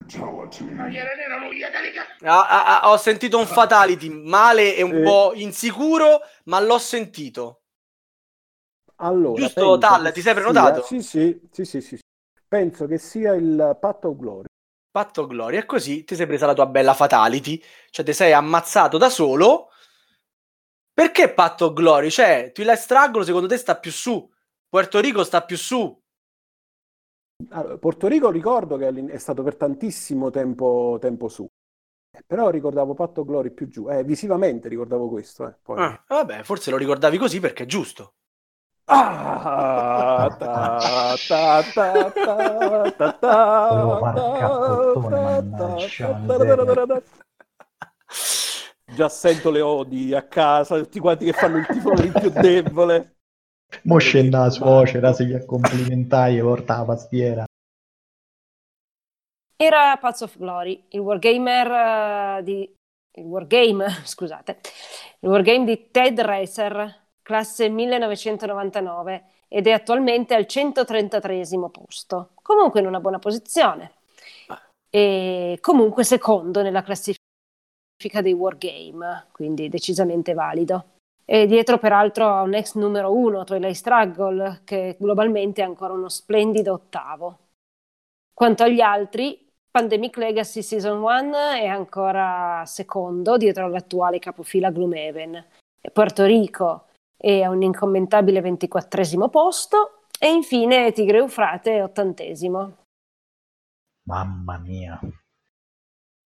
Eh, 0.00 1.70
dai, 1.70 1.92
cazzo. 1.92 2.24
Ah, 2.24 2.46
ah, 2.48 2.80
ah, 2.80 2.90
ho 2.90 2.96
sentito 2.96 3.38
un 3.38 3.46
fatality 3.46 4.08
male 4.08 4.74
e 4.74 4.82
un 4.82 4.92
Eh. 4.92 5.02
po' 5.02 5.32
insicuro, 5.34 6.20
ma 6.44 6.60
l'ho 6.60 6.78
sentito. 6.78 7.62
Allora, 8.96 9.40
Giusto, 9.40 9.78
Tal, 9.78 10.12
ti 10.12 10.20
sei 10.20 10.34
prenotato? 10.34 10.82
Sì, 10.82 11.02
sì, 11.02 11.40
sì, 11.50 11.64
sì, 11.64 11.80
sì, 11.80 11.96
sì. 11.96 12.02
Penso 12.48 12.86
che 12.86 12.98
sia 12.98 13.34
il 13.34 13.76
Patto 13.78 14.16
Glory. 14.16 14.46
Patto 14.90 15.26
Gloria, 15.26 15.60
e 15.60 15.66
così 15.66 16.02
ti 16.04 16.16
sei 16.16 16.26
presa 16.26 16.46
la 16.46 16.54
tua 16.54 16.66
bella 16.66 16.94
fatality, 16.94 17.62
cioè 17.90 18.04
ti 18.04 18.12
sei 18.12 18.32
ammazzato 18.32 18.96
da 18.98 19.10
solo. 19.10 19.70
Perché 20.92 21.32
Patto 21.32 21.72
Glory? 21.72 22.10
Cioè, 22.10 22.50
Twilight 22.52 22.80
Struggle 22.80 23.24
secondo 23.24 23.46
te 23.46 23.56
sta 23.56 23.76
più 23.76 23.92
su, 23.92 24.28
Puerto 24.68 24.98
Rico 25.00 25.22
sta 25.22 25.42
più 25.42 25.56
su. 25.56 25.96
Allora, 27.50 27.78
Porto 27.78 28.08
Rico 28.08 28.30
ricordo 28.30 28.76
che 28.76 28.88
è 28.88 29.18
stato 29.18 29.42
per 29.44 29.54
tantissimo 29.56 30.30
tempo, 30.30 30.98
tempo 31.00 31.28
su, 31.28 31.46
Eh, 32.10 32.22
però 32.26 32.50
ricordavo 32.50 32.94
Patto 32.94 33.24
Glory 33.24 33.50
più 33.50 33.68
giù. 33.68 33.88
Eh, 33.88 34.02
visivamente 34.02 34.68
ricordavo 34.68 35.08
questo. 35.08 35.46
eh, 35.46 35.54
poi- 35.62 35.78
Ah, 35.78 36.02
vabbè, 36.08 36.42
forse 36.42 36.70
lo 36.70 36.76
ricordavi 36.76 37.16
così 37.18 37.38
perché 37.38 37.62
è 37.64 37.66
giusto. 37.66 38.14
Ah, 38.86 40.28
ta, 40.38 41.16
ta, 41.28 41.62
ta, 41.62 42.10
ta, 42.10 42.90
ta, 42.96 43.12
ta. 43.12 43.28
Già 48.96 49.08
sento 49.08 49.50
le 49.50 49.60
odi 49.60 50.14
a 50.14 50.26
casa, 50.26 50.78
tutti 50.78 50.98
quanti 50.98 51.26
che 51.26 51.32
fanno 51.32 51.58
il 51.58 51.66
tifo 51.66 51.92
più 51.92 52.30
debole. 52.30 53.17
Mo 53.82 53.98
scende 53.98 54.36
la 54.36 54.50
suocera, 54.50 55.12
si 55.12 55.26
gli 55.26 55.44
complimentai 55.44 56.38
e 56.38 56.40
porta 56.40 56.78
la 56.78 56.84
pastiera. 56.84 57.44
Era 59.60 59.96
Paths 59.96 60.20
of 60.20 60.38
Glory, 60.38 60.84
il 60.90 61.00
wargamer 61.00 62.38
eh, 62.38 62.42
di... 62.44 62.72
il 63.16 63.24
wargame, 63.24 63.88
scusate, 64.06 64.60
il 65.20 65.28
wargame 65.28 65.64
di 65.64 65.90
Ted 65.90 66.20
Racer, 66.20 67.06
classe 67.22 67.68
1999, 67.68 69.24
ed 69.48 69.66
è 69.66 69.72
attualmente 69.72 70.34
al 70.34 70.46
133 70.46 71.42
posto. 71.72 72.30
Comunque 72.40 72.80
in 72.80 72.86
una 72.86 73.00
buona 73.00 73.18
posizione. 73.18 73.94
E 74.90 75.58
comunque 75.60 76.04
secondo 76.04 76.62
nella 76.62 76.82
classifica 76.82 78.22
dei 78.22 78.32
wargame, 78.32 79.26
quindi 79.32 79.68
decisamente 79.68 80.34
valido. 80.34 80.97
E 81.30 81.46
dietro 81.46 81.76
peraltro 81.76 82.26
a 82.26 82.40
un 82.40 82.54
ex 82.54 82.74
numero 82.74 83.12
uno, 83.12 83.44
Twilight 83.44 83.74
Struggle, 83.74 84.62
che 84.64 84.96
globalmente 84.98 85.60
è 85.60 85.64
ancora 85.66 85.92
uno 85.92 86.08
splendido 86.08 86.72
ottavo. 86.72 87.38
Quanto 88.32 88.62
agli 88.62 88.80
altri, 88.80 89.46
Pandemic 89.70 90.16
Legacy 90.16 90.62
Season 90.62 91.02
1 91.02 91.36
è 91.50 91.66
ancora 91.66 92.62
secondo 92.64 93.36
dietro 93.36 93.66
all'attuale 93.66 94.18
capofila 94.18 94.70
Gloomhaven. 94.70 95.44
Puerto 95.92 96.24
Rico 96.24 96.86
è 97.14 97.42
a 97.42 97.50
un 97.50 97.60
incommentabile 97.60 98.40
24 98.40 99.28
posto 99.28 100.04
e 100.18 100.30
infine 100.30 100.92
Tigre 100.92 101.18
Eufrate 101.18 101.82
ottantesimo. 101.82 102.76
Mamma 104.08 104.56
mia. 104.56 104.98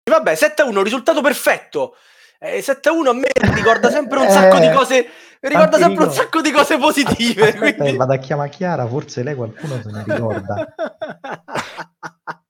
Vabbè, 0.08 0.32
7-1, 0.34 0.82
risultato 0.82 1.20
perfetto. 1.20 1.96
Eh, 2.44 2.58
7-1 2.60 3.06
a 3.08 3.12
me 3.12 3.28
ricorda 3.54 3.88
sempre 3.90 4.18
un 4.18 4.28
sacco 4.30 4.58
di 4.58 4.66
Eh, 4.66 4.72
cose. 4.72 5.08
Mi 5.42 5.48
ricorda 5.48 5.76
sempre 5.78 6.02
un 6.04 6.08
Nico. 6.08 6.20
sacco 6.20 6.40
di 6.40 6.50
cose 6.50 6.76
positive. 6.78 7.42
Aspetta, 7.50 7.74
quindi- 7.82 7.96
vado 7.96 8.12
a 8.12 8.16
chiamare 8.18 8.48
Chiara, 8.50 8.86
forse 8.86 9.22
lei 9.22 9.34
qualcuno 9.34 9.80
se 9.82 9.90
ne 9.90 10.04
ricorda. 10.06 10.74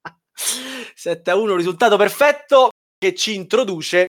7-1, 0.96 1.56
risultato 1.56 1.96
perfetto 1.96 2.70
che 2.98 3.14
ci 3.14 3.34
introduce 3.34 4.08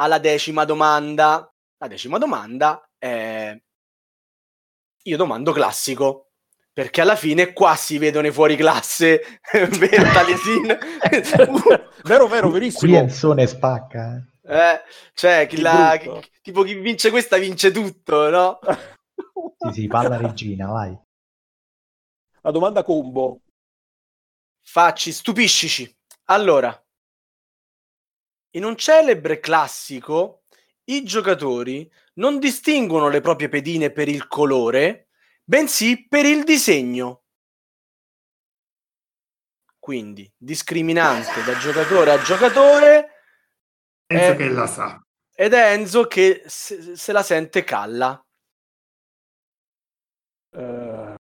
alla 0.00 0.18
decima 0.18 0.64
domanda. 0.64 1.50
La 1.78 1.88
decima 1.88 2.18
domanda 2.18 2.86
è... 2.98 3.56
Io 5.04 5.16
domando 5.16 5.52
classico, 5.52 6.30
perché 6.72 7.00
alla 7.02 7.14
fine 7.16 7.52
qua 7.52 7.76
si 7.76 7.96
vedono 7.98 8.26
i 8.26 8.32
fuori 8.32 8.56
classe, 8.56 9.40
vero 9.78 10.10
Taliesin? 10.12 10.78
vero, 12.02 12.26
vero, 12.26 12.48
Qui 12.50 12.58
verissimo. 12.58 12.96
Enzone 12.96 13.46
spacca. 13.46 14.16
eh. 14.16 14.34
Eh, 14.48 14.80
cioè, 15.14 15.46
chi 15.48 15.60
la- 15.60 15.96
chi- 16.00 16.08
tipo 16.40 16.62
chi 16.62 16.74
vince 16.74 17.10
questa 17.10 17.36
vince 17.36 17.70
tutto, 17.72 18.28
no? 18.30 18.58
Sì, 19.58 19.72
sì, 19.72 19.86
palla 19.88 20.16
regina, 20.16 20.66
vai. 20.66 20.96
La 22.42 22.50
domanda 22.50 22.84
combo. 22.84 23.40
Facci, 24.62 25.12
stupiscici. 25.12 25.92
Allora, 26.26 26.70
in 28.50 28.64
un 28.64 28.76
celebre 28.76 29.40
classico, 29.40 30.44
i 30.84 31.02
giocatori 31.02 31.90
non 32.14 32.38
distinguono 32.38 33.08
le 33.08 33.20
proprie 33.20 33.48
pedine 33.48 33.90
per 33.90 34.08
il 34.08 34.28
colore, 34.28 35.08
bensì 35.42 36.06
per 36.06 36.24
il 36.26 36.44
disegno. 36.44 37.24
Quindi, 39.78 40.30
discriminante 40.36 41.42
da 41.44 41.56
giocatore 41.58 42.12
a 42.12 42.22
giocatore, 42.22 43.15
Penso 44.06 44.32
Eh. 44.32 44.36
che 44.36 44.48
la 44.48 44.66
sa. 44.66 45.00
ed 45.38 45.52
è 45.52 45.72
Enzo 45.72 46.06
che 46.06 46.42
se, 46.46 46.96
se 46.96 47.12
la 47.12 47.22
sente 47.22 47.62
calla. 47.64 48.20
Eh, 50.50 51.14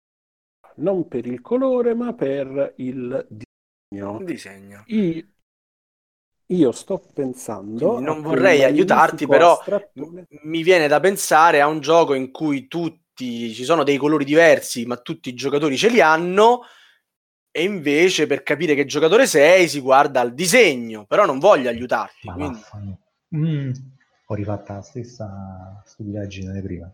non 0.77 1.07
per 1.07 1.25
il 1.27 1.41
colore, 1.41 1.93
ma 1.93 2.13
per 2.13 2.73
il 2.77 3.27
disegno. 3.29 4.23
Disegno. 4.23 4.83
Io, 4.87 5.27
io 6.47 6.71
sto 6.71 6.99
pensando. 7.13 7.89
Quindi 7.93 8.05
non 8.05 8.21
vorrei 8.21 8.63
aiutarti, 8.63 9.27
però 9.27 9.57
astrattone. 9.59 10.27
M- 10.29 10.49
mi 10.49 10.63
viene 10.63 10.87
da 10.87 10.99
pensare 10.99 11.61
a 11.61 11.67
un 11.67 11.79
gioco 11.81 12.13
in 12.13 12.31
cui 12.31 12.67
tutti 12.67 13.53
ci 13.53 13.63
sono 13.63 13.83
dei 13.83 13.97
colori 13.97 14.25
diversi, 14.25 14.85
ma 14.85 14.97
tutti 14.97 15.29
i 15.29 15.33
giocatori 15.33 15.77
ce 15.77 15.89
li 15.89 16.01
hanno. 16.01 16.61
E 17.57 17.63
invece 17.63 18.27
per 18.27 18.43
capire 18.43 18.75
che 18.75 18.83
giocatore 18.83 19.25
sei 19.25 19.69
si 19.69 19.79
guarda 19.79 20.19
al 20.19 20.33
disegno, 20.33 21.05
però 21.05 21.25
non 21.25 21.39
voglio 21.39 21.69
aiutarti. 21.69 22.27
Quindi-. 22.27 22.61
Mm, 23.33 23.71
ho 24.25 24.33
rifatta 24.33 24.73
la 24.73 24.81
stessa 24.81 25.81
stupidaggine 25.85 26.51
di 26.51 26.61
prima. 26.61 26.91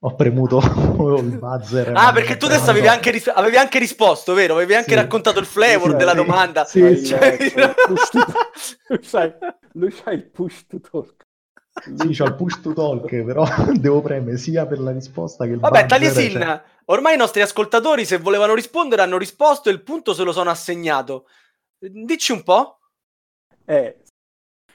Ho 0.00 0.16
premuto 0.16 0.58
il 1.22 1.38
buzzer. 1.38 1.92
Ah, 1.94 2.10
perché 2.12 2.36
tu 2.36 2.46
adesso 2.46 2.70
avevi 2.70 2.88
anche, 2.88 3.12
ris- 3.12 3.28
avevi 3.32 3.56
anche 3.58 3.78
risposto, 3.78 4.34
vero? 4.34 4.54
Avevi 4.56 4.74
anche 4.74 4.88
Sì. 4.90 4.96
raccontato 4.96 5.38
il 5.38 5.46
flavor 5.46 5.90
Sì, 5.92 5.96
della 5.96 6.10
sì. 6.10 6.16
domanda. 6.16 6.64
Sì, 6.64 6.80
to- 6.80 6.86
lui 9.74 9.90
c'ha- 9.92 10.10
il 10.10 10.24
push 10.30 10.66
to 10.66 10.80
talk. 10.80 11.14
Sì, 11.96 12.08
c'ho 12.08 12.24
il 12.24 12.34
push 12.34 12.60
to 12.60 12.72
talk, 12.72 13.08
però 13.22 13.44
devo 13.72 14.00
premere 14.02 14.36
sia 14.36 14.66
per 14.66 14.80
la 14.80 14.90
risposta 14.90 15.44
che 15.44 15.52
il 15.52 15.60
Vabbè, 15.60 15.82
buzzer, 15.84 15.86
Taliesin, 15.88 16.30
cioè- 16.32 16.62
ormai 16.86 17.14
i 17.14 17.18
nostri 17.18 17.42
ascoltatori, 17.42 18.04
se 18.04 18.18
volevano 18.18 18.54
rispondere, 18.54 19.02
hanno 19.02 19.18
risposto 19.18 19.68
e 19.68 19.72
il 19.72 19.82
punto 19.82 20.14
se 20.14 20.22
lo 20.22 20.32
sono 20.32 20.50
assegnato. 20.50 21.26
Dici 21.78 22.32
un 22.32 22.42
po'? 22.42 22.78
Eh, 23.64 24.02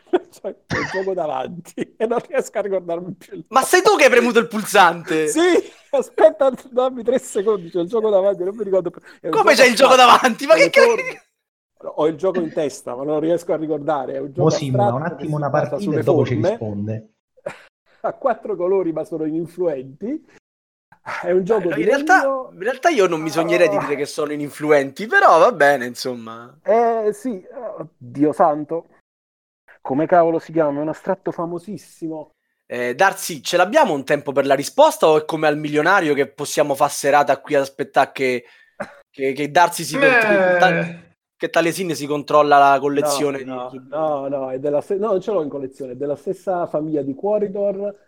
c'ho 0.41 0.47
il 0.47 0.87
gioco 0.91 1.13
davanti 1.13 1.95
e 1.97 2.05
non 2.05 2.19
riesco 2.27 2.57
a 2.57 2.61
ricordarmi 2.61 3.13
più 3.13 3.35
il 3.35 3.45
Ma 3.49 3.61
sei 3.61 3.81
tu 3.81 3.95
che 3.95 4.05
hai 4.05 4.09
premuto 4.09 4.39
il 4.39 4.47
pulsante? 4.47 5.27
Sì, 5.37 5.71
aspetta, 5.91 6.51
dammi 6.69 7.03
tre 7.03 7.19
secondi, 7.19 7.69
c'ho 7.69 7.81
il 7.81 7.87
gioco 7.87 8.09
davanti, 8.09 8.43
non 8.43 8.55
mi 8.55 8.63
ricordo 8.63 8.89
più. 8.89 9.01
È 9.21 9.29
Come 9.29 9.53
c'è 9.53 9.65
il 9.65 9.75
gioco 9.75 9.95
davanti? 9.95 10.45
Ma 10.45 10.55
che 10.55 10.69
cazzo? 10.69 10.95
Ho 11.79 12.07
il 12.07 12.15
gioco 12.15 12.39
in 12.39 12.51
testa, 12.51 12.95
ma 12.95 13.03
non 13.03 13.19
riesco 13.19 13.53
a 13.53 13.57
ricordare. 13.57 14.13
È 14.13 14.19
un 14.19 14.33
gioco 14.33 14.49
simula 14.49 14.93
un 14.93 15.03
attimo 15.03 15.35
una 15.35 15.49
partita 15.49 15.79
sulle 15.79 15.99
e 15.99 16.03
dopo 16.03 16.25
ci 16.25 16.33
forme, 16.33 16.49
risponde. 16.49 17.09
Ha 17.99 18.13
quattro 18.13 18.55
colori, 18.55 18.93
ma 18.93 19.03
sono 19.03 19.25
ininfluenti. 19.25 20.23
È 21.21 21.31
un 21.31 21.43
gioco 21.45 21.69
in, 21.69 21.75
di 21.75 21.83
realtà, 21.85 22.23
in 22.51 22.59
realtà 22.59 22.89
io 22.89 23.07
non 23.07 23.21
mi 23.21 23.29
sognerei 23.29 23.69
di 23.69 23.77
dire 23.77 23.95
che 23.95 24.05
sono 24.05 24.33
ininfluenti, 24.33 25.07
però 25.07 25.39
va 25.39 25.53
bene, 25.53 25.85
insomma. 25.85 26.59
Eh 26.61 27.11
sì, 27.13 27.45
oh, 27.53 27.91
Dio 27.97 28.33
santo. 28.33 28.87
Come 29.81 30.05
cavolo 30.05 30.37
si 30.37 30.51
chiama? 30.51 30.79
È 30.79 30.81
un 30.81 30.89
astratto 30.89 31.31
famosissimo. 31.31 32.31
Eh, 32.65 32.93
Darsi, 32.93 33.41
ce 33.41 33.55
l'abbiamo 33.55 33.93
un 33.93 34.03
tempo 34.03 34.33
per 34.33 34.45
la 34.45 34.53
risposta 34.53 35.07
o 35.07 35.17
è 35.17 35.23
come 35.23 35.47
al 35.47 35.57
milionario 35.57 36.13
che 36.13 36.27
possiamo 36.27 36.75
fare 36.75 36.91
serata 36.91 37.39
qui 37.39 37.55
ad 37.55 37.61
aspettare 37.61 38.11
che, 38.11 38.43
che, 39.09 39.31
che 39.31 39.49
Darsi 39.49 39.85
si... 39.85 39.97
Eh, 39.97 41.05
che 41.37 41.49
Taliesin 41.49 41.93
si 41.93 42.07
controlla 42.07 42.57
la 42.57 42.79
collezione 42.79 43.43
No, 43.43 43.69
di... 43.71 43.79
no, 43.87 44.27
no, 44.27 44.27
no, 44.27 44.51
è 44.51 44.59
della 44.59 44.81
ste- 44.81 44.95
no, 44.95 45.11
non 45.11 45.21
ce 45.21 45.31
l'ho 45.31 45.43
in 45.43 45.49
collezione, 45.49 45.91
è 45.91 45.95
della 45.95 46.15
stessa 46.15 46.65
famiglia 46.65 47.03
di 47.03 47.13
Quaridor. 47.13 48.06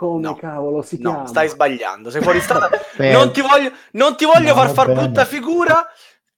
Come 0.00 0.20
No, 0.22 0.34
cavolo 0.34 0.80
si 0.80 0.96
No, 0.98 1.10
chiama? 1.10 1.26
stai 1.26 1.48
sbagliando, 1.48 2.08
sei 2.10 2.22
fuori 2.22 2.40
strada. 2.40 2.70
Non 3.12 3.32
ti 3.32 3.42
voglio, 3.42 3.70
non 3.92 4.16
ti 4.16 4.24
voglio 4.24 4.54
No, 4.54 4.54
far 4.54 4.70
far 4.70 4.92
brutta 4.94 5.26
figura. 5.26 5.86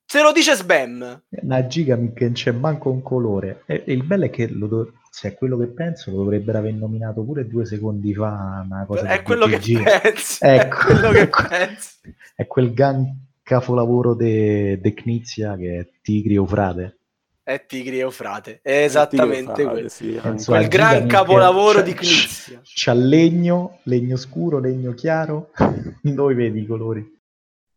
Se 0.04 0.20
lo 0.20 0.32
dice 0.32 0.54
Sbam. 0.56 1.22
Una 1.28 1.66
giga 1.68 1.96
che 2.12 2.24
non 2.24 2.32
c'è 2.32 2.50
manco 2.50 2.90
un 2.90 3.02
colore. 3.02 3.62
E, 3.66 3.84
e 3.86 3.92
il 3.92 4.02
bello 4.02 4.24
è 4.24 4.30
che 4.30 4.48
lo 4.48 4.66
do- 4.66 4.92
se 5.10 5.28
è 5.28 5.34
quello 5.34 5.56
che 5.58 5.66
penso, 5.68 6.10
lo 6.10 6.16
dovrebbero 6.16 6.58
aver 6.58 6.74
nominato 6.74 7.22
pure 7.22 7.46
due 7.46 7.64
secondi 7.64 8.12
fa 8.14 8.62
una 8.64 8.84
cosa 8.84 9.06
È 9.06 9.22
quello 9.22 9.46
che 9.46 9.58
BTG. 9.58 10.00
pensi. 10.00 10.38
Ecco. 10.44 10.64
È 10.64 10.84
quello 10.84 11.10
che 11.12 11.28
pensi. 11.48 12.14
È 12.34 12.46
quel 12.48 12.74
gran 12.74 13.06
capolavoro 13.44 14.14
de, 14.14 14.80
de 14.80 14.92
Knizia 14.92 15.56
che 15.56 15.78
è 15.78 15.88
Tigri 16.02 16.34
Eufrate. 16.34 16.98
È 17.44 17.66
Tigri 17.66 17.96
e 17.96 18.00
Eufrate. 18.02 18.60
È 18.62 18.84
esattamente 18.84 19.64
quello. 19.64 19.88
sì. 19.88 20.16
Quel 20.44 20.68
gran 20.68 21.08
capolavoro 21.08 21.82
di 21.82 21.92
Knizia. 21.92 22.60
C'ha 22.62 22.92
legno, 22.92 23.78
legno 23.84 24.16
scuro, 24.16 24.60
legno 24.60 24.92
chiaro. 24.92 25.50
Dove 26.00 26.34
vedi 26.34 26.60
i 26.62 26.66
colori? 26.66 27.20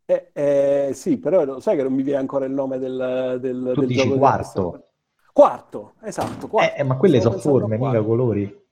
Eh, 0.08 0.30
eh, 0.32 0.90
sì, 0.94 1.18
però 1.18 1.44
lo 1.44 1.58
sai 1.58 1.76
che 1.76 1.82
non 1.82 1.92
mi 1.94 2.04
viene 2.04 2.20
ancora 2.20 2.44
il 2.44 2.52
nome 2.52 2.78
del, 2.78 3.38
del, 3.40 3.72
Tu 3.74 3.80
del 3.80 3.88
dici 3.88 4.00
gioco 4.02 4.12
di- 4.12 4.18
quarto. 4.20 4.82
Quarto, 5.32 5.94
esatto, 6.02 6.46
quarto. 6.46 6.74
Eh, 6.76 6.82
ma 6.84 6.96
quelle 6.96 7.20
sono 7.20 7.38
forme, 7.38 7.76
mica 7.76 7.90
quarto. 7.90 8.06
colori. 8.06 8.64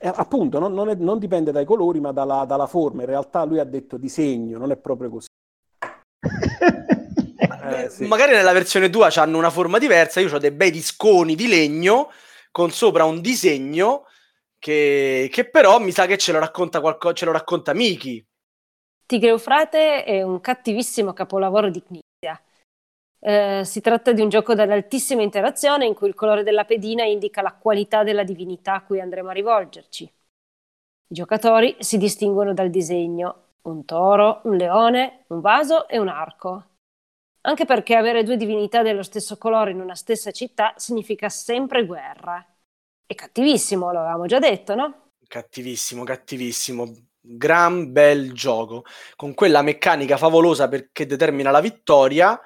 Eh, 0.00 0.12
appunto, 0.14 0.60
non, 0.60 0.72
non 0.72 0.88
è- 0.88 0.94
non 0.94 1.18
dipende 1.18 1.50
dai 1.50 1.64
colori, 1.64 1.98
ma 1.98 2.12
dalla, 2.12 2.44
dalla 2.44 2.68
forma. 2.68 3.00
In 3.02 3.08
realtà 3.08 3.42
lui 3.44 3.58
ha 3.58 3.64
detto 3.64 3.96
disegno, 3.96 4.56
non 4.56 4.70
è 4.70 4.76
proprio 4.76 5.10
così. 5.10 5.26
Eh, 7.70 7.90
sì. 7.90 8.06
Magari 8.06 8.32
nella 8.32 8.52
versione 8.52 8.90
tua 8.90 9.08
hanno 9.14 9.38
una 9.38 9.50
forma 9.50 9.78
diversa. 9.78 10.20
Io 10.20 10.34
ho 10.34 10.38
dei 10.38 10.50
bei 10.50 10.70
disconi 10.70 11.34
di 11.34 11.48
legno 11.48 12.10
con 12.50 12.70
sopra 12.70 13.04
un 13.04 13.20
disegno 13.20 14.06
che, 14.58 15.28
che 15.30 15.48
però 15.48 15.78
mi 15.78 15.92
sa 15.92 16.06
che 16.06 16.18
ce 16.18 16.32
lo 16.32 16.38
racconta 16.38 16.80
qualcosa, 16.80 17.14
ce 17.14 17.24
lo 17.24 17.32
racconta 17.32 17.72
Miki. 17.72 18.24
Tigre 19.06 19.30
Eufrate 19.30 20.04
è 20.04 20.22
un 20.22 20.40
cattivissimo 20.40 21.12
capolavoro 21.12 21.70
di 21.70 21.82
Knizia. 21.82 22.40
Eh, 23.20 23.62
si 23.64 23.80
tratta 23.80 24.12
di 24.12 24.20
un 24.20 24.28
gioco 24.28 24.54
dall'altissima 24.54 25.22
interazione 25.22 25.86
in 25.86 25.94
cui 25.94 26.08
il 26.08 26.14
colore 26.14 26.42
della 26.42 26.64
pedina 26.64 27.04
indica 27.04 27.42
la 27.42 27.52
qualità 27.52 28.04
della 28.04 28.22
divinità 28.22 28.74
a 28.74 28.82
cui 28.82 29.00
andremo 29.00 29.30
a 29.30 29.32
rivolgerci. 29.32 30.04
I 30.04 31.14
giocatori 31.14 31.74
si 31.78 31.96
distinguono 31.96 32.52
dal 32.52 32.70
disegno, 32.70 33.44
un 33.62 33.84
toro, 33.84 34.40
un 34.44 34.56
leone, 34.56 35.24
un 35.28 35.40
vaso 35.40 35.88
e 35.88 35.98
un 35.98 36.08
arco. 36.08 36.67
Anche 37.42 37.64
perché 37.64 37.94
avere 37.94 38.24
due 38.24 38.36
divinità 38.36 38.82
dello 38.82 39.02
stesso 39.02 39.38
colore 39.38 39.70
in 39.70 39.80
una 39.80 39.94
stessa 39.94 40.30
città 40.30 40.74
significa 40.76 41.28
sempre 41.28 41.86
guerra. 41.86 42.44
È 43.06 43.14
cattivissimo, 43.14 43.92
lo 43.92 44.00
avevamo 44.00 44.26
già 44.26 44.38
detto, 44.38 44.74
no? 44.74 45.12
Cattivissimo, 45.26 46.04
cattivissimo. 46.04 47.06
Gran 47.20 47.92
bel 47.92 48.32
gioco. 48.32 48.84
Con 49.16 49.34
quella 49.34 49.62
meccanica 49.62 50.16
favolosa 50.16 50.68
perché 50.68 51.06
determina 51.06 51.50
la 51.50 51.60
vittoria. 51.60 52.38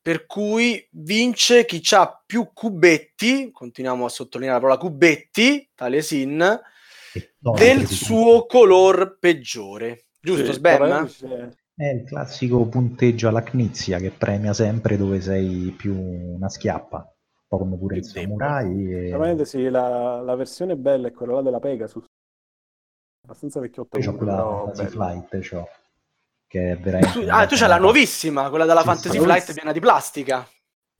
Per 0.00 0.26
cui 0.26 0.86
vince 0.92 1.64
chi 1.64 1.82
ha 1.94 2.22
più 2.24 2.50
cubetti. 2.52 3.50
Continuiamo 3.50 4.04
a 4.04 4.08
sottolineare 4.08 4.60
la 4.60 4.66
parola 4.66 4.80
cubetti, 4.80 5.70
tale 5.74 6.00
sin, 6.02 6.60
del 7.38 7.86
suo 7.86 8.46
color 8.46 9.18
peggiore. 9.18 10.06
Giusto, 10.20 10.46
Sì, 10.46 10.52
Sbam? 10.52 11.10
È 11.78 11.86
il 11.86 12.02
classico 12.02 12.66
punteggio 12.66 13.28
alla 13.28 13.44
Knizia 13.44 14.00
che 14.00 14.10
premia 14.10 14.52
sempre 14.52 14.96
dove 14.96 15.20
sei 15.20 15.72
più 15.78 15.94
una 15.94 16.48
schiappa, 16.48 16.96
un 16.96 17.46
po' 17.46 17.58
come 17.58 17.78
pure 17.78 17.98
il 17.98 18.04
samurai. 18.04 18.92
E... 18.92 19.10
Veramente 19.10 19.44
sì, 19.44 19.68
la, 19.68 20.20
la 20.20 20.34
versione 20.34 20.74
bella 20.74 21.06
è 21.06 21.12
quella 21.12 21.34
là 21.34 21.42
della 21.42 21.60
Pegasus. 21.60 22.04
Abbastanza 23.22 23.60
vecchiotta 23.60 23.96
Poi 23.96 24.04
c'ho 24.04 24.16
pure, 24.16 24.24
quella 24.24 24.72
Fantasy. 24.74 24.86
Flight, 24.88 25.38
c'ho, 25.38 25.68
che 26.48 26.72
è 26.72 26.78
veramente... 26.78 27.30
Ah, 27.30 27.46
tu 27.46 27.54
c'hai 27.54 27.68
la 27.68 27.78
nuovissima, 27.78 28.48
quella 28.48 28.64
della 28.64 28.80
Sì, 28.80 28.86
Fantasy. 28.86 29.18
Flight 29.20 29.54
piena 29.54 29.70
di 29.70 29.80
plastica. 29.80 30.48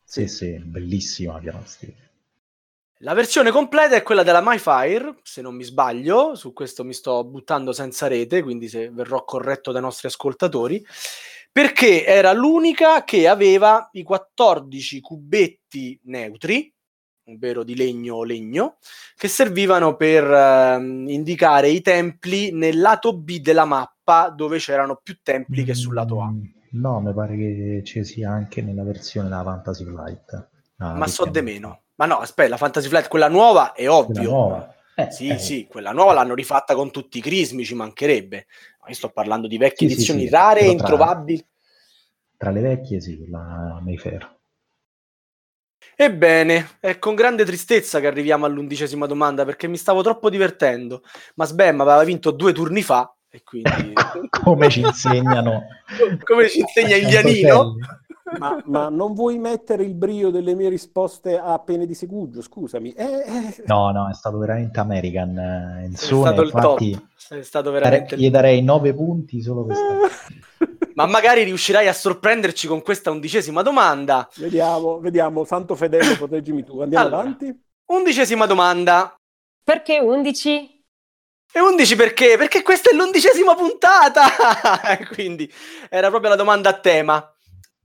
Sì, 0.04 0.28
sì, 0.28 0.58
bellissima 0.60 1.40
pianostica. 1.40 2.07
La 3.02 3.14
versione 3.14 3.52
completa 3.52 3.94
è 3.94 4.02
quella 4.02 4.24
della 4.24 4.42
MyFire, 4.42 5.20
se 5.22 5.40
non 5.40 5.54
mi 5.54 5.62
sbaglio, 5.62 6.34
su 6.34 6.52
questo 6.52 6.82
mi 6.82 6.92
sto 6.92 7.24
buttando 7.24 7.72
senza 7.72 8.08
rete, 8.08 8.42
quindi 8.42 8.68
se 8.68 8.90
verrò 8.90 9.22
corretto 9.24 9.70
dai 9.70 9.82
nostri 9.82 10.08
ascoltatori, 10.08 10.84
perché 11.52 12.04
era 12.04 12.32
l'unica 12.32 13.04
che 13.04 13.28
aveva 13.28 13.88
i 13.92 14.02
14 14.02 15.00
cubetti 15.00 16.00
neutri, 16.04 16.72
ovvero 17.26 17.62
di 17.62 17.76
legno 17.76 18.16
o 18.16 18.24
legno, 18.24 18.78
che 19.14 19.28
servivano 19.28 19.94
per 19.94 20.24
ehm, 20.24 21.08
indicare 21.08 21.68
i 21.68 21.80
templi 21.80 22.50
nel 22.50 22.80
lato 22.80 23.16
B 23.16 23.38
della 23.38 23.64
mappa, 23.64 24.28
dove 24.30 24.58
c'erano 24.58 24.98
più 25.00 25.20
templi 25.22 25.62
che 25.62 25.74
sul 25.74 25.94
lato 25.94 26.20
A. 26.20 26.30
Mm, 26.30 26.42
No, 26.70 27.00
mi 27.00 27.14
pare 27.14 27.36
che 27.36 27.82
ci 27.84 28.04
sia 28.04 28.30
anche 28.30 28.60
nella 28.60 28.82
versione 28.82 29.28
della 29.28 29.42
Fantasy 29.42 29.84
Flight. 29.84 30.48
Ah, 30.78 30.94
Ma 30.94 31.06
so 31.06 31.24
de 31.24 31.40
meno. 31.40 31.82
Ma 31.98 32.06
no, 32.06 32.18
aspetta, 32.18 32.50
la 32.50 32.56
Fantasy 32.56 32.88
Flight, 32.88 33.08
quella 33.08 33.28
nuova, 33.28 33.72
è 33.72 33.88
ovvio. 33.88 34.30
nuova. 34.30 34.74
Eh, 34.94 35.10
Sì, 35.10 35.28
eh, 35.28 35.38
sì, 35.38 35.66
quella 35.68 35.92
nuova 35.92 36.12
l'hanno 36.12 36.34
rifatta 36.34 36.74
con 36.74 36.90
tutti 36.90 37.18
i 37.18 37.20
crismi, 37.20 37.64
ci 37.64 37.74
mancherebbe. 37.74 38.46
Ma 38.80 38.88
Io 38.88 38.94
sto 38.94 39.10
parlando 39.10 39.48
di 39.48 39.58
vecchie 39.58 39.88
Sì, 39.88 39.94
sì, 39.94 39.98
edizioni 40.00 40.24
sì, 40.24 40.30
rare 40.30 40.60
e 40.60 40.70
introvabili. 40.70 41.44
Tra 42.36 42.50
le 42.50 42.60
vecchie, 42.60 43.00
sì, 43.00 43.28
la 43.28 43.80
Mayfair. 43.82 44.36
Ebbene, 45.96 46.76
è 46.78 46.98
con 47.00 47.16
grande 47.16 47.44
tristezza 47.44 47.98
che 47.98 48.06
arriviamo 48.06 48.46
all'undicesima 48.46 49.06
domanda 49.06 49.44
perché 49.44 49.66
mi 49.66 49.76
stavo 49.76 50.02
troppo 50.02 50.30
divertendo. 50.30 51.02
Ma 51.34 51.44
Sbam 51.44 51.80
aveva 51.80 52.04
vinto 52.04 52.30
due 52.30 52.52
turni 52.52 52.82
fa 52.82 53.12
e 53.28 53.42
quindi, 53.42 53.92
Come 54.30 54.70
ci 54.70 54.80
insegnano. 54.80 55.64
come 56.22 56.48
ci 56.48 56.60
insegna 56.60 56.94
Antonelli. 56.94 57.40
Indianino, 57.40 57.76
Ma, 58.38 58.60
ma 58.66 58.88
non 58.88 59.14
vuoi 59.14 59.38
mettere 59.38 59.84
il 59.84 59.94
brio 59.94 60.30
delle 60.30 60.54
mie 60.54 60.68
risposte 60.68 61.38
a 61.38 61.58
pene 61.58 61.86
di 61.86 61.94
segugio? 61.94 62.42
Scusami. 62.42 62.92
Eh, 62.92 63.04
eh, 63.04 63.62
No, 63.66 63.90
no, 63.90 64.08
è 64.10 64.14
stato 64.14 64.38
veramente 64.38 64.78
American. 64.80 65.36
eh, 65.38 65.80
è 65.82 65.84
Insone, 65.86 66.20
stato 66.26 66.42
il 66.42 66.50
top. 66.50 66.80
È 67.28 67.42
stato 67.42 67.70
dare- 67.70 67.82
veramente 67.84 68.14
il 68.16 68.20
gli 68.20 68.30
darei 68.30 68.62
9 68.62 68.92
punti 68.94 69.40
solo 69.40 69.64
per 69.64 69.76
questo. 69.76 70.36
Ma 70.94 71.06
magari 71.06 71.44
riuscirai 71.44 71.86
a 71.86 71.92
sorprenderci 71.92 72.66
con 72.66 72.82
questa 72.82 73.10
undicesima 73.10 73.62
domanda. 73.62 74.28
Vediamo, 74.36 74.98
vediamo. 74.98 75.44
Santo 75.44 75.76
Fedele, 75.76 76.16
proteggimi 76.16 76.64
tu. 76.64 76.80
Andiamo 76.80 77.06
Allora. 77.06 77.20
avanti. 77.22 77.62
Undicesima 77.86 78.46
domanda. 78.46 79.14
Perché 79.62 80.00
11? 80.00 80.76
E 81.52 81.60
11 81.60 81.96
perché? 81.96 82.36
Perché 82.36 82.62
questa 82.62 82.90
è 82.90 82.94
l'undicesima 82.94 83.54
puntata! 83.54 84.24
Quindi 85.14 85.50
era 85.88 86.08
proprio 86.08 86.30
la 86.30 86.36
domanda 86.36 86.70
a 86.70 86.78
tema. 86.78 87.32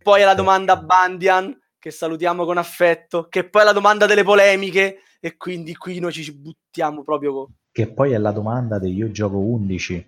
Poi 0.04 0.22
è 0.22 0.26
la 0.26 0.36
domanda 0.36 0.76
Bandian, 0.76 1.58
che 1.80 1.90
salutiamo 1.90 2.46
con 2.46 2.58
affetto, 2.58 3.28
che 3.30 3.50
poi 3.50 3.62
è 3.62 3.66
la 3.66 3.72
domanda 3.72 4.06
delle 4.06 4.24
polemiche, 4.24 5.00
e 5.20 5.38
quindi 5.38 5.76
qui 5.76 6.00
noi 6.00 6.12
ci 6.12 6.32
buttiamo 6.32 7.04
proprio... 7.04 7.48
Che 7.72 7.92
poi 7.92 8.12
è 8.12 8.18
la 8.18 8.32
domanda 8.32 8.78
di 8.78 8.94
io 8.94 9.10
gioco 9.10 9.38
11. 9.38 10.08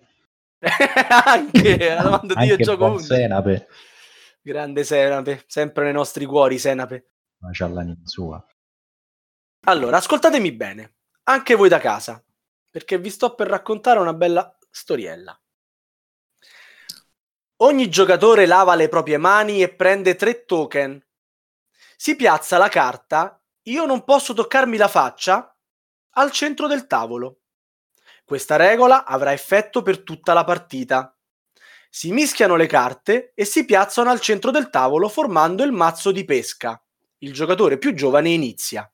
Anche 1.25 1.93
la 1.93 2.01
domanda 2.03 2.33
di 2.35 2.45
io 2.45 2.57
gioco 2.57 2.77
buon 2.77 2.91
11. 2.91 3.07
Senape, 3.07 3.67
Grande 4.41 4.83
Senape, 4.83 5.43
sempre 5.47 5.85
nei 5.85 5.93
nostri 5.93 6.25
cuori 6.25 6.59
Senape. 6.59 7.11
ma 7.37 7.49
c'ha 7.51 7.67
l'anima 7.67 8.01
sua. 8.03 8.45
Allora, 9.67 9.97
ascoltatemi 9.97 10.51
bene, 10.51 10.95
anche 11.23 11.55
voi 11.55 11.69
da 11.69 11.79
casa, 11.79 12.23
perché 12.69 12.99
vi 12.99 13.09
sto 13.09 13.33
per 13.33 13.47
raccontare 13.47 13.99
una 13.99 14.13
bella 14.13 14.55
storiella. 14.69 15.39
Ogni 17.65 17.89
giocatore 17.89 18.45
lava 18.45 18.75
le 18.75 18.89
proprie 18.89 19.17
mani 19.17 19.63
e 19.63 19.73
prende 19.73 20.15
tre 20.15 20.45
token. 20.45 21.03
Si 21.97 22.15
piazza 22.15 22.59
la 22.59 22.69
carta 22.69 23.41
Io 23.63 23.87
non 23.87 24.03
posso 24.03 24.35
toccarmi 24.35 24.77
la 24.77 24.87
faccia 24.87 25.57
al 26.11 26.29
centro 26.29 26.67
del 26.67 26.85
tavolo. 26.85 27.39
Questa 28.23 28.55
regola 28.55 29.03
avrà 29.03 29.33
effetto 29.33 29.81
per 29.81 30.03
tutta 30.03 30.33
la 30.33 30.43
partita. 30.43 31.17
Si 31.89 32.11
mischiano 32.11 32.55
le 32.55 32.67
carte 32.67 33.31
e 33.33 33.45
si 33.45 33.65
piazzano 33.65 34.11
al 34.11 34.19
centro 34.19 34.51
del 34.51 34.69
tavolo 34.69 35.09
formando 35.09 35.63
il 35.63 35.71
mazzo 35.71 36.11
di 36.11 36.23
pesca. 36.23 36.79
Il 37.17 37.33
giocatore 37.33 37.79
più 37.79 37.95
giovane 37.95 38.29
inizia. 38.29 38.87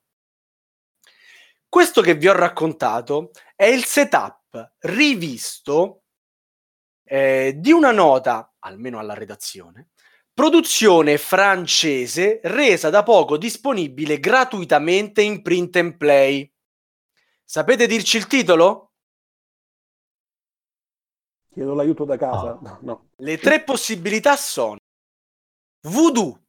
Questo 1.68 2.00
che 2.00 2.14
vi 2.14 2.26
ho 2.26 2.32
raccontato 2.32 3.32
è 3.54 3.66
il 3.66 3.84
setup 3.84 4.76
rivisto 4.78 6.04
eh, 7.04 7.52
di 7.56 7.72
una 7.72 7.92
nota, 7.92 8.51
almeno 8.62 8.98
alla 8.98 9.14
redazione, 9.14 9.90
produzione 10.32 11.18
francese 11.18 12.40
resa 12.42 12.90
da 12.90 13.02
poco 13.02 13.36
disponibile 13.36 14.18
gratuitamente 14.18 15.22
in 15.22 15.42
print 15.42 15.76
and 15.76 15.96
play. 15.96 16.50
Sapete 17.44 17.86
dirci 17.86 18.16
il 18.16 18.26
titolo? 18.26 18.92
Chiedo 21.52 21.74
l'aiuto 21.74 22.04
da 22.04 22.16
casa. 22.16 22.52
Ah. 22.52 22.58
No, 22.62 22.78
no. 22.80 23.08
Le 23.16 23.38
tre 23.38 23.62
possibilità 23.62 24.36
sono 24.36 24.78
Voodoo, 25.82 26.40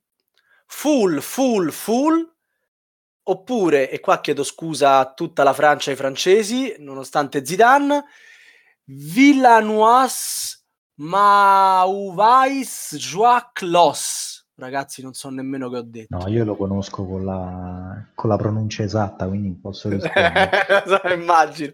full, 0.65 1.19
full, 1.19 1.71
full, 1.71 2.35
oppure, 3.23 3.89
e 3.89 3.99
qua 3.99 4.21
chiedo 4.21 4.43
scusa 4.43 4.99
a 4.99 5.13
tutta 5.13 5.43
la 5.43 5.53
Francia 5.53 5.89
e 5.89 5.93
ai 5.93 5.99
francesi, 5.99 6.75
nonostante 6.77 7.45
Zidane, 7.45 8.05
Villanoise 8.85 10.62
Mauvais 10.95 12.95
Joac 12.97 13.61
Los. 13.61 14.41
Ragazzi, 14.55 15.01
non 15.01 15.13
so 15.13 15.29
nemmeno 15.29 15.69
che 15.69 15.77
ho 15.77 15.81
detto. 15.81 16.15
No, 16.15 16.27
io 16.27 16.45
lo 16.45 16.55
conosco 16.55 17.05
con 17.05 17.25
la, 17.25 18.05
con 18.13 18.29
la 18.29 18.37
pronuncia 18.37 18.83
esatta, 18.83 19.27
quindi 19.27 19.57
posso 19.59 19.89
rispondere. 19.89 20.51
Immagino. 21.15 21.71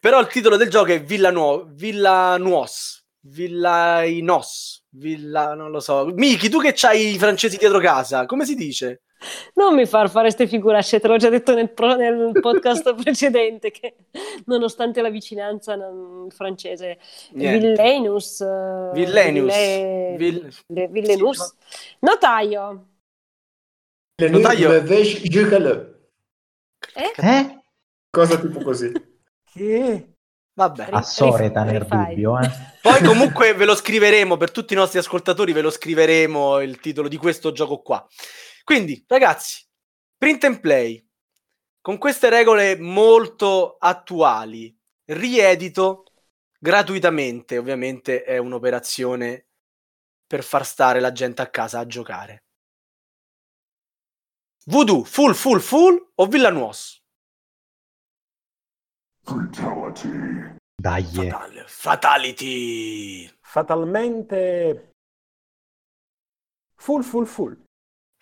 Però 0.00 0.18
il 0.20 0.26
titolo 0.28 0.56
del 0.56 0.70
gioco 0.70 0.92
è 0.92 1.02
Villano- 1.02 1.64
Villanuos. 1.68 3.04
Villainos. 3.20 4.84
Villa... 4.90 5.54
non 5.54 5.70
lo 5.70 5.80
so. 5.80 6.06
Miki, 6.14 6.48
tu 6.48 6.58
che 6.58 6.72
c'hai 6.74 7.14
i 7.14 7.18
francesi 7.18 7.58
dietro 7.58 7.78
casa, 7.80 8.24
come 8.24 8.46
si 8.46 8.54
dice? 8.54 9.02
Non 9.54 9.74
mi 9.74 9.86
far 9.86 10.10
fare 10.10 10.30
ste 10.30 10.46
figuracce, 10.46 11.00
te 11.00 11.08
l'ho 11.08 11.16
già 11.16 11.28
detto 11.30 11.54
nel, 11.54 11.70
pro- 11.70 11.96
nel 11.96 12.32
podcast 12.40 12.94
precedente 13.02 13.70
che 13.70 13.94
nonostante 14.44 15.00
la 15.00 15.08
vicinanza 15.10 15.74
non- 15.74 16.28
francese, 16.30 16.98
Niente. 17.32 17.66
Villenus, 17.68 18.40
eh, 18.42 18.90
Villenius. 18.92 19.54
Ville- 19.56 20.16
Vill- 20.16 20.52
Le- 20.66 20.88
Villenus. 20.88 21.54
Notaio. 22.00 22.86
Le 24.20 24.28
Notaio- 24.28 24.82
veche 24.82 25.28
giocale. 25.28 26.08
Eh? 26.94 27.60
Cosa 28.10 28.38
tipo 28.38 28.60
così. 28.62 28.92
Che? 29.52 30.10
Vabbè. 30.54 30.88
A 30.90 31.02
Soreta 31.02 31.64
nel 31.64 31.84
dubbio, 31.86 32.38
eh? 32.38 32.48
Poi 32.80 33.02
comunque 33.04 33.52
ve 33.54 33.64
lo 33.66 33.74
scriveremo 33.74 34.36
per 34.38 34.50
tutti 34.50 34.72
i 34.72 34.76
nostri 34.76 34.98
ascoltatori, 34.98 35.52
ve 35.52 35.60
lo 35.60 35.68
scriveremo 35.70 36.60
il 36.60 36.78
titolo 36.80 37.08
di 37.08 37.16
questo 37.18 37.52
gioco 37.52 37.78
qua. 37.82 38.06
Quindi, 38.66 39.04
ragazzi, 39.06 39.64
print 40.18 40.42
and 40.42 40.58
play 40.58 41.08
con 41.80 41.98
queste 41.98 42.28
regole 42.28 42.76
molto 42.76 43.76
attuali, 43.78 44.76
riedito 45.04 46.02
gratuitamente, 46.58 47.58
ovviamente 47.58 48.24
è 48.24 48.38
un'operazione 48.38 49.50
per 50.26 50.42
far 50.42 50.66
stare 50.66 50.98
la 50.98 51.12
gente 51.12 51.42
a 51.42 51.48
casa 51.48 51.78
a 51.78 51.86
giocare. 51.86 52.46
Voodoo, 54.64 55.04
full, 55.04 55.32
full, 55.34 55.60
full 55.60 56.12
o 56.16 56.26
Villanuos? 56.26 57.00
Dai, 60.74 61.04
Fatal- 61.04 61.64
Fatality. 61.68 63.30
Fatalmente... 63.40 64.90
Full, 66.74 67.02
full, 67.04 67.26
full. 67.26 67.65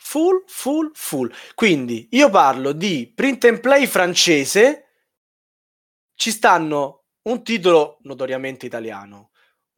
Full, 0.07 0.45
full, 0.47 0.91
full. 0.93 1.33
Quindi 1.55 2.09
io 2.11 2.29
parlo 2.29 2.73
di 2.73 3.11
print 3.15 3.45
and 3.47 3.61
play 3.61 3.87
francese. 3.87 4.89
Ci 6.15 6.31
stanno 6.31 7.05
un 7.23 7.43
titolo 7.43 7.97
notoriamente 8.03 8.67
italiano, 8.67 9.31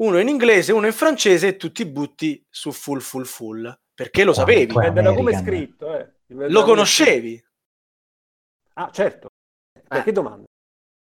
uno 0.03 0.19
in 0.19 0.27
inglese, 0.27 0.73
uno 0.73 0.87
in 0.87 0.93
francese 0.93 1.47
e 1.47 1.57
tutti 1.57 1.87
butti 1.87 2.45
su 2.51 2.73
full, 2.73 2.99
full, 2.99 3.23
full. 3.25 3.73
Perché 3.95 4.25
lo 4.25 4.33
sapevi, 4.35 4.75
da 4.75 5.15
come 5.15 5.31
è 5.31 5.41
scritto. 5.41 5.97
Eh. 5.97 6.13
Lo 6.27 6.65
conoscevi. 6.65 7.43
Ah, 8.75 8.91
certo. 8.93 9.29
Perché 9.87 10.11
domanda? 10.11 10.45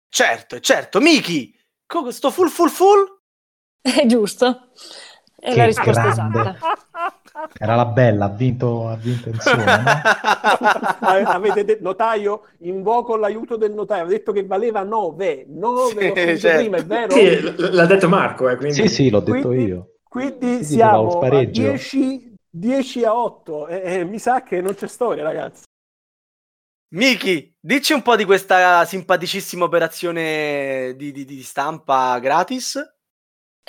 Certo, 0.09 0.59
certo. 0.59 0.99
Miki, 0.99 1.55
co- 1.85 2.09
sto 2.09 2.31
full, 2.31 2.49
full, 2.49 2.69
full? 2.69 3.21
È 3.81 4.03
giusto. 4.07 4.71
È 5.35 5.51
Che 5.51 5.55
la 5.55 5.65
risposta 5.65 6.11
grande. 6.11 6.39
esatta. 6.39 6.89
Era 7.57 7.75
la 7.75 7.85
bella, 7.85 8.25
ha 8.25 8.29
vinto, 8.29 8.87
ha 8.89 8.95
vinto 8.95 9.29
insieme, 9.29 9.63
no? 9.63 9.83
Ah, 10.99 11.33
Avete 11.33 11.63
detto, 11.63 11.83
notaio, 11.83 12.47
invoco 12.59 13.15
l'aiuto 13.15 13.55
del 13.55 13.73
notaio. 13.73 14.03
Ha 14.03 14.07
detto 14.07 14.31
che 14.31 14.45
valeva 14.45 14.83
9. 14.83 15.45
9 15.47 16.13
Sì, 16.35 16.39
certo. 16.39 16.57
prima, 16.59 16.77
è 16.77 16.85
vero? 16.85 17.11
Sì, 17.13 17.39
l- 17.41 17.69
l'ha 17.73 17.85
detto 17.85 18.09
Marco, 18.09 18.49
eh, 18.49 18.55
quindi... 18.57 18.75
Sì, 18.75 18.87
sì, 18.87 19.09
l'ho 19.09 19.19
detto 19.21 19.47
Quindi- 19.47 19.65
io. 19.65 19.85
Quindi 20.03 20.63
siamo 20.65 21.07
a 21.07 21.11
spareggio. 21.11 21.61
10, 21.61 22.33
10 22.49 23.03
a 23.05 23.15
8. 23.15 23.67
E, 23.67 23.81
e 23.99 24.03
mi 24.03 24.19
sa 24.19 24.43
che 24.43 24.59
non 24.59 24.73
c'è 24.73 24.87
storia, 24.87 25.23
ragazzi. 25.23 25.63
Miki, 26.93 27.55
dici 27.57 27.93
un 27.93 28.01
po' 28.01 28.17
di 28.17 28.25
questa 28.25 28.83
simpaticissima 28.83 29.63
operazione 29.63 30.93
di, 30.97 31.13
di- 31.13 31.23
di 31.23 31.41
stampa 31.43 32.19
gratis. 32.19 32.77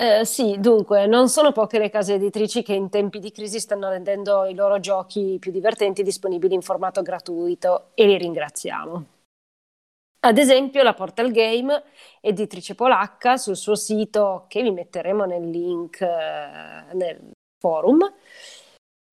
Eh, 0.03 0.25
sì, 0.25 0.57
dunque, 0.59 1.05
non 1.05 1.29
sono 1.29 1.53
poche 1.53 1.79
le 1.79 1.89
case 1.89 2.15
editrici 2.15 2.61
che 2.61 2.73
in 2.73 2.89
tempi 2.89 3.19
di 3.19 3.31
crisi 3.31 3.61
stanno 3.61 3.87
rendendo 3.87 4.43
i 4.43 4.53
loro 4.53 4.81
giochi 4.81 5.37
più 5.39 5.49
divertenti 5.49 6.03
disponibili 6.03 6.53
in 6.53 6.61
formato 6.61 7.01
gratuito 7.01 7.91
e 7.93 8.05
li 8.05 8.17
ringraziamo. 8.17 9.05
Ad 10.19 10.37
esempio, 10.37 10.83
la 10.83 10.93
Portal 10.93 11.31
Game, 11.31 11.83
editrice 12.19 12.75
polacca, 12.75 13.37
sul 13.37 13.55
suo 13.55 13.75
sito, 13.75 14.43
che 14.49 14.61
vi 14.61 14.71
metteremo 14.71 15.23
nel 15.23 15.49
link 15.49 16.01
eh, 16.01 16.93
nel 16.95 17.31
forum, 17.57 17.99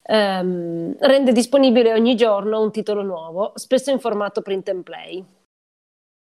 ehm, 0.03 0.97
rende 0.99 1.31
disponibile 1.31 1.93
ogni 1.93 2.17
giorno 2.17 2.61
un 2.61 2.73
titolo 2.73 3.03
nuovo, 3.03 3.53
spesso 3.55 3.93
in 3.93 4.01
formato 4.01 4.43
print 4.43 4.69
and 4.71 4.83
play. 4.83 5.25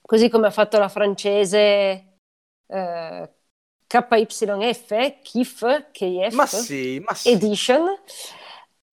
Così 0.02 0.30
come 0.30 0.48
ha 0.48 0.52
fatto 0.52 0.80
la 0.80 0.90
francese 0.90 2.18
eh, 2.66 3.30
KYF, 3.88 5.22
KIF, 5.22 5.92
KIF, 5.92 6.34
Ma 6.34 6.46
sì, 6.46 7.00
ma 7.00 7.14
sì. 7.14 7.30
Edition, 7.32 7.88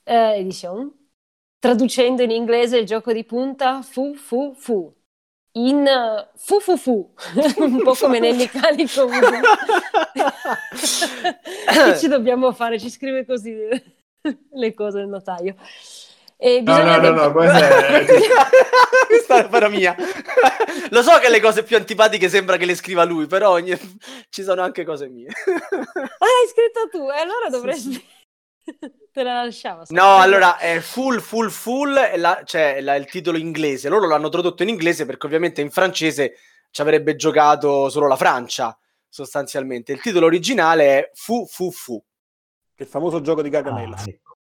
eh, 0.04 0.38
edition, 0.38 0.92
traducendo 1.58 2.22
in 2.22 2.30
inglese 2.30 2.78
il 2.78 2.86
gioco 2.86 3.12
di 3.12 3.24
punta 3.24 3.82
fu 3.82 4.14
fu 4.14 4.54
fu. 4.56 4.94
In 5.56 5.86
eh, 5.86 6.30
fu 6.36 6.60
fu 6.60 6.76
fu, 6.76 7.12
un 7.58 7.82
po' 7.82 7.94
come 7.94 8.20
Nelly 8.20 8.46
Calico. 8.46 9.06
che 11.66 11.98
ci 11.98 12.08
dobbiamo 12.08 12.52
fare? 12.52 12.78
Ci 12.78 12.90
scrive 12.90 13.24
così 13.24 13.52
le 14.52 14.74
cose 14.74 15.00
il 15.00 15.08
notaio. 15.08 15.56
E 16.44 16.60
No, 16.60 16.74
bisogna 16.74 16.98
no, 16.98 17.08
no, 17.10 17.22
no, 17.22 17.32
questa 17.32 17.86
è... 17.88 18.04
Questa 19.06 19.48
è 19.48 19.60
la 19.60 19.68
mia. 19.68 19.96
Lo 20.90 21.02
so 21.02 21.18
che 21.18 21.30
le 21.30 21.40
cose 21.40 21.62
più 21.62 21.74
antipatiche 21.74 22.28
sembra 22.28 22.58
che 22.58 22.66
le 22.66 22.74
scriva 22.74 23.04
lui, 23.04 23.26
però 23.26 23.52
ogni- 23.52 23.78
ci 24.28 24.42
sono 24.42 24.60
anche 24.60 24.84
cose 24.84 25.08
mie. 25.08 25.28
Ah, 25.28 25.54
l'hai 25.54 26.48
scritto 26.50 26.88
tu, 26.90 27.10
e 27.10 27.16
allora 27.18 27.48
dovresti... 27.48 28.04
Te 29.10 29.22
la 29.22 29.42
lasciamo. 29.44 29.84
No, 29.88 30.18
allora 30.18 30.58
è 30.58 30.80
full, 30.80 31.20
full, 31.20 31.48
full, 31.48 31.96
è 31.96 32.18
la- 32.18 32.42
cioè 32.44 32.74
è 32.74 32.80
la- 32.82 32.96
il 32.96 33.06
titolo 33.06 33.38
inglese. 33.38 33.88
Loro 33.88 34.06
l'hanno 34.06 34.28
tradotto 34.28 34.62
in 34.62 34.68
inglese 34.68 35.06
perché 35.06 35.24
ovviamente 35.24 35.62
in 35.62 35.70
francese 35.70 36.36
ci 36.70 36.82
avrebbe 36.82 37.16
giocato 37.16 37.88
solo 37.88 38.06
la 38.06 38.16
Francia, 38.16 38.76
sostanzialmente. 39.08 39.92
Il 39.92 40.00
titolo 40.02 40.26
originale 40.26 40.84
è 40.98 41.10
Fu 41.14 41.46
Fu 41.46 41.72
Fu. 41.72 42.02
Che 42.74 42.82
il 42.82 42.88
famoso 42.88 43.22
gioco 43.22 43.40
di 43.40 43.48
Gargamella. 43.48 43.96
Ah, 43.96 44.04
ecco. 44.06 44.36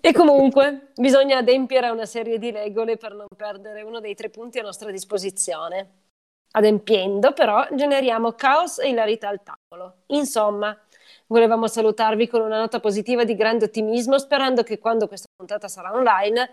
E 0.02 0.12
comunque 0.12 0.92
bisogna 0.96 1.38
adempiere 1.38 1.86
a 1.86 1.92
una 1.92 2.06
serie 2.06 2.38
di 2.38 2.50
regole 2.50 2.96
per 2.96 3.14
non 3.14 3.26
perdere 3.36 3.82
uno 3.82 4.00
dei 4.00 4.14
tre 4.14 4.30
punti 4.30 4.58
a 4.58 4.62
nostra 4.62 4.90
disposizione. 4.90 5.98
Adempiendo, 6.52 7.32
però, 7.32 7.66
generiamo 7.72 8.32
caos 8.32 8.78
e 8.78 8.88
ilarità 8.88 9.28
al 9.28 9.42
tavolo. 9.42 10.02
Insomma, 10.08 10.76
volevamo 11.26 11.68
salutarvi 11.68 12.26
con 12.26 12.40
una 12.40 12.58
nota 12.58 12.80
positiva 12.80 13.24
di 13.24 13.36
grande 13.36 13.66
ottimismo, 13.66 14.18
sperando 14.18 14.62
che 14.62 14.78
quando 14.78 15.06
questa 15.06 15.28
puntata 15.36 15.68
sarà 15.68 15.92
online 15.92 16.50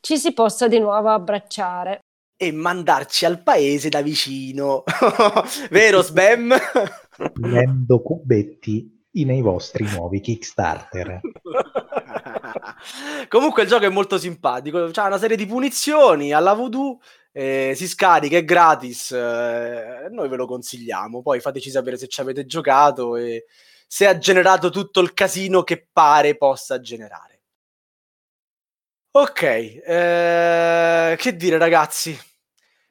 ci 0.00 0.18
si 0.18 0.32
possa 0.32 0.68
di 0.68 0.78
nuovo 0.78 1.08
abbracciare. 1.08 2.00
E 2.36 2.52
mandarci 2.52 3.24
al 3.24 3.42
paese 3.42 3.88
da 3.88 4.02
vicino. 4.02 4.84
Vero, 5.70 6.02
Sbam? 6.02 6.54
Prendo 7.32 8.02
cubetti 8.02 8.94
nei 9.22 9.40
vostri 9.40 9.84
nuovi 9.90 10.20
Kickstarter. 10.20 11.20
Comunque 13.28 13.62
il 13.62 13.68
gioco 13.68 13.84
è 13.84 13.88
molto 13.88 14.18
simpatico, 14.18 14.88
c'ha 14.92 15.06
una 15.06 15.18
serie 15.18 15.36
di 15.36 15.46
punizioni 15.46 16.32
alla 16.32 16.54
voodoo, 16.54 17.00
eh, 17.32 17.72
si 17.74 17.88
scarica, 17.88 18.36
è 18.36 18.44
gratis, 18.44 19.10
eh, 19.12 20.08
noi 20.10 20.28
ve 20.28 20.36
lo 20.36 20.46
consigliamo, 20.46 21.22
poi 21.22 21.40
fateci 21.40 21.70
sapere 21.70 21.96
se 21.96 22.08
ci 22.08 22.20
avete 22.20 22.46
giocato 22.46 23.16
e 23.16 23.46
se 23.86 24.06
ha 24.06 24.18
generato 24.18 24.70
tutto 24.70 25.00
il 25.00 25.14
casino 25.14 25.62
che 25.62 25.86
pare 25.92 26.36
possa 26.36 26.80
generare. 26.80 27.40
Ok, 29.16 29.42
eh, 29.42 31.14
che 31.16 31.36
dire 31.36 31.56
ragazzi? 31.56 32.18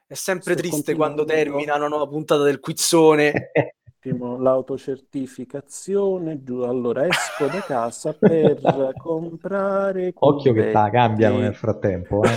È 0.08 0.14
sempre 0.14 0.54
Se 0.54 0.62
triste 0.62 0.96
quando 0.96 1.26
termina 1.26 1.76
una 1.76 1.88
nuova 1.88 2.08
puntata 2.08 2.44
del 2.44 2.60
quizzone. 2.60 3.52
Attimo, 4.06 4.38
L'autocertificazione, 4.38 6.44
giù, 6.44 6.64
allora 6.64 7.08
esco 7.08 7.48
da 7.48 7.62
casa 7.62 8.14
per 8.14 8.60
comprare. 9.02 10.12
Occhio 10.14 10.52
che 10.52 10.74
la 10.74 10.90
cambiano 10.90 11.38
nel 11.38 11.56
frattempo. 11.56 12.22
Eh. 12.24 12.36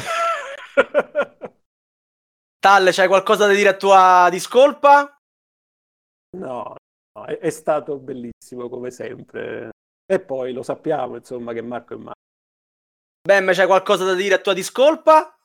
Tal, 2.60 2.90
c'hai 2.92 3.08
qualcosa 3.08 3.48
da 3.48 3.52
dire 3.52 3.70
a 3.70 3.76
tua 3.76 4.28
discolpa? 4.30 5.18
No, 6.36 6.76
no, 7.18 7.24
è, 7.24 7.38
è 7.38 7.50
stato 7.50 7.98
bellissimo 7.98 8.68
come 8.68 8.92
sempre. 8.92 9.70
E 10.08 10.20
poi 10.20 10.52
lo 10.52 10.62
sappiamo, 10.62 11.16
insomma, 11.16 11.52
che 11.52 11.62
Marco 11.62 11.94
è 11.94 11.96
Marco. 11.96 12.12
Bem, 13.26 13.52
c'hai 13.52 13.66
qualcosa 13.66 14.04
da 14.04 14.14
dire 14.14 14.36
a 14.36 14.38
tua 14.38 14.54
discolpa? 14.54 15.36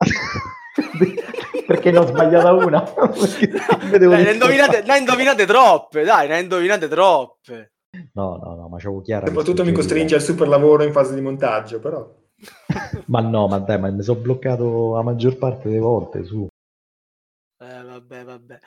Perché 1.66 1.90
ne 1.90 1.98
ho 1.98 2.06
sbagliata 2.06 2.52
una. 2.52 2.82
Dai, 3.98 4.24
ne, 4.24 4.32
indovinate, 4.32 4.82
ne 4.86 4.98
indovinate 4.98 5.46
troppe, 5.46 6.04
dai, 6.04 6.28
ne 6.28 6.40
indovinate 6.40 6.88
troppe. 6.88 7.72
No, 8.12 8.40
no, 8.42 8.54
no, 8.54 8.68
ma 8.68 8.78
c'avevo 8.78 9.00
chiaro. 9.00 9.26
Soprattutto 9.26 9.64
mi 9.64 9.72
costringe 9.72 10.14
al 10.14 10.22
super 10.22 10.48
lavoro 10.48 10.84
in 10.84 10.92
fase 10.92 11.14
di 11.14 11.20
montaggio, 11.20 11.80
però. 11.80 12.08
ma 13.06 13.20
no, 13.20 13.48
ma 13.48 13.58
dai, 13.58 13.78
ma 13.78 13.90
mi 13.90 14.02
sono 14.02 14.20
bloccato 14.20 14.94
la 14.94 15.02
maggior 15.02 15.36
parte 15.36 15.68
delle 15.68 15.80
volte 15.80 16.24
su. 16.24 16.46
Eh, 17.58 17.82
vabbè, 17.82 18.24
vabbè. 18.24 18.58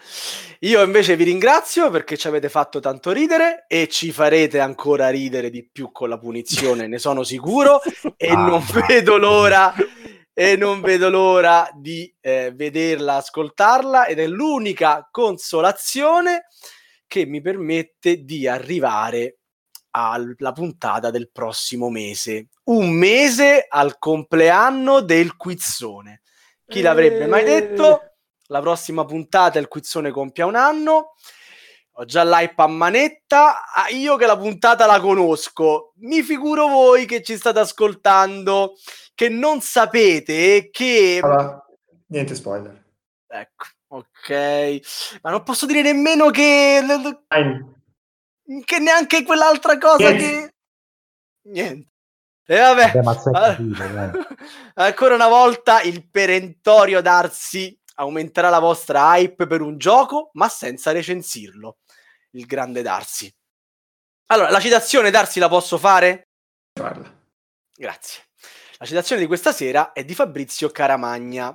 Io 0.62 0.84
invece 0.84 1.16
vi 1.16 1.24
ringrazio 1.24 1.92
perché 1.92 2.18
ci 2.18 2.28
avete 2.28 2.50
fatto 2.50 2.80
tanto 2.80 3.12
ridere 3.12 3.66
e 3.68 3.88
ci 3.88 4.12
farete 4.12 4.60
ancora 4.60 5.10
ridere 5.10 5.52
di 5.52 5.64
più 5.72 5.92
con 5.92 6.10
la 6.10 6.18
punizione, 6.18 6.88
ne 6.88 6.98
sono 6.98 7.22
sicuro 7.22 7.82
e 8.18 8.30
Ah, 8.30 8.48
non 8.48 8.64
vedo 8.88 9.18
l'ora 9.18 9.72
e 10.42 10.56
non 10.56 10.80
vedo 10.80 11.10
l'ora 11.10 11.70
di 11.76 12.10
eh, 12.22 12.54
vederla, 12.56 13.16
ascoltarla 13.16 14.06
ed 14.06 14.20
è 14.20 14.26
l'unica 14.26 15.06
consolazione 15.12 16.46
che 17.08 17.26
mi 17.26 17.42
permette 17.42 18.24
di 18.24 18.48
arrivare 18.48 19.40
alla 19.90 20.54
puntata 20.54 21.10
del 21.10 21.30
prossimo 21.30 21.90
mese. 21.90 22.52
Un 22.70 22.90
mese 22.90 23.66
al 23.68 23.98
compleanno 24.00 25.02
del 25.02 25.36
quizzone. 25.36 26.22
Chi 26.66 26.80
l'avrebbe 26.80 27.28
mai 27.28 27.44
detto? 27.44 28.14
La 28.46 28.62
prossima 28.62 29.04
puntata 29.04 29.60
il 29.60 29.68
quizzone 29.68 30.10
compia 30.10 30.46
un 30.46 30.56
anno. 30.56 31.16
Ho 32.00 32.06
già 32.06 32.24
l'hype 32.24 32.62
a 32.62 32.68
manetta. 32.68 33.74
Ah, 33.74 33.90
io 33.90 34.16
che 34.16 34.26
la 34.26 34.38
puntata 34.38 34.86
la 34.86 35.02
conosco. 35.02 35.92
Mi 35.98 36.22
figuro 36.22 36.68
voi 36.68 37.06
che 37.06 37.22
ci 37.22 37.36
state 37.36 37.60
ascoltando, 37.60 38.76
che 39.20 39.28
non 39.28 39.60
sapete 39.60 40.70
che. 40.72 41.20
Allora, 41.22 41.62
niente 42.06 42.36
spoiler. 42.36 42.86
Ecco, 43.28 43.66
ok. 43.88 45.20
Ma 45.22 45.32
non 45.32 45.44
posso 45.44 45.66
dire 45.66 45.82
nemmeno 45.82 46.30
che. 46.30 46.82
Che 48.64 48.80
neanche 48.80 49.24
quell'altra 49.24 49.78
cosa 49.78 50.10
Niente. 50.10 50.24
che. 50.24 51.50
Niente. 51.50 51.90
E 52.46 52.60
vabbè. 52.60 53.02
Vabbè, 53.02 53.62
dai. 53.92 54.12
Ancora 54.76 55.16
una 55.16 55.28
volta 55.28 55.82
il 55.82 56.10
perentorio 56.10 57.02
Darsi 57.02 57.78
aumenterà 57.96 58.48
la 58.48 58.60
vostra 58.60 59.18
hype 59.18 59.48
per 59.48 59.60
un 59.60 59.78
gioco, 59.78 60.30
ma 60.36 60.48
senza 60.48 60.94
recensirlo. 60.94 61.80
Il 62.32 62.46
grande 62.46 62.82
Darsi. 62.82 63.30
Allora, 64.28 64.50
la 64.50 64.62
citazione 64.62 65.12
Darsi 65.12 65.40
la 65.40 65.50
posso 65.50 65.78
fare? 65.78 66.30
Parla. 66.72 67.14
Grazie. 67.76 68.28
La 68.82 68.86
citazione 68.86 69.20
di 69.20 69.28
questa 69.28 69.52
sera 69.52 69.92
è 69.92 70.06
di 70.06 70.16
Fabrizio 70.16 70.70
Caramagna. 70.70 71.54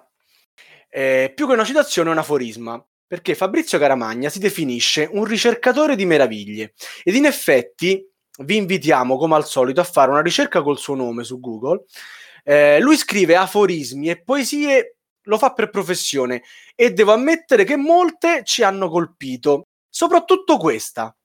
Eh, 0.91 1.33
più 1.35 1.47
che 1.47 1.55
una 1.55 1.65
citazione 1.65 2.11
è 2.11 2.13
un 2.13 2.19
aforisma, 2.19 2.87
perché 3.07 3.35
Fabrizio 3.35 3.79
Caramagna 3.79 4.29
si 4.29 4.39
definisce 4.39 5.09
un 5.11 5.25
ricercatore 5.25 5.97
di 5.97 6.05
meraviglie 6.05 6.75
ed 7.03 7.15
in 7.15 7.25
effetti 7.25 8.07
vi 8.41 8.57
invitiamo 8.57 9.17
come 9.17 9.37
al 9.37 9.47
solito 9.47 9.81
a 9.81 9.85
fare 9.85 10.11
una 10.11 10.21
ricerca 10.21 10.61
col 10.61 10.77
suo 10.77 10.97
nome 10.97 11.25
su 11.25 11.41
Google. 11.41 11.85
Eh, 12.43 12.79
lui 12.81 12.99
scrive 12.99 13.37
aforismi 13.37 14.11
e 14.11 14.23
poesie, 14.23 14.97
lo 15.23 15.39
fa 15.39 15.55
per 15.55 15.71
professione 15.71 16.43
e 16.75 16.93
devo 16.93 17.15
ammettere 17.15 17.65
che 17.65 17.77
molte 17.77 18.43
ci 18.45 18.63
hanno 18.63 18.91
colpito, 18.91 19.69
soprattutto 19.89 20.59
questa. 20.59 21.17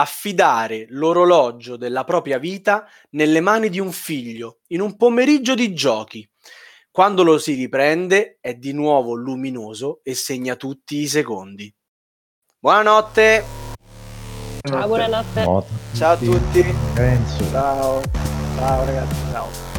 Affidare 0.00 0.86
l'orologio 0.88 1.76
della 1.76 2.04
propria 2.04 2.38
vita 2.38 2.86
nelle 3.10 3.40
mani 3.40 3.68
di 3.68 3.78
un 3.78 3.92
figlio 3.92 4.60
in 4.68 4.80
un 4.80 4.96
pomeriggio 4.96 5.54
di 5.54 5.74
giochi. 5.74 6.28
Quando 6.90 7.22
lo 7.22 7.38
si 7.38 7.54
riprende 7.54 8.38
è 8.40 8.54
di 8.54 8.72
nuovo 8.72 9.14
luminoso 9.14 10.00
e 10.02 10.14
segna 10.14 10.56
tutti 10.56 10.96
i 10.96 11.06
secondi. 11.06 11.72
Buonanotte, 12.58 13.44
Ciao, 14.62 14.86
buonanotte. 14.86 15.44
No, 15.44 15.64
ciao 15.94 16.12
a 16.12 16.16
tutti. 16.16 16.74
Renzo. 16.94 17.50
Ciao, 17.50 18.02
ciao 18.56 18.84
ragazzi, 18.84 19.14
ciao. 19.32 19.69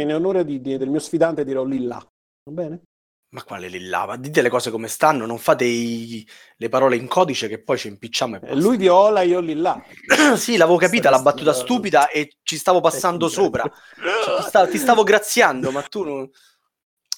In 0.00 0.12
onore 0.14 0.44
di- 0.44 0.60
di- 0.60 0.76
del 0.76 0.88
mio 0.90 1.00
sfidante 1.00 1.44
dirò 1.44 1.64
Lilla. 1.64 1.96
Va 1.96 2.52
bene? 2.52 2.82
Ma 3.30 3.42
quale 3.42 3.68
lilla? 3.68 4.06
Ma 4.06 4.16
dite 4.16 4.40
le 4.40 4.48
cose 4.48 4.70
come 4.70 4.88
stanno, 4.88 5.26
non 5.26 5.36
fate 5.36 5.64
i- 5.64 6.26
le 6.56 6.68
parole 6.70 6.96
in 6.96 7.06
codice 7.08 7.46
che 7.46 7.62
poi 7.62 7.76
ci 7.76 7.88
impicciamo 7.88 8.36
e 8.36 8.38
Eh, 8.38 8.40
basta. 8.40 8.54
Lui 8.56 8.76
viola, 8.78 9.20
io 9.20 9.40
Lilla. 9.40 9.78
sì, 10.36 10.56
l'avevo 10.56 10.78
capita 10.78 11.10
la 11.10 11.20
battuta 11.20 11.50
bravo. 11.50 11.58
stupida 11.58 12.08
e 12.08 12.36
ci 12.42 12.56
stavo 12.56 12.80
passando 12.80 13.28
sopra. 13.28 13.64
Cioè, 13.64 14.36
ti, 14.36 14.42
sta- 14.48 14.66
ti 14.66 14.78
stavo 14.78 15.02
graziando, 15.02 15.70
ma 15.70 15.82
tu 15.82 16.04
non, 16.04 16.30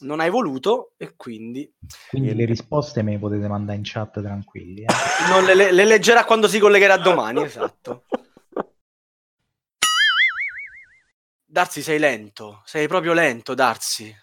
non 0.01 0.19
hai 0.19 0.31
voluto 0.31 0.95
e 0.97 1.15
quindi 1.15 1.73
Quindi 2.09 2.35
le 2.35 2.45
risposte 2.45 3.03
me 3.03 3.13
le 3.13 3.19
potete 3.19 3.47
mandare 3.47 3.79
in 3.79 3.85
chat 3.85 4.21
tranquilli. 4.21 4.83
eh. 4.83 4.87
non 5.29 5.45
le, 5.45 5.55
le- 5.55 5.71
le 5.71 5.85
leggerà 5.85 6.25
quando 6.25 6.49
si 6.49 6.59
collegherà 6.59 6.97
domani. 6.97 7.43
Esatto. 7.45 8.07
Darsi, 11.53 11.83
sei 11.83 11.99
lento, 11.99 12.63
sei 12.65 12.87
proprio 12.87 13.13
lento, 13.13 13.55
Darsi. 13.55 14.15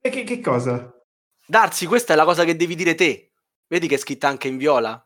E 0.00 0.10
che, 0.10 0.24
che 0.24 0.40
cosa? 0.40 0.92
Darsi, 1.46 1.86
questa 1.86 2.14
è 2.14 2.16
la 2.16 2.24
cosa 2.24 2.42
che 2.42 2.56
devi 2.56 2.74
dire 2.74 2.96
te. 2.96 3.30
Vedi 3.68 3.86
che 3.86 3.94
è 3.94 3.98
scritta 3.98 4.26
anche 4.26 4.48
in 4.48 4.56
viola? 4.56 5.00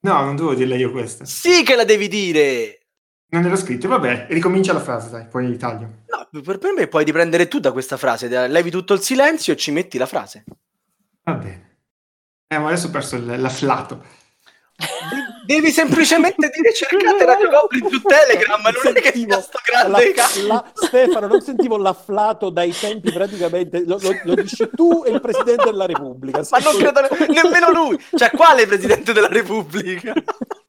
No, 0.00 0.20
non 0.22 0.36
devo 0.36 0.54
dirla 0.54 0.74
io 0.74 0.90
questa. 0.90 1.24
Sì 1.24 1.62
che 1.62 1.76
la 1.76 1.84
devi 1.84 2.08
dire! 2.08 2.88
Non 3.28 3.46
ero 3.46 3.56
scritto, 3.56 3.88
vabbè, 3.88 4.26
ricomincia 4.28 4.74
la 4.74 4.82
frase, 4.82 5.08
dai, 5.08 5.28
poi 5.28 5.56
taglio. 5.56 6.02
No, 6.08 6.42
per, 6.42 6.58
me 6.76 6.86
puoi 6.86 7.04
riprendere 7.04 7.48
tu 7.48 7.58
da 7.58 7.72
questa 7.72 7.96
frase, 7.96 8.28
levi 8.48 8.70
tutto 8.70 8.92
il 8.92 9.00
silenzio 9.00 9.54
e 9.54 9.56
ci 9.56 9.70
metti 9.70 9.96
la 9.96 10.04
frase. 10.06 10.44
Va 11.22 11.32
bene. 11.36 11.78
Eh, 12.48 12.58
ma 12.58 12.66
adesso 12.66 12.88
ho 12.88 12.90
perso 12.90 13.16
il- 13.16 13.40
l'afflato. 13.40 14.04
De- 15.44 15.54
Devi 15.54 15.70
semplicemente 15.70 16.50
dire 16.54 16.72
cercate 16.72 17.24
Radio 17.24 17.48
Goblin 17.48 17.88
su 17.90 18.00
Telegram, 18.02 18.60
non 18.62 18.96
è 18.96 19.00
che 19.00 19.12
Sentivo 19.12 19.32
sia 19.34 19.42
sto 19.42 19.58
grande 19.64 20.12
ca- 20.12 20.28
la- 20.46 20.64
Stefano, 20.74 21.26
non 21.26 21.40
sentivo 21.42 21.76
l'afflato 21.76 22.50
dai 22.50 22.72
tempi 22.78 23.12
praticamente, 23.12 23.84
lo, 23.86 23.98
lo- 24.00 24.20
lo 24.24 24.34
dici 24.34 24.68
tu 24.74 25.04
e 25.06 25.10
il 25.10 25.20
Presidente 25.20 25.64
della 25.64 25.86
Repubblica. 25.86 26.42
Ma 26.50 26.58
non 26.58 26.76
credo 26.76 27.00
ne- 27.00 27.26
nemmeno 27.42 27.70
lui. 27.72 27.98
Cioè, 28.14 28.30
quale 28.30 28.66
Presidente 28.66 29.12
della 29.12 29.28
Repubblica? 29.28 30.12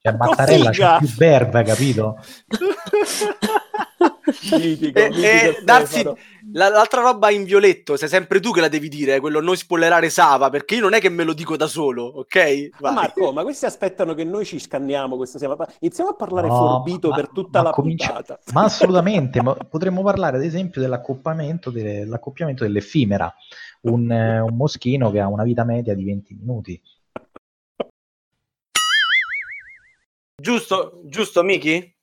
Cioè, 0.01 0.13
Mattarella 0.17 0.69
c'è 0.69 0.97
più 0.99 1.07
verba, 1.17 1.63
capito? 1.63 2.17
Mitico, 4.51 4.99
E, 4.99 5.09
mitico 5.09 5.25
e 5.25 5.59
darsi 5.63 5.93
Stefano. 5.99 6.17
La- 6.55 6.69
l'altra 6.69 7.01
roba 7.01 7.29
in 7.31 7.43
violetto, 7.43 7.97
sei 7.97 8.07
sempre 8.07 8.39
tu 8.39 8.51
che 8.51 8.61
la 8.61 8.69
devi 8.69 8.87
dire, 8.87 9.19
quello 9.19 9.41
non 9.41 9.55
spoilerare 9.57 10.09
Sava, 10.09 10.49
perché 10.49 10.75
io 10.75 10.81
non 10.81 10.93
è 10.93 10.99
che 10.99 11.09
me 11.09 11.23
lo 11.23 11.33
dico 11.33 11.57
da 11.57 11.67
solo, 11.67 12.03
ok? 12.03 12.69
Vai. 12.79 12.93
Marco, 12.93 13.31
ma 13.33 13.43
questi 13.43 13.65
aspettano 13.65 14.13
che 14.13 14.23
noi 14.23 14.45
ci 14.45 14.57
scanniamo 14.59 15.17
questa 15.17 15.37
sera. 15.37 15.55
Iniziamo 15.79 16.11
a 16.11 16.15
parlare 16.15 16.47
No, 16.47 16.55
forbito 16.55 17.09
ma- 17.09 17.15
per 17.15 17.29
tutta 17.29 17.61
la 17.61 17.71
comincia- 17.71 18.13
puntata. 18.13 18.39
Ma 18.53 18.63
assolutamente, 19.03 19.41
ma 19.41 19.53
potremmo 19.53 20.01
parlare 20.01 20.37
ad 20.37 20.43
esempio 20.43 20.79
dell'accoppiamento, 20.81 21.69
delle- 21.71 21.99
dell'accoppiamento 21.99 22.63
dell'effimera, 22.63 23.33
un, 23.81 24.09
eh, 24.11 24.39
un 24.39 24.55
moschino 24.55 25.11
che 25.11 25.19
ha 25.19 25.27
una 25.27 25.43
vita 25.43 25.63
media 25.65 25.93
di 25.93 26.03
20 26.05 26.33
minuti. 26.39 26.81
Giusto, 30.41 31.01
giusto, 31.05 31.43
Miki? 31.43 31.94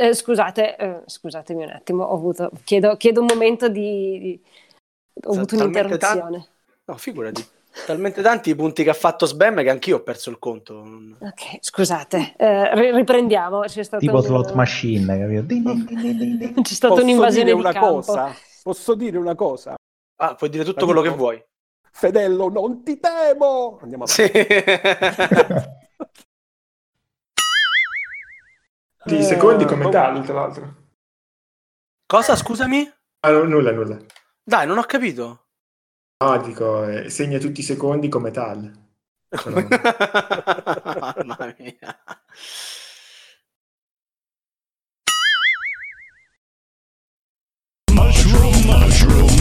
Eh, 0.00 0.14
scusate, 0.14 0.76
eh, 0.76 1.02
scusatemi 1.06 1.64
un 1.64 1.70
attimo, 1.70 2.04
ho 2.04 2.14
avuto, 2.14 2.50
chiedo, 2.62 2.96
chiedo 2.96 3.20
un 3.20 3.26
momento 3.26 3.68
di... 3.68 4.18
di- 4.20 4.42
ho 5.24 5.32
avuto 5.32 5.56
talmente 5.56 5.80
un'interruzione. 5.80 6.46
No, 6.84 6.96
figurati. 6.96 7.44
Talmente 7.84 8.22
tanti 8.22 8.50
i 8.50 8.54
punti 8.54 8.84
che 8.84 8.90
ha 8.90 8.94
fatto 8.94 9.26
Sbam 9.26 9.60
che 9.62 9.70
anch'io 9.70 9.96
ho 9.96 10.02
perso 10.02 10.30
il 10.30 10.38
conto. 10.38 10.74
Ok, 11.18 11.58
scusate, 11.60 12.34
eh, 12.36 12.74
ri- 12.74 12.92
riprendiamo. 12.92 13.62
C'è 13.62 13.82
stato 13.82 14.04
Tipo 14.04 14.18
un- 14.18 14.22
slot 14.22 14.52
machine, 14.54 15.18
capito? 15.18 15.42
Din, 15.42 15.62
din, 15.86 16.38
din. 16.38 16.62
C'è 16.62 16.74
stata 16.74 16.94
Posso 16.94 17.04
un'invasione 17.04 17.44
dire 17.44 17.54
di 17.56 17.60
una 17.60 17.72
campo. 17.72 17.94
cosa? 17.96 18.34
Posso 18.62 18.94
dire 18.94 19.18
una 19.18 19.34
cosa? 19.34 19.74
Ah, 20.20 20.34
puoi 20.36 20.50
dire 20.50 20.64
tutto 20.64 20.84
quello 20.84 21.02
dico? 21.02 21.12
che 21.12 21.18
vuoi. 21.20 21.44
Fedello, 21.90 22.48
non 22.48 22.84
ti 22.84 23.00
temo! 23.00 23.78
Andiamo 23.82 24.04
avanti. 24.04 24.22
Sì. 24.22 24.30
Di 29.08 29.16
Eh, 29.16 29.22
secondi 29.22 29.64
come 29.64 29.86
oh. 29.86 29.88
tali, 29.88 30.20
tra 30.20 30.34
l'altro. 30.34 30.74
Cosa, 32.06 32.36
scusami? 32.36 32.86
Ah, 33.20 33.30
no, 33.30 33.44
nulla, 33.44 33.72
nulla. 33.72 33.96
Dai, 34.44 34.66
non 34.66 34.76
ho 34.76 34.82
capito. 34.82 35.46
No, 36.22 36.36
dico, 36.42 36.84
eh, 36.84 37.08
segna 37.08 37.38
tutti 37.38 37.60
i 37.60 37.62
secondi 37.62 38.10
come 38.10 38.30
tal. 38.30 38.70
Mamma 41.24 41.54
mia. 41.58 41.98
Mushroom, 47.92 48.56
mushroom, 48.66 49.37